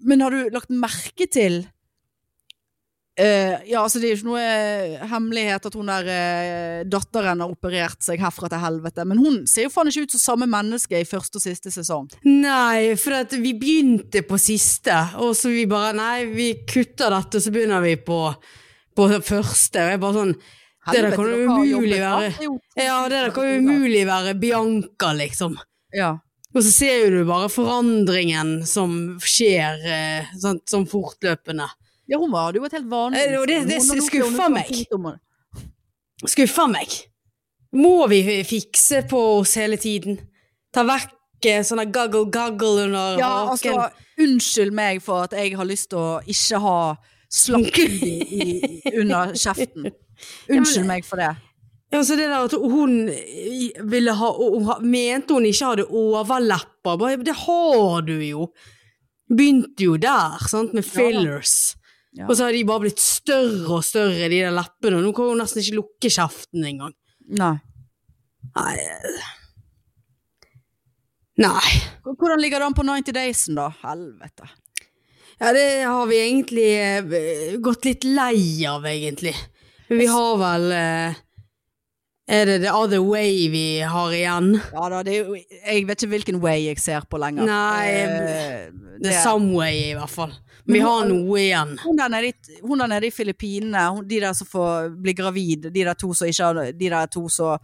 Men 0.00 0.22
har 0.24 0.32
du 0.32 0.48
lagt 0.52 0.72
merke 0.72 1.26
til 1.28 1.66
uh, 3.20 3.54
ja, 3.68 3.82
altså 3.82 4.00
det 4.00 4.08
er 4.08 4.14
jo 4.14 4.18
ikke 4.18 4.28
noe 4.28 4.42
eh, 4.44 5.04
hemmelighet 5.10 5.68
at 5.68 5.76
hun 5.76 5.92
der 5.92 6.08
uh, 6.08 6.88
datteren 6.88 7.44
har 7.44 7.52
operert 7.52 8.04
seg 8.04 8.20
herfra 8.24 8.48
til 8.52 8.62
helvete, 8.64 9.04
men 9.08 9.20
hun 9.20 9.38
ser 9.48 9.68
jo 9.68 9.72
faen 9.74 9.92
ikke 9.92 10.06
ut 10.06 10.16
som 10.16 10.24
samme 10.24 10.48
menneske 10.52 11.00
i 11.00 11.08
første 11.08 11.40
og 11.40 11.44
siste 11.44 11.72
sesong. 11.74 12.08
Nei, 12.24 12.96
for 13.00 13.36
vi 13.36 13.52
begynte 13.56 14.24
på 14.24 14.40
siste, 14.40 14.96
og 15.20 15.36
så 15.36 15.52
vi 15.52 15.68
bare 15.68 15.92
Nei, 15.96 16.28
vi 16.32 16.52
kutter 16.68 17.12
dette, 17.12 17.40
så 17.40 17.52
begynner 17.52 17.84
vi 17.84 17.98
på, 18.00 18.20
på 18.96 19.10
første. 19.20 19.84
Og 19.84 19.92
jeg 19.92 20.04
bare 20.06 20.22
sånn 20.22 20.38
Det 20.92 21.02
der 21.02 21.16
kan 21.16 21.26
jo 21.26 21.46
umulig 21.50 21.98
være 21.98 22.28
Ja, 22.76 22.98
det 23.08 23.16
der 23.24 23.30
kan 23.34 23.44
jo 23.48 23.58
umulig 23.60 24.04
være 24.06 24.34
Bianca, 24.38 25.12
liksom. 25.18 25.56
Ja. 25.94 26.12
Og 26.54 26.62
så 26.62 26.70
ser 26.72 27.10
du 27.10 27.24
bare 27.28 27.48
forandringen 27.52 28.64
som 28.66 29.18
skjer 29.20 29.82
sånn, 30.40 30.60
sånn 30.70 30.86
fortløpende. 30.88 31.66
ja, 32.08 32.18
hun 32.18 32.30
var, 32.32 32.52
det 32.52 32.60
jo 32.60 32.64
et 32.68 32.72
helt 32.72 32.88
vanlig 32.88 33.18
Eh, 33.26 33.38
og 33.40 33.46
det- 33.48 33.66
det 33.68 33.82
skuffer 33.82 34.48
meg. 34.50 34.70
Skuffer 36.26 36.68
meg. 36.70 36.88
Må 37.74 38.06
vi 38.08 38.22
fikse 38.44 39.02
på 39.08 39.18
oss 39.40 39.54
hele 39.58 39.76
tiden? 39.76 40.18
Ta 40.72 40.82
vekk 40.84 41.10
eh, 41.44 41.60
sånne 41.62 41.90
gaggle-gaggle 41.92 42.84
under 42.86 43.18
Ja, 43.18 43.46
haken? 43.50 43.74
altså, 43.74 43.90
unnskyld 44.18 44.72
meg 44.72 45.02
for 45.02 45.24
at 45.24 45.32
jeg 45.32 45.56
har 45.56 45.64
lyst 45.68 45.90
til 45.90 45.98
å 45.98 46.22
ikke 46.24 46.60
ha 46.62 46.96
slakk 47.28 47.76
under 48.96 49.34
kjeften. 49.34 49.90
Unnskyld 50.52 50.88
meg 50.88 51.06
for 51.06 51.20
det. 51.20 51.34
Ja, 51.94 52.02
så 52.04 52.16
det 52.18 52.26
der 52.26 52.44
at 52.48 52.54
hun 52.58 52.96
ville 53.86 54.14
ha 54.18 54.30
hun 54.34 54.66
Mente 54.90 55.36
hun 55.36 55.46
ikke 55.46 55.70
hadde 55.70 55.86
overlepper. 55.86 57.22
Det 57.22 57.36
har 57.46 58.02
du 58.06 58.16
jo! 58.24 58.50
Begynte 59.26 59.86
jo 59.86 59.96
der, 59.98 60.42
sant, 60.50 60.74
med 60.74 60.86
fillers. 60.86 61.74
Ja. 62.14 62.28
Og 62.28 62.36
så 62.36 62.46
har 62.46 62.54
de 62.54 62.66
bare 62.66 62.86
blitt 62.86 63.02
større 63.02 63.78
og 63.78 63.84
større, 63.84 64.28
de 64.30 64.38
der 64.38 64.54
leppene. 64.54 65.00
Og 65.00 65.06
nå 65.06 65.14
kan 65.14 65.32
hun 65.32 65.42
nesten 65.42 65.62
ikke 65.62 65.80
lukke 65.80 66.12
kjeften 66.12 66.66
engang. 66.68 66.94
Nei. 67.38 67.56
Nei. 68.54 68.76
Nei. 71.42 71.72
Hvordan 72.06 72.40
ligger 72.40 72.62
det 72.62 72.70
an 72.70 72.78
på 72.78 72.86
90 72.86 73.16
Daysen, 73.18 73.58
da? 73.58 73.66
Helvete. 73.82 74.48
Ja, 75.36 75.50
det 75.52 75.66
har 75.84 76.06
vi 76.08 76.20
egentlig 76.22 76.70
eh, 76.80 77.58
gått 77.60 77.84
litt 77.84 78.06
lei 78.08 78.64
av, 78.64 78.86
egentlig. 78.88 79.34
Vi 79.88 80.06
har 80.10 80.36
vel 80.40 80.64
eh, 80.72 81.14
Er 82.28 82.44
det 82.48 82.56
The 82.64 82.72
Other 82.74 82.98
Way 83.06 83.48
vi 83.52 83.64
har 83.86 84.10
igjen? 84.16 84.48
Ja 84.72 84.88
da, 84.90 85.02
det 85.06 85.12
er 85.14 85.28
jo 85.28 85.36
Jeg 85.38 85.86
vet 85.86 86.02
ikke 86.02 86.10
hvilken 86.14 86.40
way 86.42 86.64
jeg 86.66 86.80
ser 86.82 87.06
på 87.10 87.20
lenger. 87.22 87.46
Nei, 87.46 87.90
Eh, 88.02 88.70
The 88.96 89.10
det- 89.10 89.22
Some 89.22 89.52
Way, 89.54 89.90
i 89.92 89.94
hvert 89.94 90.10
fall. 90.10 90.32
Vi 90.66 90.80
har 90.82 91.06
noe 91.06 91.38
igjen. 91.40 91.76
Hun 91.84 91.98
der 91.98 92.10
nede 92.10 92.32
i, 92.32 92.34
nede 92.82 93.06
i 93.06 93.14
Filippinene, 93.14 93.84
de 94.02 94.20
der 94.20 94.34
som 94.34 94.48
får 94.50 94.88
bli 95.02 95.14
gravid, 95.14 95.68
de 95.70 95.84
der 95.86 95.94
to 95.98 96.12
som 96.14 96.28
ikke 96.30 96.48
har 96.48 96.72
De 96.72 96.88
der 96.90 97.10
to 97.10 97.28
som 97.30 97.58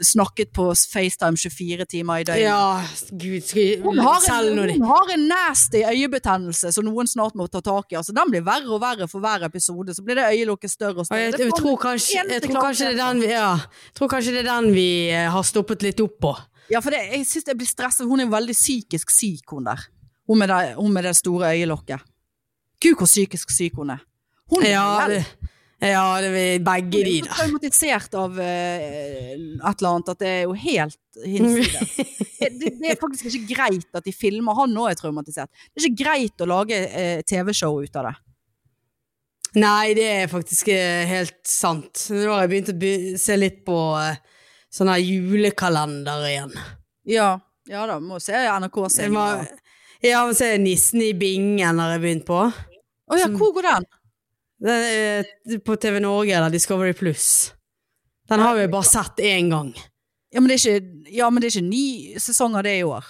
snakket 0.00 0.52
på 0.56 0.70
FaceTime 0.72 1.36
24 1.36 1.84
timer 1.84 2.22
i 2.22 2.24
døgnet. 2.24 2.44
Ja, 2.46 2.82
gud, 3.10 3.42
skal 3.44 3.82
Hun 3.82 3.98
har, 3.98 4.22
en, 4.38 4.70
hun 4.70 4.86
har 4.88 5.12
en 5.12 5.26
nasty 5.28 5.82
øyebetennelse 5.84 6.72
som 6.72 6.86
noen 6.86 7.10
snart 7.10 7.36
må 7.36 7.48
ta 7.52 7.60
tak 7.60 7.92
i. 7.92 7.98
Altså, 8.00 8.14
den 8.16 8.32
blir 8.32 8.46
verre 8.46 8.70
og 8.70 8.80
verre 8.80 9.08
for 9.10 9.24
hver 9.24 9.44
episode. 9.48 9.94
Så 9.94 10.04
blir 10.06 10.20
det 10.20 10.30
øyelokket 10.30 10.72
større 10.72 11.02
og 11.02 11.10
større. 11.10 11.26
jeg, 11.26 11.34
jeg, 11.34 11.50
jeg, 11.50 11.56
tror 11.58 11.76
kanskje, 11.82 12.24
jeg 12.32 12.44
tror 12.46 12.60
kanskje 12.64 12.92
det 12.92 13.00
den 13.02 13.22
vi, 13.24 13.32
ja, 13.34 13.50
tror 13.98 14.14
kanskje 14.14 14.36
det 14.38 14.44
er 14.46 14.50
den 14.52 14.70
vi 14.76 14.90
eh, 15.10 15.28
har 15.34 15.44
stoppet 15.44 15.84
litt 15.84 16.00
opp 16.06 16.16
på. 16.22 16.36
Ja, 16.72 16.80
for 16.84 16.94
det, 16.94 17.04
jeg 17.12 17.26
synes 17.26 17.48
jeg 17.48 17.58
blir 17.58 17.68
stresset. 17.68 18.08
Hun 18.08 18.24
er 18.24 18.30
veldig 18.30 18.56
psykisk 18.56 19.12
syk, 19.12 19.52
hun 19.52 19.68
der. 19.68 19.88
Hun 20.28 20.40
med 20.40 20.52
det, 20.52 20.76
hun 20.76 20.92
med 20.92 21.04
det 21.08 21.16
store 21.16 21.52
øyelokket. 21.56 22.04
Gud, 22.82 22.98
hvor 22.98 23.10
psykisk 23.10 23.50
syk 23.54 23.78
hun 23.80 23.94
er. 23.96 24.04
Hun 24.48 24.64
er 24.64 24.70
Ja, 24.72 25.08
det, 25.10 25.22
ja, 25.78 26.04
det 26.22 26.30
er 26.34 26.62
begge 26.66 26.98
Hun 26.98 27.06
de 27.06 27.18
er 27.18 27.26
så 27.26 27.36
traumatisert 27.38 28.14
av 28.18 28.38
uh, 28.38 28.46
et 28.48 29.66
eller 29.68 29.90
annet 29.92 30.08
at 30.10 30.22
det 30.22 30.30
er 30.30 30.40
jo 30.42 30.54
helt 30.58 31.20
hinsides. 31.22 31.92
det, 32.40 32.72
det, 32.80 32.88
er 32.94 32.98
faktisk 32.98 33.28
ikke 33.30 33.54
greit 33.54 34.00
at 34.00 34.06
de 34.06 34.14
filmer. 34.14 34.58
Han 34.58 34.74
òg 34.74 34.90
er 34.90 34.98
traumatisert. 34.98 35.52
Det 35.70 35.82
er 35.84 35.90
ikke 35.90 36.02
greit 36.02 36.42
å 36.42 36.48
lage 36.50 36.80
uh, 36.90 37.20
TV-show 37.26 37.78
ut 37.84 38.00
av 38.00 38.10
det. 38.10 38.16
Nei, 39.56 39.94
det 39.96 40.04
er 40.04 40.26
faktisk 40.28 40.68
eh, 40.74 41.06
helt 41.08 41.38
sant. 41.48 42.02
Nå 42.12 42.26
har 42.34 42.42
jeg 42.44 42.50
begynt 42.52 42.72
å 42.74 42.78
be 42.78 42.92
se 43.20 43.36
litt 43.38 43.62
på 43.66 43.76
uh, 43.96 44.18
sånn 44.74 44.90
her 44.92 45.00
julekalender 45.00 46.26
igjen. 46.28 46.52
Ja, 47.08 47.30
ja 47.70 47.86
da, 47.88 47.96
må 48.02 48.18
se 48.20 48.34
NRK-serien. 48.34 49.46
ja, 50.04 50.26
må 50.26 50.34
se 50.36 50.50
Nissen 50.60 51.06
i 51.06 51.14
bingen 51.16 51.80
har 51.80 51.94
jeg 51.96 52.04
begynt 52.04 52.26
på. 52.28 52.42
Ja, 53.16 53.28
hvor 53.32 53.52
går 53.56 53.62
den? 53.62 53.86
Den 54.58 54.82
er 55.54 55.58
på 55.64 55.76
TV 55.80 56.00
Norge 56.02 56.34
eller 56.36 56.50
Discovery 56.50 56.92
Pluss. 56.92 57.54
Den 58.28 58.40
har 58.40 58.56
vi 58.58 58.66
bare 58.68 58.84
sett 58.84 59.16
én 59.24 59.48
gang. 59.50 59.70
Ja 60.34 60.40
men, 60.40 60.48
det 60.50 60.58
ikke, 60.60 61.06
ja, 61.08 61.30
men 61.30 61.40
det 61.40 61.48
er 61.48 61.54
ikke 61.56 61.68
ni 61.70 62.18
sesonger 62.20 62.66
det 62.66 62.74
i 62.78 62.84
år. 62.84 63.06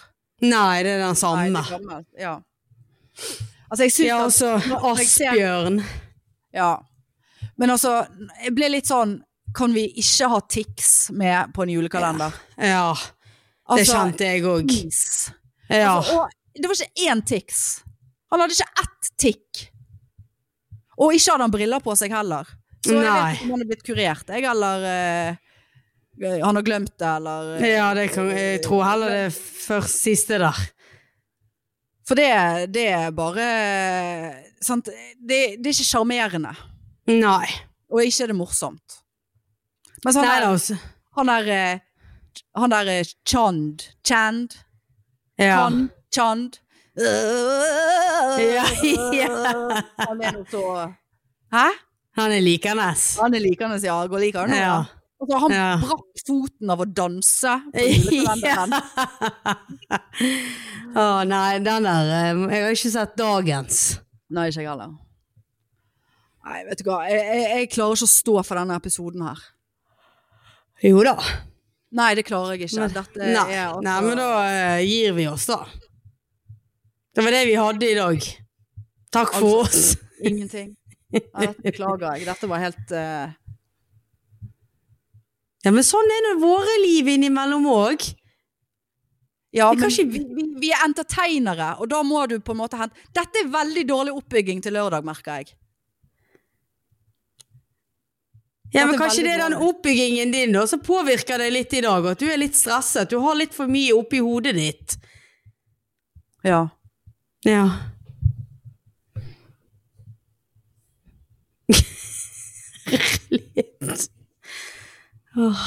Nei, 0.46 0.82
det 0.86 0.92
er 0.92 1.00
den 1.02 1.08
Nei, 1.08 1.18
samme. 1.18 1.62
er 1.64 1.72
gammelt. 1.72 2.06
Ja. 2.14 2.36
Altså, 3.68 3.82
jeg 3.88 3.92
syns 3.96 4.06
Ja, 4.06 4.18
altså 4.22 4.52
Asbjørn. 4.92 5.80
Ja. 6.54 6.76
Men 7.58 7.72
altså, 7.74 8.04
jeg 8.44 8.54
ble 8.54 8.68
litt 8.70 8.86
sånn 8.86 9.18
Kan 9.56 9.72
vi 9.74 9.88
ikke 9.98 10.28
ha 10.30 10.38
Tix 10.46 11.08
med 11.16 11.50
på 11.56 11.64
en 11.64 11.72
julekalender? 11.72 12.36
Ja, 12.56 12.92
det 12.94 13.80
Altså, 13.80 13.96
kjente 13.96 14.28
jeg 14.28 14.44
òg. 14.46 14.70
Ja. 15.72 15.96
Altså, 15.98 16.20
og 16.22 16.62
det 16.62 16.68
var 16.70 16.78
ikke 16.78 17.08
én 17.10 17.24
Tix. 17.26 17.64
Han 18.30 18.40
hadde 18.44 18.54
ikke 18.54 18.84
ett 18.84 19.10
tikk. 19.18 19.64
Og 20.98 21.14
ikke 21.14 21.34
hadde 21.34 21.46
han 21.46 21.54
briller 21.54 21.82
på 21.84 21.94
seg 21.98 22.14
heller. 22.14 22.48
Så 22.84 22.94
jeg 22.94 23.04
Nei. 23.04 23.12
vet 23.12 23.38
ikke 23.38 23.46
om 23.46 23.54
han 23.54 23.62
er 23.62 23.70
blitt 23.70 23.86
kurert, 23.86 24.32
jeg, 24.32 24.44
eller 24.46 24.84
uh, 24.88 26.42
han 26.42 26.58
har 26.58 26.66
glemt 26.66 26.94
det, 26.94 27.10
eller 27.10 27.48
uh, 27.58 27.66
ja, 27.66 27.88
det 27.98 28.08
kan, 28.14 28.30
jeg 28.34 28.60
tror 28.64 28.84
heller 28.86 29.14
det 29.14 29.22
er 29.28 29.38
først 29.38 30.02
siste 30.06 30.38
der. 30.42 30.60
For 32.08 32.18
det, 32.18 32.28
det 32.72 32.86
er 32.88 33.10
bare 33.12 33.48
sant? 34.64 34.88
Det, 34.88 35.40
det 35.58 35.66
er 35.68 35.74
ikke 35.74 35.90
sjarmerende. 35.90 36.54
Nei. 37.10 37.50
Og 37.92 38.04
ikke 38.04 38.24
er 38.24 38.32
det 38.32 38.38
morsomt. 38.38 39.02
Mens 40.04 40.16
han 40.16 40.24
Nei 40.24 40.38
der, 40.38 40.46
altså. 40.48 40.78
han 41.18 41.28
der, 41.28 41.50
eh, 41.52 42.42
han 42.56 42.72
der 42.72 43.12
Chand 43.26 43.88
Chand 44.06 44.56
Ja. 45.38 45.56
Chan, 45.56 45.90
Chand 46.14 46.58
Ja, 46.98 48.64
ja. 49.14 49.34
Han 50.08 50.22
er 50.22 50.32
noe 50.38 50.46
så 50.50 50.62
Hæ? 51.54 51.66
Han 52.18 52.32
er 52.34 52.42
likende. 52.42 52.88
Han 53.22 53.34
er 53.36 53.42
likende, 53.44 53.78
ja. 53.86 53.98
Går 54.10 54.20
like 54.24 54.38
han. 54.42 54.50
Ja. 54.56 54.78
Og 55.18 55.30
så 55.30 55.38
han 55.44 55.54
Ja. 55.54 55.68
brakk 55.82 56.22
foten 56.26 56.70
av 56.70 56.82
å 56.82 56.86
danse 56.86 57.52
på 57.72 57.84
julekalenderen. 57.86 58.74
Å 60.98 61.06
nei, 61.26 61.58
den 61.64 61.86
der 61.86 62.10
eh, 62.12 62.42
Jeg 62.54 62.64
har 62.64 62.74
ikke 62.76 62.92
sett 62.94 63.14
dagens. 63.18 63.80
Nei, 64.34 64.48
ikke 64.50 64.62
jeg 64.64 64.70
heller. 64.70 64.92
Nei, 66.48 66.62
vet 66.68 66.82
du 66.82 66.90
hva. 66.90 67.00
Jeg, 67.08 67.22
jeg, 67.24 67.46
jeg 67.54 67.70
klarer 67.74 67.98
ikke 67.98 68.08
å 68.08 68.12
stå 68.14 68.36
for 68.46 68.60
denne 68.60 68.76
episoden 68.78 69.24
her. 69.26 69.42
Jo 70.84 71.02
da. 71.06 71.16
Nei, 71.98 72.10
det 72.18 72.26
klarer 72.28 72.54
jeg 72.56 72.68
ikke. 72.68 72.88
Dette 72.94 73.18
Nei, 73.24 73.46
er 73.56 73.64
altså 73.70 73.82
nei 73.86 73.98
men 74.04 74.20
da 74.20 74.28
eh, 74.46 74.82
gir 74.86 75.14
vi 75.16 75.26
oss, 75.30 75.46
da. 75.50 75.62
Det 77.18 77.24
var 77.24 77.34
det 77.34 77.46
vi 77.48 77.54
hadde 77.58 77.86
i 77.90 77.94
dag. 77.98 78.26
Takk 79.10 79.32
for 79.34 79.64
Altså, 79.64 79.96
oss. 79.96 79.96
Ingenting. 80.22 80.68
Dette 81.10 81.48
beklager 81.64 82.12
jeg. 82.14 82.26
Dette 82.28 82.46
var 82.46 82.60
helt 82.62 82.92
uh... 82.94 83.32
Ja, 85.66 85.72
men 85.74 85.82
sånn 85.82 86.12
er 86.14 86.22
nå 86.28 86.36
våre 86.44 86.76
liv 86.84 87.10
innimellom 87.10 87.66
òg. 87.72 88.06
Ja, 89.50 89.72
men 89.74 89.90
ikke- 89.90 90.06
vi, 90.12 90.46
vi, 90.62 90.70
er 90.70 90.84
entertainere, 90.86 91.72
og 91.82 91.90
da 91.90 92.04
må 92.06 92.22
du 92.30 92.36
på 92.38 92.54
en 92.54 92.60
måte 92.60 92.78
hente 92.78 93.10
Dette 93.16 93.42
er 93.42 93.50
veldig 93.50 93.86
dårlig 93.88 94.14
oppbygging 94.20 94.62
til 94.62 94.78
lørdag, 94.78 95.02
merker 95.10 95.40
jeg. 95.40 95.50
Ja, 98.78 98.86
men 98.86 98.94
kanskje 99.00 99.26
det 99.26 99.34
er 99.34 99.46
den 99.48 99.58
oppbyggingen 99.58 100.30
din 100.38 100.54
da, 100.54 100.68
som 100.70 100.86
påvirker 100.86 101.42
deg 101.42 101.50
litt 101.56 101.74
i 101.74 101.82
dag, 101.82 102.12
at 102.14 102.22
du 102.22 102.28
er 102.30 102.38
litt 102.38 102.54
stresset. 102.54 103.10
Du 103.10 103.18
har 103.26 103.34
litt 103.42 103.58
for 103.58 103.66
mye 103.66 103.96
oppi 103.98 104.22
hodet 104.22 104.54
ditt. 104.54 105.00
Ja. 106.46 106.68
Ja. 107.46 107.68
litt. 113.30 114.10
Åh. 115.36 115.64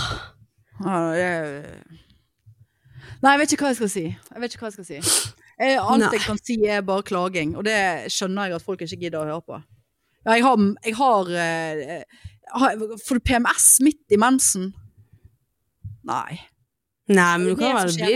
Nei, 3.22 3.34
jeg 3.36 3.42
vet 3.44 3.54
ikke 3.54 3.68
hva 3.68 3.72
jeg 3.72 3.80
skal 3.80 3.92
si. 3.94 4.06
Jeg 4.10 4.42
vet 4.44 4.56
ikke 4.56 4.66
hva 4.66 4.72
jeg 4.72 4.80
skal 4.80 4.88
si. 4.90 5.00
Alt 5.62 6.02
Nei. 6.02 6.10
jeg 6.16 6.24
kan 6.26 6.40
si 6.42 6.58
er 6.66 6.82
bare 6.86 7.06
klaging, 7.06 7.54
og 7.60 7.68
det 7.68 7.78
skjønner 8.12 8.50
jeg 8.50 8.58
at 8.58 8.66
folk 8.66 8.82
ikke 8.82 8.98
gidder 9.04 9.22
å 9.22 9.30
høre 9.30 9.46
på. 9.46 9.60
Jeg 10.26 10.46
har, 10.46 10.64
jeg 10.86 10.96
har, 10.98 11.30
eh, 11.34 12.04
har 12.54 12.82
Får 13.06 13.18
du 13.18 13.24
PMS 13.26 13.68
midt 13.86 14.14
i 14.14 14.20
mensen? 14.22 14.68
Nei. 16.06 16.42
Nei, 17.10 17.38
men 17.38 17.46
du 17.46 17.54
Det 17.56 17.60
kan 17.62 17.78
det 17.78 17.82
vel 17.82 17.94
bli 17.98 18.16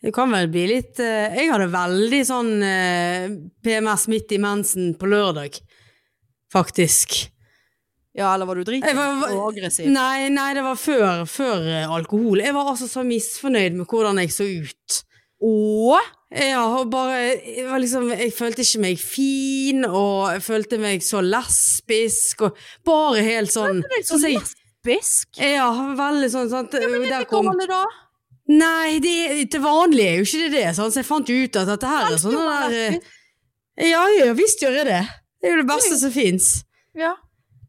Du 0.00 0.08
kan 0.16 0.30
vel 0.32 0.48
bli 0.48 0.62
litt 0.70 0.98
eh, 1.04 1.34
Jeg 1.36 1.50
hadde 1.52 1.66
veldig 1.74 2.20
sånn 2.24 2.52
eh, 2.64 3.26
PMS 3.64 4.06
midt 4.08 4.32
i 4.32 4.38
mensen 4.40 4.94
på 4.96 5.08
lørdag. 5.10 5.58
Faktisk. 6.52 7.18
Ja, 8.16 8.32
eller 8.34 8.48
var 8.48 8.58
du 8.58 8.64
Jeg 8.64 8.80
dritings 8.82 9.26
og 9.30 9.44
aggressiv? 9.52 9.86
Nei, 9.92 10.28
nei, 10.34 10.48
det 10.56 10.64
var 10.66 10.78
før, 10.80 11.20
før 11.30 11.68
eh, 11.68 11.84
alkohol. 11.94 12.40
Jeg 12.42 12.56
var 12.56 12.72
altså 12.72 12.88
så 12.90 13.04
misfornøyd 13.06 13.76
med 13.78 13.86
hvordan 13.92 14.18
jeg 14.24 14.32
så 14.34 14.48
ut. 14.48 15.02
Åh? 15.46 16.08
Ja, 16.30 16.62
og 16.78 16.90
bare 16.92 17.20
jeg, 17.42 17.64
var 17.66 17.80
liksom, 17.82 18.10
jeg 18.14 18.32
følte 18.36 18.62
ikke 18.62 18.82
meg 18.84 19.00
fin, 19.02 19.84
og 19.88 20.28
jeg 20.36 20.42
følte 20.46 20.78
meg 20.78 21.02
så 21.02 21.22
lesbisk, 21.26 22.44
og 22.46 22.58
bare 22.86 23.22
helt 23.26 23.50
sånn 23.50 23.80
Følte 23.80 23.88
du 23.88 23.94
deg 23.96 24.04
så 24.06 24.20
jeg- 24.22 24.36
lesbisk. 24.38 25.40
Ja, 25.42 25.70
veldig 25.98 26.28
sånn. 26.34 26.50
Sant? 26.52 26.72
Men 26.72 27.02
Der 27.08 27.18
det 27.24 27.28
kom- 27.30 27.50
det 27.58 27.68
da. 27.70 27.84
Nei, 28.50 28.98
det, 29.02 29.16
til 29.52 29.62
vanlig 29.62 30.04
er 30.06 30.18
jo 30.18 30.26
ikke 30.26 30.44
det 30.46 30.52
det, 30.56 30.68
så 30.74 30.88
jeg 30.90 31.06
fant 31.06 31.28
jo 31.30 31.36
ut 31.44 31.58
at 31.60 31.68
dette 31.70 31.90
her 31.90 32.08
er 32.10 32.18
sånn 32.18 32.38
der 32.38 32.76
eh. 32.78 33.00
Ja, 33.90 34.02
ja, 34.12 34.32
visst 34.36 34.60
gjør 34.60 34.80
jeg 34.80 34.88
det. 34.90 35.02
Det 35.40 35.48
er 35.48 35.54
jo 35.54 35.60
det 35.62 35.68
beste 35.70 35.98
som 36.00 36.12
fins. 36.12 36.48
Ja. 36.98 37.14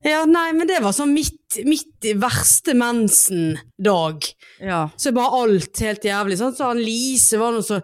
Ja, 0.02 0.24
nei, 0.26 0.48
men 0.58 0.66
det 0.66 0.80
var 0.82 0.96
sånn 0.98 1.14
mitt, 1.14 1.60
mitt 1.68 2.08
verste 2.20 2.74
mensen-dag. 2.78 4.26
ja. 4.66 4.82
Så 4.98 5.14
bare 5.14 5.44
alt 5.44 5.84
helt 5.86 6.08
jævlig. 6.08 6.40
Sant? 6.40 6.58
Så 6.58 6.72
han 6.72 6.82
Lise 6.82 7.38
var 7.40 7.54
noe 7.54 7.66
så 7.66 7.78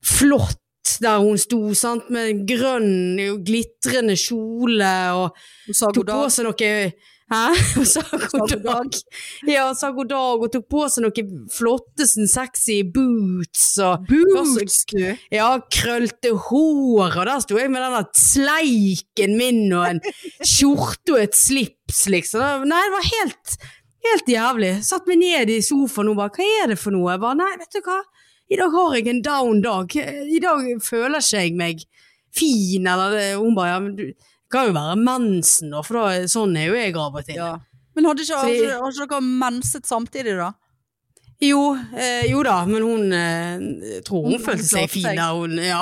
flott 0.00 0.56
der 1.04 1.20
hun 1.20 1.38
sto, 1.38 1.60
sant? 1.76 2.08
med 2.10 2.46
grønn, 2.48 3.20
glitrende 3.44 4.16
kjole, 4.18 4.94
og 5.20 5.36
tok 5.68 6.00
på 6.08 6.22
seg 6.32 6.48
noe 6.48 6.72
Hæ? 7.30 7.54
Sa 7.92 8.02
god 8.32 8.54
dag. 8.64 8.96
Ja, 9.54 9.68
sa 9.78 9.90
god 9.94 10.08
dag, 10.10 10.42
og 10.42 10.50
tok 10.52 10.64
på 10.72 10.82
seg 10.90 11.04
noen 11.04 11.44
flotte, 11.54 12.06
sånn 12.10 12.28
sexy 12.30 12.80
boots, 12.82 13.64
og 13.86 14.06
Boots, 14.10 14.80
du. 14.90 15.04
ja, 15.32 15.50
krølte 15.72 16.32
hår, 16.48 17.14
og 17.14 17.28
der 17.28 17.42
sto 17.44 17.58
jeg 17.60 17.70
med 17.70 17.84
denne 17.86 18.02
sleiken 18.18 19.36
min 19.38 19.62
og 19.70 19.86
en 19.92 20.02
skjorte 20.42 21.14
og 21.14 21.22
et 21.22 21.38
slips, 21.38 22.02
liksom. 22.10 22.66
Nei, 22.70 22.80
det 22.88 22.94
var 22.96 23.06
helt, 23.12 23.54
helt 24.08 24.32
jævlig. 24.34 24.72
Satt 24.90 25.06
meg 25.10 25.22
ned 25.22 25.54
i 25.54 25.60
sofaen 25.64 26.10
og 26.12 26.18
bare, 26.18 26.34
hva 26.34 26.50
er 26.64 26.74
det 26.74 26.80
for 26.82 26.94
noe? 26.96 27.14
Jeg 27.14 27.22
bare, 27.22 27.38
nei, 27.44 27.52
vet 27.62 27.78
du 27.78 27.82
hva? 27.86 28.00
I 28.50 28.58
dag 28.58 28.74
har 28.74 28.98
jeg 28.98 29.06
en 29.12 29.22
down 29.22 29.62
dag. 29.62 29.94
I 29.94 30.42
dag 30.42 30.66
føler 30.82 31.22
ikke 31.22 31.44
jeg 31.46 31.54
meg 31.62 31.86
fin, 32.34 32.90
eller 32.90 33.14
det. 33.14 33.28
Hun 33.38 33.54
bare, 33.54 33.76
ja, 33.76 33.78
men 33.86 33.94
du 33.98 34.08
kan 34.50 34.70
jo 34.70 34.76
være 34.76 34.96
mensen, 34.98 35.70
da, 35.74 35.82
for 35.86 36.00
da, 36.00 36.30
sånn 36.30 36.56
er 36.58 36.70
jo 36.70 36.78
jeg 36.78 36.96
av 36.98 37.18
og 37.20 37.26
til. 37.26 37.38
Ja. 37.38 37.52
Men 37.96 38.08
hadde 38.10 38.24
ikke, 38.24 38.40
hadde, 38.42 38.72
hadde 38.80 38.96
ikke 38.96 39.08
dere 39.14 39.28
menset 39.44 39.88
samtidig, 39.88 40.34
da? 40.38 40.50
Jo, 41.40 41.62
eh, 41.96 42.26
jo 42.28 42.42
da, 42.44 42.58
men 42.68 42.84
hun 42.84 43.14
eh, 43.16 44.00
tror 44.04 44.26
hun 44.26 44.34
Hun 44.36 44.42
følte 44.44 44.66
seg 44.68 44.90
fin 44.92 45.08
da 45.16 45.30
hun, 45.32 45.56
ja. 45.64 45.80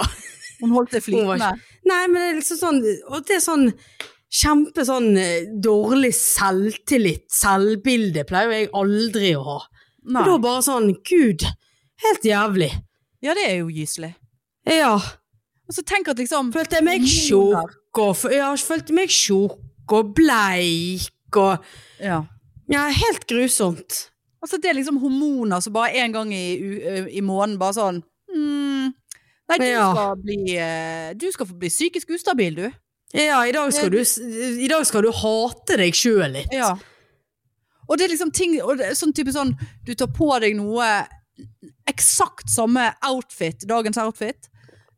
Hun 0.61 0.75
holdt 0.77 0.95
seg 0.95 1.03
flytende. 1.03 1.51
Nei, 1.89 2.05
men 2.07 2.19
det 2.19 2.29
er 2.29 2.37
liksom 2.39 2.61
sånn 2.61 2.79
Og 3.11 3.25
det 3.27 3.39
er 3.39 3.43
sånn 3.43 3.67
kjempe 4.39 4.85
sånn 4.85 5.17
eh, 5.17 5.49
dårlig 5.65 6.13
selvtillit, 6.15 7.25
selvbilde, 7.33 8.27
pleier 8.29 8.51
jo 8.51 8.59
jeg 8.59 8.71
aldri 8.77 9.31
å 9.39 9.45
ha. 9.47 9.59
Nei. 10.05 10.21
Og 10.21 10.29
da 10.29 10.35
bare 10.45 10.65
sånn, 10.67 10.91
gud, 11.01 11.47
helt 12.05 12.27
jævlig. 12.29 12.69
Ja, 13.25 13.33
det 13.39 13.47
er 13.49 13.55
jo 13.63 13.71
gyselig. 13.73 14.13
Ja, 14.69 14.99
Og 15.69 15.75
så 15.77 15.83
tenk 15.85 16.11
at 16.13 16.21
liksom 16.21 16.53
følte 16.53 16.79
jeg 16.79 16.85
meg 16.85 17.07
Hormoner. 17.09 17.73
Og 17.99 18.17
Jeg 18.33 18.43
har 18.45 18.57
følt 18.57 18.91
meg 18.97 19.09
tjukk 19.13 19.93
og 19.93 20.15
bleik, 20.15 21.37
og 21.37 21.65
Ja. 22.01 22.23
ja, 22.71 22.89
helt 22.93 23.27
grusomt. 23.27 24.11
Altså 24.43 24.57
det 24.63 24.71
er 24.71 24.75
liksom 24.79 24.99
hormoner 25.03 25.61
som 25.61 25.73
bare 25.75 25.97
en 26.05 26.13
gang 26.13 26.33
i, 26.35 26.55
i 27.11 27.21
måneden 27.21 27.59
bare 27.59 27.75
sånn 27.75 28.03
mm, 28.35 28.93
Nei, 29.49 29.57
du 29.59 29.65
Ja. 29.65 29.89
skal 29.95 30.17
bli 30.23 30.37
eh, 30.57 31.15
Du 31.19 31.27
skal 31.33 31.47
få 31.49 31.57
bli 31.59 31.69
psykisk 31.73 32.11
ustabil, 32.15 32.55
du. 32.55 32.69
Ja, 33.17 33.41
i 33.49 33.53
dag 33.53 33.73
skal 33.73 33.91
du, 33.91 33.99
i 33.99 34.69
dag 34.69 34.85
skal 34.87 35.03
du 35.03 35.11
hate 35.11 35.79
deg 35.81 35.95
sjøl 35.97 36.29
litt. 36.37 36.53
Ja. 36.53 36.75
Og 37.89 37.97
det 37.97 38.05
er 38.05 38.13
liksom 38.13 38.31
ting 38.37 38.53
det 38.77 38.91
sånn 39.01 39.15
type 39.17 39.33
sånn 39.33 39.55
Du 39.87 39.95
tar 39.97 40.11
på 40.13 40.29
deg 40.45 40.55
noe 40.59 41.07
Eksakt 41.89 42.51
samme 42.53 42.91
outfit, 43.09 43.65
dagens 43.67 43.97
outfit, 44.03 44.49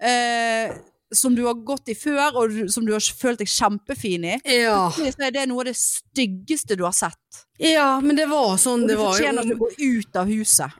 eh, 0.03 0.72
som 1.14 1.34
du 1.34 1.42
har 1.46 1.54
gått 1.66 1.88
i 1.90 1.94
før, 1.98 2.36
og 2.38 2.52
du, 2.54 2.68
som 2.70 2.84
du 2.86 2.92
har 2.94 3.02
følt 3.02 3.40
deg 3.42 3.50
kjempefin 3.50 4.24
i. 4.24 4.36
Ja. 4.61 4.90
Så 4.94 5.26
er 5.26 5.34
det 5.34 5.46
noe 5.50 5.64
av 5.64 5.70
det 5.72 5.76
styggeste 5.80 6.76
du 6.78 6.84
har 6.86 6.94
sett. 6.96 7.44
ja, 7.58 8.00
men 8.04 8.16
det 8.16 8.28
var 8.30 8.56
sånn 8.62 8.84
Og 8.84 8.88
du 8.88 8.94
det 8.94 9.00
var. 9.00 9.12
fortjener 9.16 9.48
ikke 9.48 9.58
å 9.58 9.64
gå 9.64 9.98
ut 10.00 10.20
av 10.22 10.30
huset. 10.30 10.78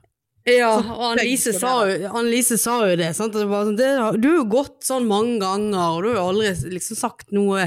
Ja, 0.49 0.70
og 0.81 1.03
Annelise 1.12 1.53
sa, 1.53 1.72
Annelise 2.16 2.57
sa 2.59 2.78
jo 2.89 2.95
det. 2.97 3.11
Sant? 3.14 3.35
Det 3.37 3.45
var 3.47 3.66
sånn, 3.68 3.76
det, 3.76 3.91
du 4.22 4.28
har 4.31 4.39
jo 4.39 4.47
gått 4.51 4.78
sånn 4.87 5.05
mange 5.07 5.37
ganger, 5.43 5.99
og 5.99 6.03
du 6.03 6.09
har 6.12 6.16
jo 6.16 6.28
aldri 6.31 6.55
liksom 6.78 6.97
sagt 6.99 7.35
noe 7.37 7.66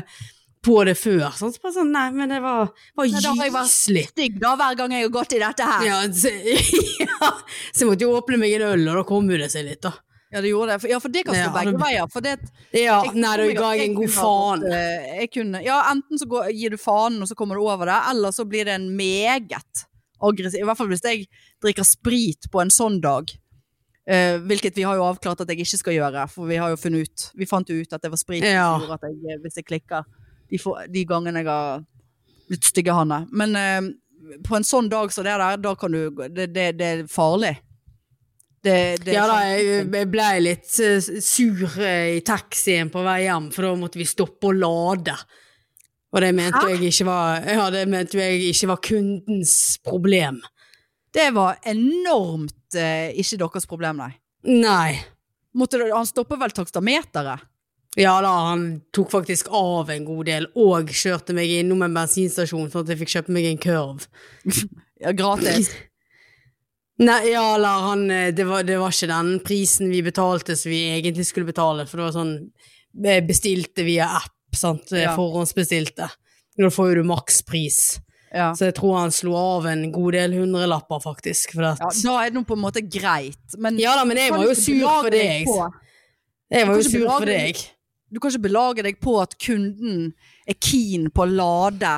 på 0.64 0.80
det 0.88 0.96
før. 0.98 1.28
Sant? 1.38 1.58
Så 1.58 1.62
bare 1.64 1.76
sånn, 1.76 1.92
nei, 1.94 2.08
men 2.16 2.32
det 2.32 2.40
var, 2.44 2.72
var 2.98 3.12
Nei, 3.12 3.22
da 3.22 3.36
har 3.36 3.46
jeg 3.50 3.54
vært. 3.54 3.74
Stygg 3.76 4.40
da, 4.42 4.56
hver 4.60 4.80
gang 4.80 4.96
jeg 4.96 5.06
har 5.06 5.14
gått 5.20 5.36
i 5.38 5.42
dette 5.44 5.68
her. 5.70 5.86
Ja, 5.90 6.00
så, 6.10 6.32
ja, 7.04 7.30
så 7.70 7.84
jeg 7.84 7.92
måtte 7.92 8.08
jo 8.08 8.16
åpne 8.18 8.40
meg 8.42 8.58
en 8.58 8.66
øl, 8.72 8.88
og 8.90 9.00
da 9.02 9.06
kom 9.12 9.30
jo 9.32 9.40
det 9.44 9.52
seg 9.54 9.68
litt, 9.70 9.84
da. 9.86 9.94
Ja, 10.34 10.42
det 10.42 10.50
gjorde 10.50 10.74
det. 10.74 10.80
For, 10.82 10.90
ja, 10.90 11.00
for 11.04 11.14
det 11.14 11.24
kan 11.28 11.36
stå 11.38 11.44
Ja, 11.46 11.54
begge 11.54 11.78
veier. 11.82 12.08
For 12.12 12.26
det, 12.26 12.34
Ja, 12.74 12.98
jeg 13.06 13.14
nei, 13.22 13.34
da 13.38 13.48
ga 13.62 13.72
jeg 13.78 13.90
en 13.92 13.96
god 14.00 14.10
faen. 14.16 14.64
eh, 14.72 15.08
Jeg 15.22 15.32
kunne, 15.36 15.62
ja, 15.64 15.80
enten 15.92 16.18
så 16.20 16.26
går, 16.30 16.50
gir 16.58 16.74
du 16.74 16.78
faen, 16.82 17.22
og 17.22 17.30
så 17.30 17.36
kommer 17.38 17.56
du 17.60 17.62
over 17.68 17.86
det, 17.92 18.00
eller 18.10 18.32
så 18.34 18.46
blir 18.50 18.66
det 18.66 18.74
en 18.80 18.90
meget 18.98 19.86
aggressiv 20.24 20.62
I 20.64 20.68
hvert 20.70 20.78
fall 20.80 20.88
hvis 20.88 21.04
jeg 21.04 21.26
drikker 21.62 21.84
sprit 21.86 22.50
på 22.52 22.62
en 22.64 22.72
sånn 22.74 23.00
dag. 23.04 23.30
Uh, 24.04 24.36
hvilket 24.44 24.76
vi 24.76 24.84
har 24.84 24.98
jo 25.00 25.06
avklart 25.08 25.40
at 25.46 25.48
jeg 25.54 25.62
ikke 25.64 25.78
skal 25.80 25.94
gjøre, 25.96 26.26
for 26.28 26.50
vi 26.50 26.58
har 26.60 26.74
jo 26.74 26.76
funnet 26.76 27.06
ut 27.08 27.22
Vi 27.40 27.46
fant 27.48 27.70
jo 27.72 27.78
ut 27.80 27.94
at 27.96 28.02
det 28.04 28.10
var 28.12 28.20
sprit 28.20 28.44
Ja. 28.44 28.66
som 28.74 28.82
gjorde 28.84 28.98
at 29.00 29.06
jeg, 29.08 29.38
hvis 29.46 29.56
jeg 29.62 29.66
klikker 29.70 30.04
de, 30.52 30.58
for, 30.60 30.82
de 30.92 31.06
gangene 31.08 31.40
jeg 31.40 31.48
har 31.48 31.86
blitt 32.50 32.68
stygge 32.68 32.92
Hanne. 32.92 33.22
Men 33.32 33.56
uh, 33.56 33.92
på 34.44 34.58
en 34.58 34.64
sånn 34.68 34.90
dag 34.92 35.12
som 35.16 35.24
det 35.24 35.38
der, 35.40 35.56
da 35.58 35.72
kan 35.80 35.92
du 35.96 36.10
Det, 36.28 36.50
det, 36.52 36.66
det 36.80 36.90
er 36.98 37.06
farlig. 37.08 37.54
Det, 38.64 39.04
det 39.04 39.16
Ja 39.16 39.26
da, 39.28 39.40
jeg, 39.52 39.86
jeg 39.92 40.10
ble 40.12 40.28
litt 40.40 40.76
eh, 40.80 41.00
sur 41.20 41.64
eh, 41.84 42.18
i 42.18 42.22
taxien 42.24 42.92
på 42.94 43.04
vei 43.04 43.26
hjem, 43.26 43.50
for 43.52 43.68
da 43.68 43.74
måtte 43.80 44.00
vi 44.00 44.08
stoppe 44.08 44.54
og 44.54 44.60
lade. 44.62 45.16
Og 46.14 46.22
det 46.24 46.32
mente 46.38 46.62
Hæ? 46.62 46.76
jeg 46.76 46.92
ikke 46.94 47.08
var 47.10 47.48
Ja, 47.50 47.70
det 47.74 47.88
mente 47.92 48.22
jeg 48.22 48.52
ikke 48.54 48.70
var 48.72 48.84
kundens 48.86 49.56
problem. 49.84 50.40
Det 51.14 51.28
var 51.36 51.60
enormt 51.70 52.78
eh, 52.80 53.12
ikke 53.20 53.42
deres 53.44 53.68
problem, 53.70 54.00
nei. 54.00 54.14
Nei. 54.48 55.02
Måtte, 55.54 55.82
han 55.84 56.08
stopper 56.10 56.40
vel 56.42 56.54
takstameteret? 56.56 57.50
Ja 58.00 58.16
da, 58.26 58.32
han 58.50 58.82
tok 58.96 59.12
faktisk 59.12 59.52
av 59.54 59.92
en 59.94 60.06
god 60.08 60.26
del, 60.26 60.48
og 60.58 60.90
kjørte 60.90 61.36
meg 61.38 61.52
innom 61.60 61.84
en 61.86 61.94
bensinstasjon 61.94 62.72
sånn 62.74 62.88
at 62.88 62.94
jeg 62.94 63.04
fikk 63.04 63.12
kjøpe 63.18 63.36
meg 63.36 63.52
en 63.52 63.62
kurv. 63.68 64.08
Ja, 65.04 65.12
gratis. 65.12 65.68
Nei, 67.02 67.32
ja, 67.32 67.56
eller 67.56 67.82
han 67.88 68.04
eh, 68.14 68.28
det 68.38 68.46
var, 68.46 68.62
det 68.68 68.76
var 68.78 68.94
ikke 68.94 69.08
den 69.10 69.32
prisen 69.46 69.90
vi 69.90 70.04
betalte 70.06 70.54
som 70.60 70.70
vi 70.70 70.84
egentlig 71.00 71.26
skulle 71.26 71.48
betale, 71.50 71.88
for 71.90 71.98
det 71.98 72.06
var 72.06 72.16
sånn 72.20 72.34
eh, 73.06 73.22
Bestilte 73.26 73.82
via 73.88 74.06
app, 74.20 74.36
sant. 74.54 74.92
eh, 74.94 75.08
Ja. 75.08 75.16
Forhåndsbestilte. 75.18 76.10
Da 76.60 76.70
får 76.70 76.92
jo 76.92 77.00
du 77.02 77.08
makspris. 77.10 77.80
Ja. 78.34 78.52
Så 78.58 78.66
jeg 78.70 78.76
tror 78.78 78.98
han 79.00 79.12
slo 79.14 79.34
av 79.38 79.66
en 79.70 79.88
god 79.94 80.14
del 80.14 80.34
hundrelapper, 80.38 81.02
faktisk. 81.02 81.56
Ja, 81.58 81.74
da 81.78 82.14
er 82.22 82.30
det 82.30 82.38
nå 82.38 82.44
på 82.50 82.54
en 82.58 82.62
måte 82.64 82.82
greit. 82.86 83.58
Men 83.58 83.78
ja 83.82 83.96
da, 83.98 84.06
men 84.10 84.18
jeg 84.22 84.34
var 84.34 84.46
jo 84.46 84.54
sur 84.58 84.86
for 85.02 85.10
deg. 85.14 85.50
Jeg 86.54 86.68
var 86.70 86.78
jo 86.78 86.86
sur 86.90 87.08
for 87.10 87.26
deg. 87.30 87.62
Du 88.14 88.20
kan 88.22 88.30
ikke 88.30 88.46
belage 88.46 88.84
deg 88.86 89.00
på 89.02 89.16
at 89.22 89.34
kunden 89.42 90.12
er 90.46 90.58
keen 90.62 91.08
på 91.14 91.26
å 91.26 91.30
lade 91.30 91.96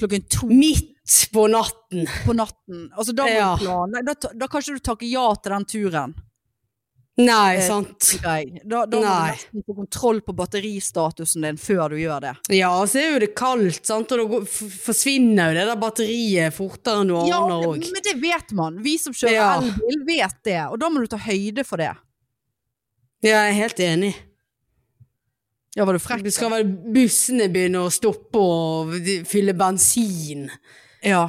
klokken 0.00 0.24
to 0.32 0.48
Midt 0.48 0.94
på 1.32 1.46
natten. 1.50 2.06
på 2.26 2.34
natten. 2.36 2.88
Altså, 2.96 3.14
da, 3.16 3.24
må 3.24 3.34
Ja. 3.36 3.50
du 3.56 3.64
planlegge. 3.64 4.04
da, 4.20 4.32
da 4.42 4.46
kan 4.48 4.60
ikke 4.62 4.78
du 4.78 4.86
takke 4.90 5.08
ja 5.10 5.26
til 5.34 5.52
den 5.54 5.64
turen. 5.64 6.14
Nei, 7.18 7.56
Eh, 7.56 7.66
sant. 7.66 7.98
Grei. 8.22 8.44
Da, 8.64 8.84
da 8.86 8.96
må 8.96 9.02
du 9.02 9.32
nesten 9.32 9.64
få 9.66 9.74
kontroll 9.74 10.20
på 10.22 10.34
batteristatusen 10.38 11.42
din 11.42 11.56
før 11.58 11.90
du 11.90 11.96
gjør 11.98 12.20
det. 12.22 12.34
Ja, 12.54 12.68
og 12.80 12.86
så 12.92 13.00
er 13.02 13.08
jo 13.16 13.18
det 13.24 13.34
kaldt, 13.34 13.80
sant, 13.88 14.12
og 14.12 14.18
da 14.30 14.38
forsvinner 14.46 15.50
jo 15.50 15.56
det 15.58 15.64
der 15.66 15.80
batteriet 15.82 16.54
fortere 16.54 17.02
enn 17.02 17.08
du 17.10 17.16
Ja, 17.26 17.40
aner 17.42 17.66
òg. 17.72 17.82
men 17.90 18.02
det 18.06 18.14
vet 18.22 18.52
man. 18.52 18.78
Vi 18.84 18.96
som 18.98 19.12
kjører 19.12 19.32
Ja. 19.34 19.58
elbil, 19.58 20.04
vet 20.06 20.36
det. 20.44 20.60
Og 20.70 20.78
da 20.78 20.88
må 20.88 21.00
du 21.00 21.06
ta 21.08 21.16
høyde 21.18 21.64
for 21.66 21.76
det. 21.78 21.90
Ja, 23.20 23.42
jeg 23.42 23.50
er 23.50 23.60
helt 23.64 23.80
enig. 23.80 24.14
Ja, 25.74 25.84
var 25.84 25.94
du 25.94 25.98
frekk? 25.98 26.22
Det 26.22 26.32
skal 26.34 26.50
vel 26.50 26.64
bussene 26.94 27.48
begynne 27.52 27.82
å 27.82 27.90
stoppe 27.90 28.38
og 28.38 28.94
fylle 29.26 29.54
bensin. 29.58 30.48
Ja. 31.08 31.24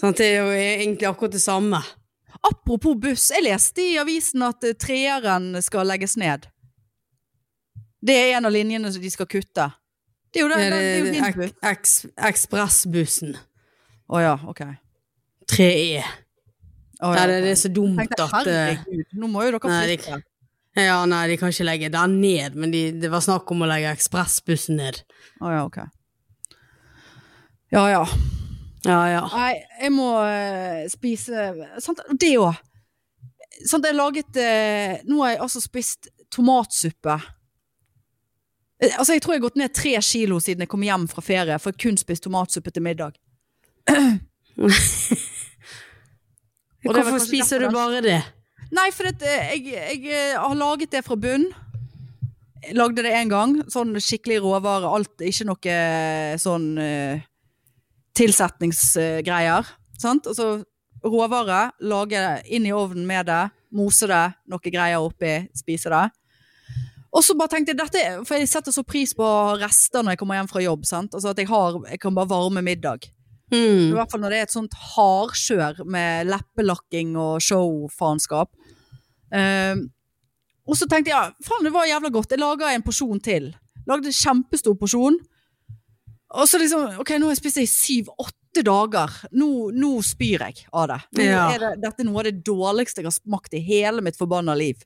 Sånn, 0.00 0.14
Det 0.16 0.26
er 0.26 0.38
jo 0.40 0.52
egentlig 0.56 1.08
akkurat 1.10 1.34
det 1.36 1.42
samme. 1.44 1.80
Apropos 2.40 2.96
buss, 2.96 3.26
jeg 3.34 3.44
leste 3.44 3.82
i 3.84 3.98
avisen 4.00 4.42
at 4.46 4.64
eh, 4.64 4.72
treeren 4.80 5.50
skal 5.62 5.86
legges 5.90 6.16
ned. 6.20 6.46
Det 8.00 8.14
er 8.16 8.38
en 8.38 8.48
av 8.48 8.54
linjene 8.54 8.88
som 8.94 9.02
de 9.02 9.10
skal 9.12 9.28
kutte. 9.28 9.66
Det 10.32 10.40
er 10.40 10.46
jo, 10.46 10.48
det, 10.48 10.60
det, 10.72 10.80
jo 10.96 11.04
det 11.10 11.20
ek- 11.26 11.36
buss. 11.42 11.52
eks- 11.68 11.98
Ekspressbussen. 12.30 13.36
Å 14.10 14.22
ja, 14.24 14.32
ok. 14.48 14.62
3E. 15.50 16.00
Oh, 17.02 17.12
ja, 17.16 17.26
det, 17.28 17.38
det 17.44 17.52
er 17.54 17.58
så 17.60 17.68
dumt 17.72 17.96
Tenkte, 18.00 18.26
at 18.28 18.48
eh, 18.48 18.74
herregud, 18.76 19.14
nå 19.20 19.28
må 19.32 19.44
jo 19.46 19.52
dere 19.56 19.70
Nei, 19.72 19.84
flytte. 19.88 20.18
Ja, 20.80 20.98
nei, 21.08 21.20
de 21.30 21.36
kan 21.40 21.50
ikke 21.52 21.64
legge 21.66 21.88
den 21.92 22.18
ned, 22.22 22.56
men 22.60 22.70
de, 22.74 22.82
det 23.02 23.08
var 23.12 23.22
snakk 23.24 23.48
om 23.52 23.64
å 23.64 23.68
legge 23.70 23.90
ekspressbussen 23.96 24.76
ned. 24.80 25.00
Å 25.42 25.52
ja, 25.54 25.62
ok. 25.68 25.78
Ja 27.74 27.84
ja. 27.90 28.02
Ja, 28.86 29.00
ja. 29.10 29.24
Nei, 29.34 29.54
jeg 29.82 29.92
må 29.92 30.08
eh, 30.24 30.86
spise 30.88 31.50
sant? 31.84 32.00
Det 32.16 32.32
òg. 32.40 32.56
Sant, 33.68 33.84
jeg 33.84 33.92
laget 33.92 34.38
eh, 34.40 35.02
Nå 35.04 35.20
har 35.20 35.34
jeg 35.34 35.42
altså 35.44 35.60
spist 35.60 36.08
tomatsuppe. 36.32 37.18
Eh, 38.80 38.94
Altså, 38.96 39.12
jeg 39.12 39.22
tror 39.22 39.34
jeg 39.34 39.42
har 39.42 39.48
gått 39.48 39.60
ned 39.60 39.74
tre 39.76 39.92
kilo 40.00 40.40
siden 40.40 40.64
jeg 40.64 40.72
kom 40.72 40.84
hjem 40.86 41.04
fra 41.10 41.24
ferie, 41.24 41.58
for 41.60 41.74
jeg 41.74 41.82
kun 41.84 42.00
spist 42.00 42.24
tomatsuppe 42.24 42.72
til 42.72 42.86
middag. 42.86 43.18
Og 46.80 46.94
det 46.94 47.02
var 47.02 47.02
Hvorfor 47.02 47.10
kanskje 47.10 47.26
spiser 47.28 47.60
derfor 47.60 47.74
du 47.74 47.76
bare 47.76 48.00
det? 48.04 48.20
Nei, 48.72 48.88
for 48.94 49.10
eh, 49.10 49.50
jeg, 49.52 49.66
jeg 49.74 50.00
eh, 50.08 50.38
har 50.38 50.56
laget 50.56 50.94
det 50.94 51.02
fra 51.04 51.18
bunn. 51.20 51.50
Jeg 52.64 52.76
lagde 52.76 53.04
det 53.04 53.12
en 53.16 53.32
gang. 53.32 53.56
Sånn 53.72 53.92
skikkelig 54.00 54.40
råvare. 54.44 54.88
Alt, 54.88 55.20
ikke 55.26 55.48
noe 55.48 55.74
eh, 55.74 56.36
sånn 56.40 56.70
uh, 56.78 57.20
tilsetningsgreier. 58.20 59.66
sant? 60.00 60.26
Og 60.30 60.36
så 60.36 60.48
råvare, 61.04 61.70
lage 61.80 62.20
det 62.20 62.52
inn 62.52 62.66
i 62.68 62.72
ovnen 62.76 63.06
med 63.08 63.26
det, 63.30 63.42
mose 63.72 64.06
det, 64.10 64.24
noe 64.50 64.72
greier 64.72 65.00
oppi, 65.00 65.46
spise 65.56 65.88
det. 65.92 66.06
Og 67.10 67.24
så 67.26 67.34
bare 67.34 67.50
tenkte 67.56 67.72
jeg, 67.72 67.78
dette, 67.80 68.02
for 68.28 68.38
jeg 68.38 68.48
setter 68.50 68.70
så 68.74 68.84
pris 68.86 69.10
på 69.18 69.26
rester 69.58 70.04
når 70.04 70.14
jeg 70.14 70.20
kommer 70.20 70.38
hjem 70.38 70.50
fra 70.50 70.60
jobb. 70.62 70.84
sant? 70.86 71.14
Altså 71.16 71.32
at 71.32 71.40
jeg, 71.42 71.48
har, 71.50 71.80
jeg 71.90 71.98
kan 72.02 72.14
bare 72.14 72.30
varme 72.30 72.62
middag. 72.62 73.08
I 73.50 73.56
Mm. 73.56 73.88
hvert 73.96 74.12
fall 74.12 74.20
når 74.22 74.30
det 74.30 74.38
er 74.38 74.44
et 74.46 74.52
sånt 74.54 74.74
hardkjør 74.94 75.80
med 75.90 76.28
leppelakking 76.30 77.16
og 77.18 77.40
showfaenskap. 77.42 78.52
Ehm, 79.34 79.88
og 80.68 80.76
så 80.78 80.86
tenkte 80.86 81.10
jeg 81.10 81.16
ja, 81.16 81.32
faen 81.42 81.66
det 81.66 81.72
var 81.74 81.88
jævla 81.88 82.12
godt. 82.14 82.30
Jeg 82.30 82.38
laga 82.38 82.70
en 82.76 82.84
porsjon 82.86 83.18
til. 83.20 83.48
Lagde 83.90 84.06
en 84.06 84.14
kjempestor 84.14 84.76
porsjon. 84.78 85.18
Og 86.30 86.46
så 86.48 86.60
liksom 86.60 87.00
Ok, 87.02 87.16
nå 87.18 87.26
har 87.26 87.34
jeg 87.34 87.40
spist 87.42 87.58
det 87.58 87.66
i 87.66 87.70
syv-åtte 87.70 88.64
dager. 88.66 89.16
Nå, 89.38 89.70
nå 89.74 89.90
spyr 90.06 90.46
jeg 90.46 90.64
av 90.70 90.88
det. 90.90 91.00
Nå 91.18 91.26
er 91.26 91.62
det. 91.62 91.74
Dette 91.82 92.02
er 92.02 92.08
noe 92.08 92.22
av 92.22 92.28
det 92.28 92.40
dårligste 92.46 93.02
jeg 93.02 93.10
har 93.10 93.16
smakt 93.16 93.54
i 93.56 93.62
hele 93.64 94.04
mitt 94.04 94.18
forbanna 94.18 94.56
liv. 94.58 94.82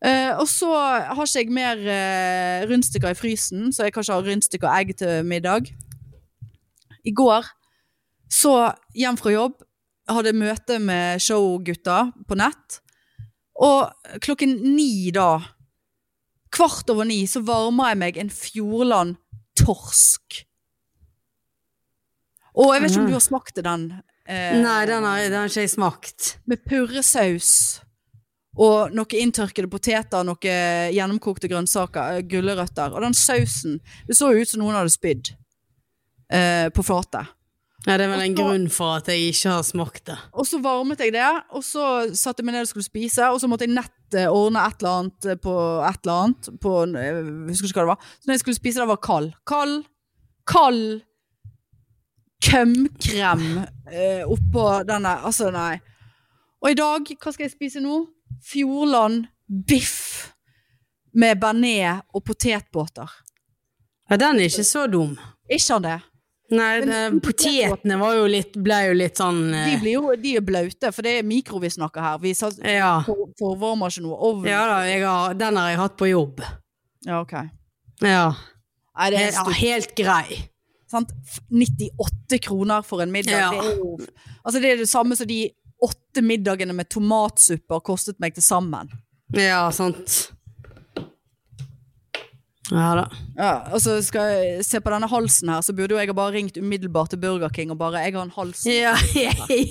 Uh, 0.00 0.32
og 0.40 0.46
så 0.48 0.70
har 0.72 1.26
ikke 1.26 1.42
jeg 1.42 1.52
mer 1.52 1.80
uh, 1.84 2.66
rundstykker 2.70 3.12
i 3.12 3.18
frysen, 3.18 3.66
så 3.68 3.84
jeg 3.84 3.92
kan 3.92 4.04
ikke 4.04 4.16
ha 4.16 4.24
rundstykker 4.24 4.68
og 4.68 4.76
egg 4.78 4.94
til 4.96 5.26
middag. 5.28 5.68
I 7.04 7.12
går 7.16 7.48
så 8.30 8.54
hjem 8.96 9.18
fra 9.20 9.34
jobb, 9.34 9.58
hadde 10.10 10.36
møte 10.38 10.78
med 10.82 11.20
showgutta 11.22 11.98
på 12.28 12.38
nett. 12.38 12.80
Og 13.60 13.90
klokken 14.24 14.54
ni 14.72 15.10
da, 15.12 15.34
kvart 16.54 16.88
over 16.92 17.04
ni, 17.08 17.26
så 17.28 17.42
varmer 17.44 17.92
jeg 17.92 18.00
meg 18.00 18.20
en 18.22 18.32
Fjordland 18.32 19.18
torsk. 19.64 20.40
Og 22.60 22.72
jeg 22.74 22.82
vet 22.82 22.90
ikke 22.94 23.02
om 23.04 23.10
du 23.12 23.16
har 23.16 23.24
smakt 23.24 23.60
den. 23.62 23.84
eh, 24.26 24.56
Nei, 24.60 24.80
den 24.86 25.04
har, 25.06 25.20
den 25.22 25.38
har 25.38 25.48
ikke 25.48 25.62
jeg 25.66 25.70
smakt. 25.76 26.36
med 26.46 26.64
purresaus 26.66 27.80
og 28.58 28.90
noen 28.92 29.14
inntørkede 29.22 29.70
poteter, 29.70 30.24
noen 30.26 30.92
gjennomkokte 30.92 31.48
grønnsaker, 31.48 32.16
eh, 32.18 32.22
gulrøtter. 32.26 32.92
Og 32.92 33.00
den 33.02 33.14
sausen, 33.14 33.78
det 34.08 34.16
så 34.18 34.32
jo 34.34 34.40
ut 34.42 34.48
som 34.50 34.60
noen 34.60 34.74
hadde 34.74 34.90
spydd 34.92 35.30
eh, 36.32 36.68
på 36.74 36.82
fatet. 36.84 37.30
Ja, 37.86 37.96
det 37.96 38.04
er 38.04 38.10
vel 38.12 38.20
en 38.26 38.34
så- 38.36 38.42
grunn 38.42 38.68
for 38.68 38.96
at 38.98 39.06
jeg 39.08 39.30
ikke 39.32 39.50
har 39.54 39.62
smakt 39.64 40.04
det. 40.10 40.18
Og 40.34 40.44
så 40.44 40.60
varmet 40.60 40.98
jeg 41.00 41.12
det, 41.12 41.42
og 41.54 41.62
så 41.64 42.10
satte 42.14 42.40
jeg 42.42 42.46
meg 42.46 42.54
ned 42.58 42.66
og 42.66 42.68
skulle 42.68 42.84
spise, 42.84 43.30
og 43.30 43.40
så 43.40 43.48
måtte 43.48 43.64
jeg 43.64 43.72
nett 43.74 43.94
eh, 44.18 44.30
ordne 44.30 44.64
et 44.66 44.80
eller 44.80 44.96
annet 44.98 45.28
eh, 45.28 45.38
på 45.40 45.54
et 45.86 46.02
eller 46.04 46.16
annet, 46.16 46.50
på, 46.60 46.74
jeg 46.94 47.22
husker 47.50 47.70
ikke 47.70 47.80
hva 47.80 47.86
det 47.86 47.92
var. 47.92 48.10
Så 48.18 48.28
når 48.28 48.36
jeg 48.36 48.42
skulle 48.44 48.60
spise 48.60 48.82
det, 48.82 48.88
var 48.90 49.00
kald. 49.04 49.30
Kald, 49.46 49.76
kald 50.48 50.84
kømkrem 52.44 53.46
eh, 53.92 54.24
oppå 54.24 54.66
denne, 54.88 55.16
altså 55.28 55.50
nei. 55.54 55.74
Og 56.60 56.72
i 56.72 56.78
dag, 56.78 57.12
hva 57.20 57.32
skal 57.32 57.46
jeg 57.46 57.54
spise 57.54 57.82
nå? 57.84 58.02
Fjordland 58.46 59.24
biff 59.66 60.30
med 61.16 61.40
bearnés 61.42 62.04
og 62.14 62.24
potetbåter. 62.24 63.10
Ja, 64.10 64.16
den 64.16 64.40
er 64.40 64.50
ikke 64.50 64.66
så 64.66 64.86
dum. 64.90 65.16
Ikke 65.50 65.74
han 65.74 65.86
det? 65.86 65.98
Nei, 66.50 66.80
Men- 66.84 67.20
potetene 67.22 67.98
var 68.00 68.14
jo 68.18 68.26
litt, 68.26 68.56
ble 68.58 68.78
jo 68.88 68.94
litt 68.98 69.16
sånn 69.20 69.52
De 69.52 69.74
eh, 69.76 69.80
blir 69.80 69.92
jo 69.92 70.14
de 70.18 70.36
er 70.36 70.42
blaute, 70.42 70.90
for 70.92 71.02
det 71.06 71.18
er 71.20 71.22
mikro 71.26 71.60
vi 71.62 71.68
snakker 71.70 72.00
her. 72.02 72.18
Vi 72.18 72.32
sa- 72.34 72.50
Ja. 72.64 73.02
for- 73.06 73.28
forvarmer 73.38 73.86
ikke 73.86 74.02
noe. 74.02 74.16
Ovn. 74.18 74.46
Ja 74.46 74.66
da, 74.66 74.80
har, 75.06 75.34
den 75.34 75.56
har 75.56 75.68
jeg 75.70 75.78
hatt 75.78 75.96
på 75.96 76.08
jobb. 76.10 76.40
Ja, 77.06 77.20
ok. 77.20 77.32
Ja. 78.02 78.34
Nei, 78.98 79.10
det 79.10 79.20
er 79.20 79.32
ja 79.32 79.44
helt 79.44 79.94
grei. 79.96 80.50
Sant? 80.90 81.12
98 81.52 82.38
kroner 82.42 82.82
for 82.82 83.00
en 83.00 83.12
middag. 83.12 83.30
Ja. 83.30 83.50
Det, 83.50 83.58
er 83.60 83.76
jo, 83.76 83.96
altså 84.44 84.60
det 84.60 84.72
er 84.72 84.76
det 84.82 84.88
samme 84.90 85.16
som 85.16 85.26
de 85.30 85.50
åtte 85.82 86.20
middagene 86.22 86.74
med 86.74 86.88
tomatsuppe 86.90 87.70
har 87.70 87.80
kostet 87.80 88.18
meg 88.20 88.34
til 88.34 88.42
sammen. 88.42 88.90
Ja, 89.32 89.70
sant. 89.70 90.32
Ja 92.70 92.90
da. 92.94 93.04
Ja, 93.36 93.52
og 93.74 93.80
så 93.82 93.96
skal 94.04 94.28
jeg 94.30 94.64
se 94.66 94.80
på 94.80 94.92
denne 94.92 95.08
halsen 95.10 95.50
her, 95.50 95.62
så 95.66 95.74
burde 95.74 95.96
jo 95.96 95.98
jeg 95.98 96.10
ha 96.10 96.14
bare 96.14 96.34
ringt 96.36 96.58
umiddelbart 96.60 97.10
til 97.10 97.18
Burger 97.22 97.48
King 97.48 97.70
og 97.74 97.78
bare 97.78 98.02
'Jeg 98.04 98.14
har 98.14 98.22
en 98.22 98.30
hals'. 98.36 98.62
Ja, 98.68 98.94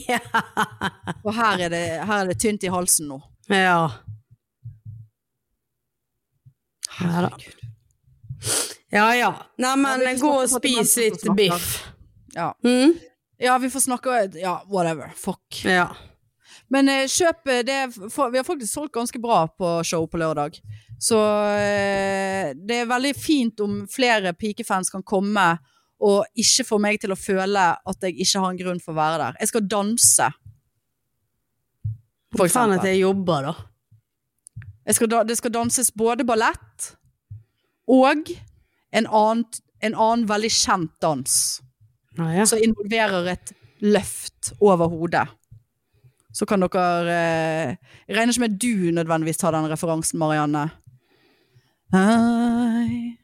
ja. 0.10 0.20
Og 1.24 1.34
her 1.36 1.66
er, 1.66 1.70
det, 1.70 1.84
her 2.06 2.18
er 2.24 2.28
det 2.28 2.40
tynt 2.40 2.64
i 2.64 2.68
halsen 2.68 3.08
nå. 3.08 3.22
ja. 3.50 3.88
Herregud. 7.00 7.56
Ja 8.92 9.14
ja. 9.16 9.34
Neimen, 9.58 10.02
Ja, 10.02 10.14
gå 10.20 10.32
og 10.42 10.50
spis 10.50 10.96
litt 10.98 11.24
biff. 11.38 11.86
Ja. 12.36 12.52
Mm? 12.64 12.98
ja, 13.40 13.58
vi 13.58 13.70
får 13.70 13.80
snakke 13.80 14.30
Ja, 14.36 14.60
whatever. 14.68 15.14
Fuck. 15.16 15.64
Ja. 15.64 15.88
Men 16.74 16.90
eh, 16.92 17.08
kjøp 17.10 17.50
eh, 17.50 17.64
det 17.66 17.80
for, 18.14 18.30
Vi 18.32 18.40
har 18.40 18.46
faktisk 18.48 18.74
solgt 18.74 18.94
ganske 18.94 19.22
bra 19.22 19.44
på 19.48 19.80
show 19.88 20.06
på 20.08 20.20
lørdag. 20.22 20.60
Så 21.02 21.18
eh, 21.58 22.52
det 22.54 22.82
er 22.84 22.90
veldig 22.90 23.14
fint 23.18 23.64
om 23.66 23.82
flere 23.90 24.34
pikefans 24.38 24.92
kan 24.94 25.06
komme 25.06 25.52
og 26.00 26.24
ikke 26.40 26.64
få 26.68 26.78
meg 26.80 27.00
til 27.02 27.12
å 27.12 27.20
føle 27.20 27.64
at 27.76 28.06
jeg 28.06 28.16
ikke 28.24 28.44
har 28.44 28.54
en 28.54 28.60
grunn 28.62 28.84
for 28.84 28.94
å 28.94 29.00
være 29.00 29.18
der. 29.24 29.40
Jeg 29.42 29.52
skal 29.52 29.66
danse. 29.68 30.30
For 32.38 32.52
Faen 32.54 32.76
at 32.78 32.86
jeg 32.88 33.02
jobber, 33.02 33.50
da. 33.50 33.56
Jeg 34.90 34.98
skal 34.98 35.12
det 35.28 35.36
skal 35.38 35.54
danses 35.54 35.92
både 35.94 36.26
ballett 36.26 36.94
og 37.90 38.30
en 38.96 39.06
annen, 39.06 39.44
en 39.86 39.96
annen 39.96 40.24
veldig 40.30 40.52
kjent 40.54 40.94
dans. 41.02 41.34
Ah, 42.20 42.32
ja. 42.36 42.46
som 42.50 42.60
involverer 42.60 43.28
et 43.36 43.54
løft 43.86 44.54
over 44.60 44.90
hodet. 44.92 45.28
Så 46.40 46.48
kan 46.48 46.64
dere 46.64 46.84
eh, 47.12 47.74
Jeg 48.08 48.16
regner 48.16 48.32
ikke 48.32 48.46
med 48.46 48.54
at 48.54 48.62
du 48.64 48.92
nødvendigvis 48.96 49.42
tar 49.42 49.56
den 49.58 49.68
referansen, 49.68 50.20
Marianne. 50.22 50.70
I 51.92 53.18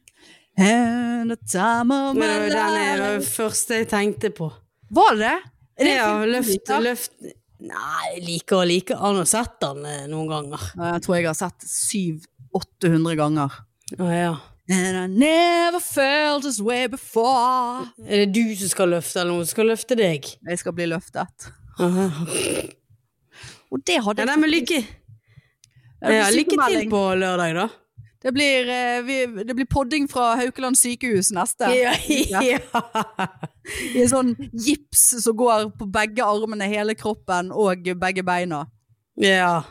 had 0.57 1.31
a 1.31 1.37
time 1.47 1.93
of 1.93 2.15
my 2.15 2.25
life 2.25 2.49
den 2.49 2.77
er 2.81 3.03
det 3.03 3.27
første 3.27 3.81
jeg 3.81 3.87
tenkte 3.91 4.31
på. 4.35 4.49
Var 4.91 5.15
det 5.15 5.29
det? 5.29 5.91
Ja, 5.95 6.11
løft, 6.25 6.71
løft 6.81 7.11
Nei, 7.65 8.01
jeg 8.13 8.23
liker 8.25 8.59
og 8.61 8.67
liker. 8.69 8.99
Han 8.99 9.17
har 9.21 9.27
sett 9.29 9.55
den 9.63 9.85
eh, 9.87 10.03
noen 10.11 10.27
ganger. 10.29 10.65
Jeg 10.75 11.05
tror 11.05 11.15
jeg 11.15 11.25
har 11.29 11.37
sett 11.39 11.65
700-800 11.65 13.15
ganger. 13.17 13.55
Å 13.95 14.09
ja. 14.11 14.33
And 14.69 14.97
I 14.99 15.05
never 15.07 15.79
felt 15.79 16.43
this 16.43 16.59
way 16.59 16.87
before. 16.91 17.87
Er 18.05 18.25
det 18.25 18.35
du 18.35 18.55
som 18.59 18.69
skal 18.69 18.91
løfte, 18.97 19.21
eller 19.21 19.31
noen 19.33 19.47
som 19.47 19.55
skal 19.55 19.71
løfte 19.71 19.97
deg? 19.97 20.29
Jeg 20.35 20.61
skal 20.61 20.75
bli 20.77 20.89
løftet. 20.91 21.51
Aha. 21.79 22.09
Og 23.71 23.81
det 23.85 23.97
hadde 24.03 24.21
Ja, 24.21 24.25
jeg 24.25 24.31
nei, 24.31 24.37
men 24.41 24.53
lykke, 24.53 24.79
ja, 26.05 26.29
lykke 26.33 26.69
til 26.69 26.89
på 26.91 27.01
lørdag, 27.19 27.55
da. 27.57 27.67
Det 28.25 28.31
blir, 28.33 28.69
eh, 28.73 29.01
vi, 29.05 29.43
det 29.45 29.53
blir 29.53 29.67
podding 29.69 30.07
fra 30.09 30.31
Haukeland 30.39 30.77
sykehus 30.79 31.29
neste. 31.35 31.69
Ja, 31.77 31.93
ja. 32.41 32.59
I 33.93 34.01
en 34.01 34.09
sånn 34.09 34.31
gips 34.49 35.03
som 35.21 35.37
går 35.37 35.67
på 35.77 35.85
begge 35.93 36.25
armene, 36.25 36.65
hele 36.71 36.95
kroppen 36.97 37.51
og 37.53 37.85
begge 38.01 38.25
beina. 38.25 38.65
ja. 39.21 39.63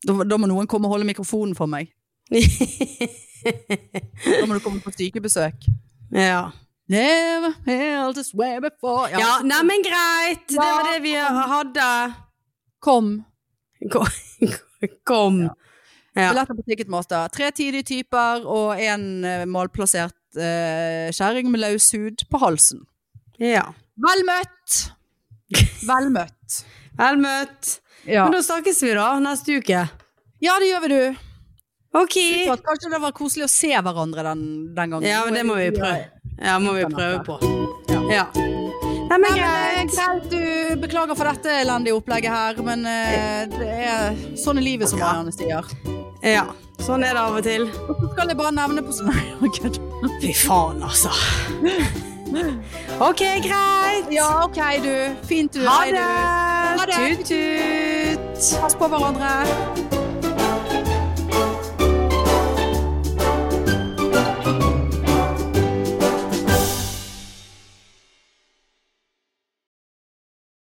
Da, 0.00 0.14
da 0.24 0.36
må 0.40 0.48
noen 0.48 0.64
komme 0.64 0.88
og 0.88 0.94
holde 0.94 1.04
mikrofonen 1.04 1.52
for 1.58 1.68
meg. 1.70 1.90
Da 3.40 4.44
må 4.44 4.56
du 4.56 4.60
komme 4.60 4.82
på 4.84 4.92
sykebesøk. 4.92 5.68
ja. 6.12 6.50
Never 6.90 7.52
held 7.66 8.16
this 8.18 8.32
way 8.34 8.58
before. 8.60 9.10
Ja, 9.14 9.38
neimen 9.46 9.82
greit. 9.86 10.48
Det 10.48 10.58
var 10.58 10.88
det 10.92 10.98
vi 11.04 11.12
hadde. 11.14 11.88
Kom. 12.82 13.12
Kom. 13.92 14.08
Kom. 15.06 15.40
Ja. 16.14 16.30
Billetter 16.32 16.54
på 16.58 16.64
Ticketmaster. 16.66 17.28
Tre 17.30 17.50
tidige 17.54 17.86
typer 17.92 18.42
og 18.42 18.80
en 18.82 19.04
eh, 19.24 19.44
malplassert 19.46 20.16
eh, 20.34 21.12
kjerring 21.14 21.52
med 21.52 21.62
løs 21.62 21.92
hud 21.94 22.26
på 22.30 22.42
halsen. 22.42 22.82
ja. 23.38 23.68
Vel 24.00 24.22
møtt! 24.24 24.76
Vel 25.84 26.06
møtt. 26.08 26.60
Vel 27.00 27.18
møtt. 27.20 27.74
Ja. 28.08 28.22
Men 28.24 28.32
da 28.38 28.40
snakkes 28.46 28.78
vi 28.80 28.94
da 28.96 29.10
neste 29.20 29.58
uke. 29.60 29.82
ja, 30.40 30.54
det 30.62 30.70
gjør 30.70 30.86
vi, 30.86 30.88
du. 30.94 31.26
Ok. 32.00 32.16
Supert. 32.16 32.62
Kanskje 32.64 32.92
det 32.94 33.00
var 33.02 33.12
koselig 33.18 33.44
å 33.44 33.50
se 33.52 33.74
hverandre 33.76 34.24
den, 34.24 34.42
den 34.72 34.94
gangen. 34.94 35.04
Ja, 35.10 35.20
men 35.26 35.36
det 35.36 35.44
må 35.44 35.58
vi 35.58 35.68
prøve. 35.74 36.06
Ja, 36.40 36.58
må 36.58 36.72
vi 36.72 36.84
prøve 36.88 37.20
på. 37.26 37.38
Ja. 37.92 38.00
Ja. 38.10 38.24
Nei, 39.10 39.18
men 39.18 39.34
greit. 39.34 40.30
du 40.30 40.76
beklager 40.80 41.16
for 41.18 41.26
dette 41.26 41.52
elendige 41.60 41.96
opplegget 41.98 42.30
her, 42.30 42.60
men 42.62 42.84
eh, 42.86 43.46
det 43.50 43.70
er 43.90 44.20
sånn 44.38 44.60
er 44.60 44.66
livet, 44.66 44.90
som 44.90 45.02
Marianne 45.02 45.34
sier. 45.34 45.66
Ja. 46.22 46.46
Sånn 46.80 47.04
er 47.04 47.16
det 47.16 47.22
av 47.22 47.36
og 47.36 47.44
til. 47.44 47.66
Og 47.88 47.98
så 47.98 48.12
skal 48.14 48.30
jeg 48.32 48.38
bare 48.38 48.54
nevne 48.56 48.84
på 48.86 48.94
sånn 48.96 49.10
Nei, 49.10 49.50
kødd. 49.58 49.80
Fy 50.22 50.32
faen, 50.46 50.80
altså. 50.86 51.12
Ok, 53.02 53.24
greit. 53.44 54.10
Ja, 54.14 54.28
OK, 54.46 54.60
du. 54.84 54.94
Fint, 55.28 55.52
du. 55.58 55.66
Ha 55.66 55.80
du. 55.90 55.98
Ha 56.00 56.86
det. 56.86 57.00
Tut-tut. 57.26 58.60
Pass 58.62 58.78
på 58.78 58.88
hverandre. 58.94 60.09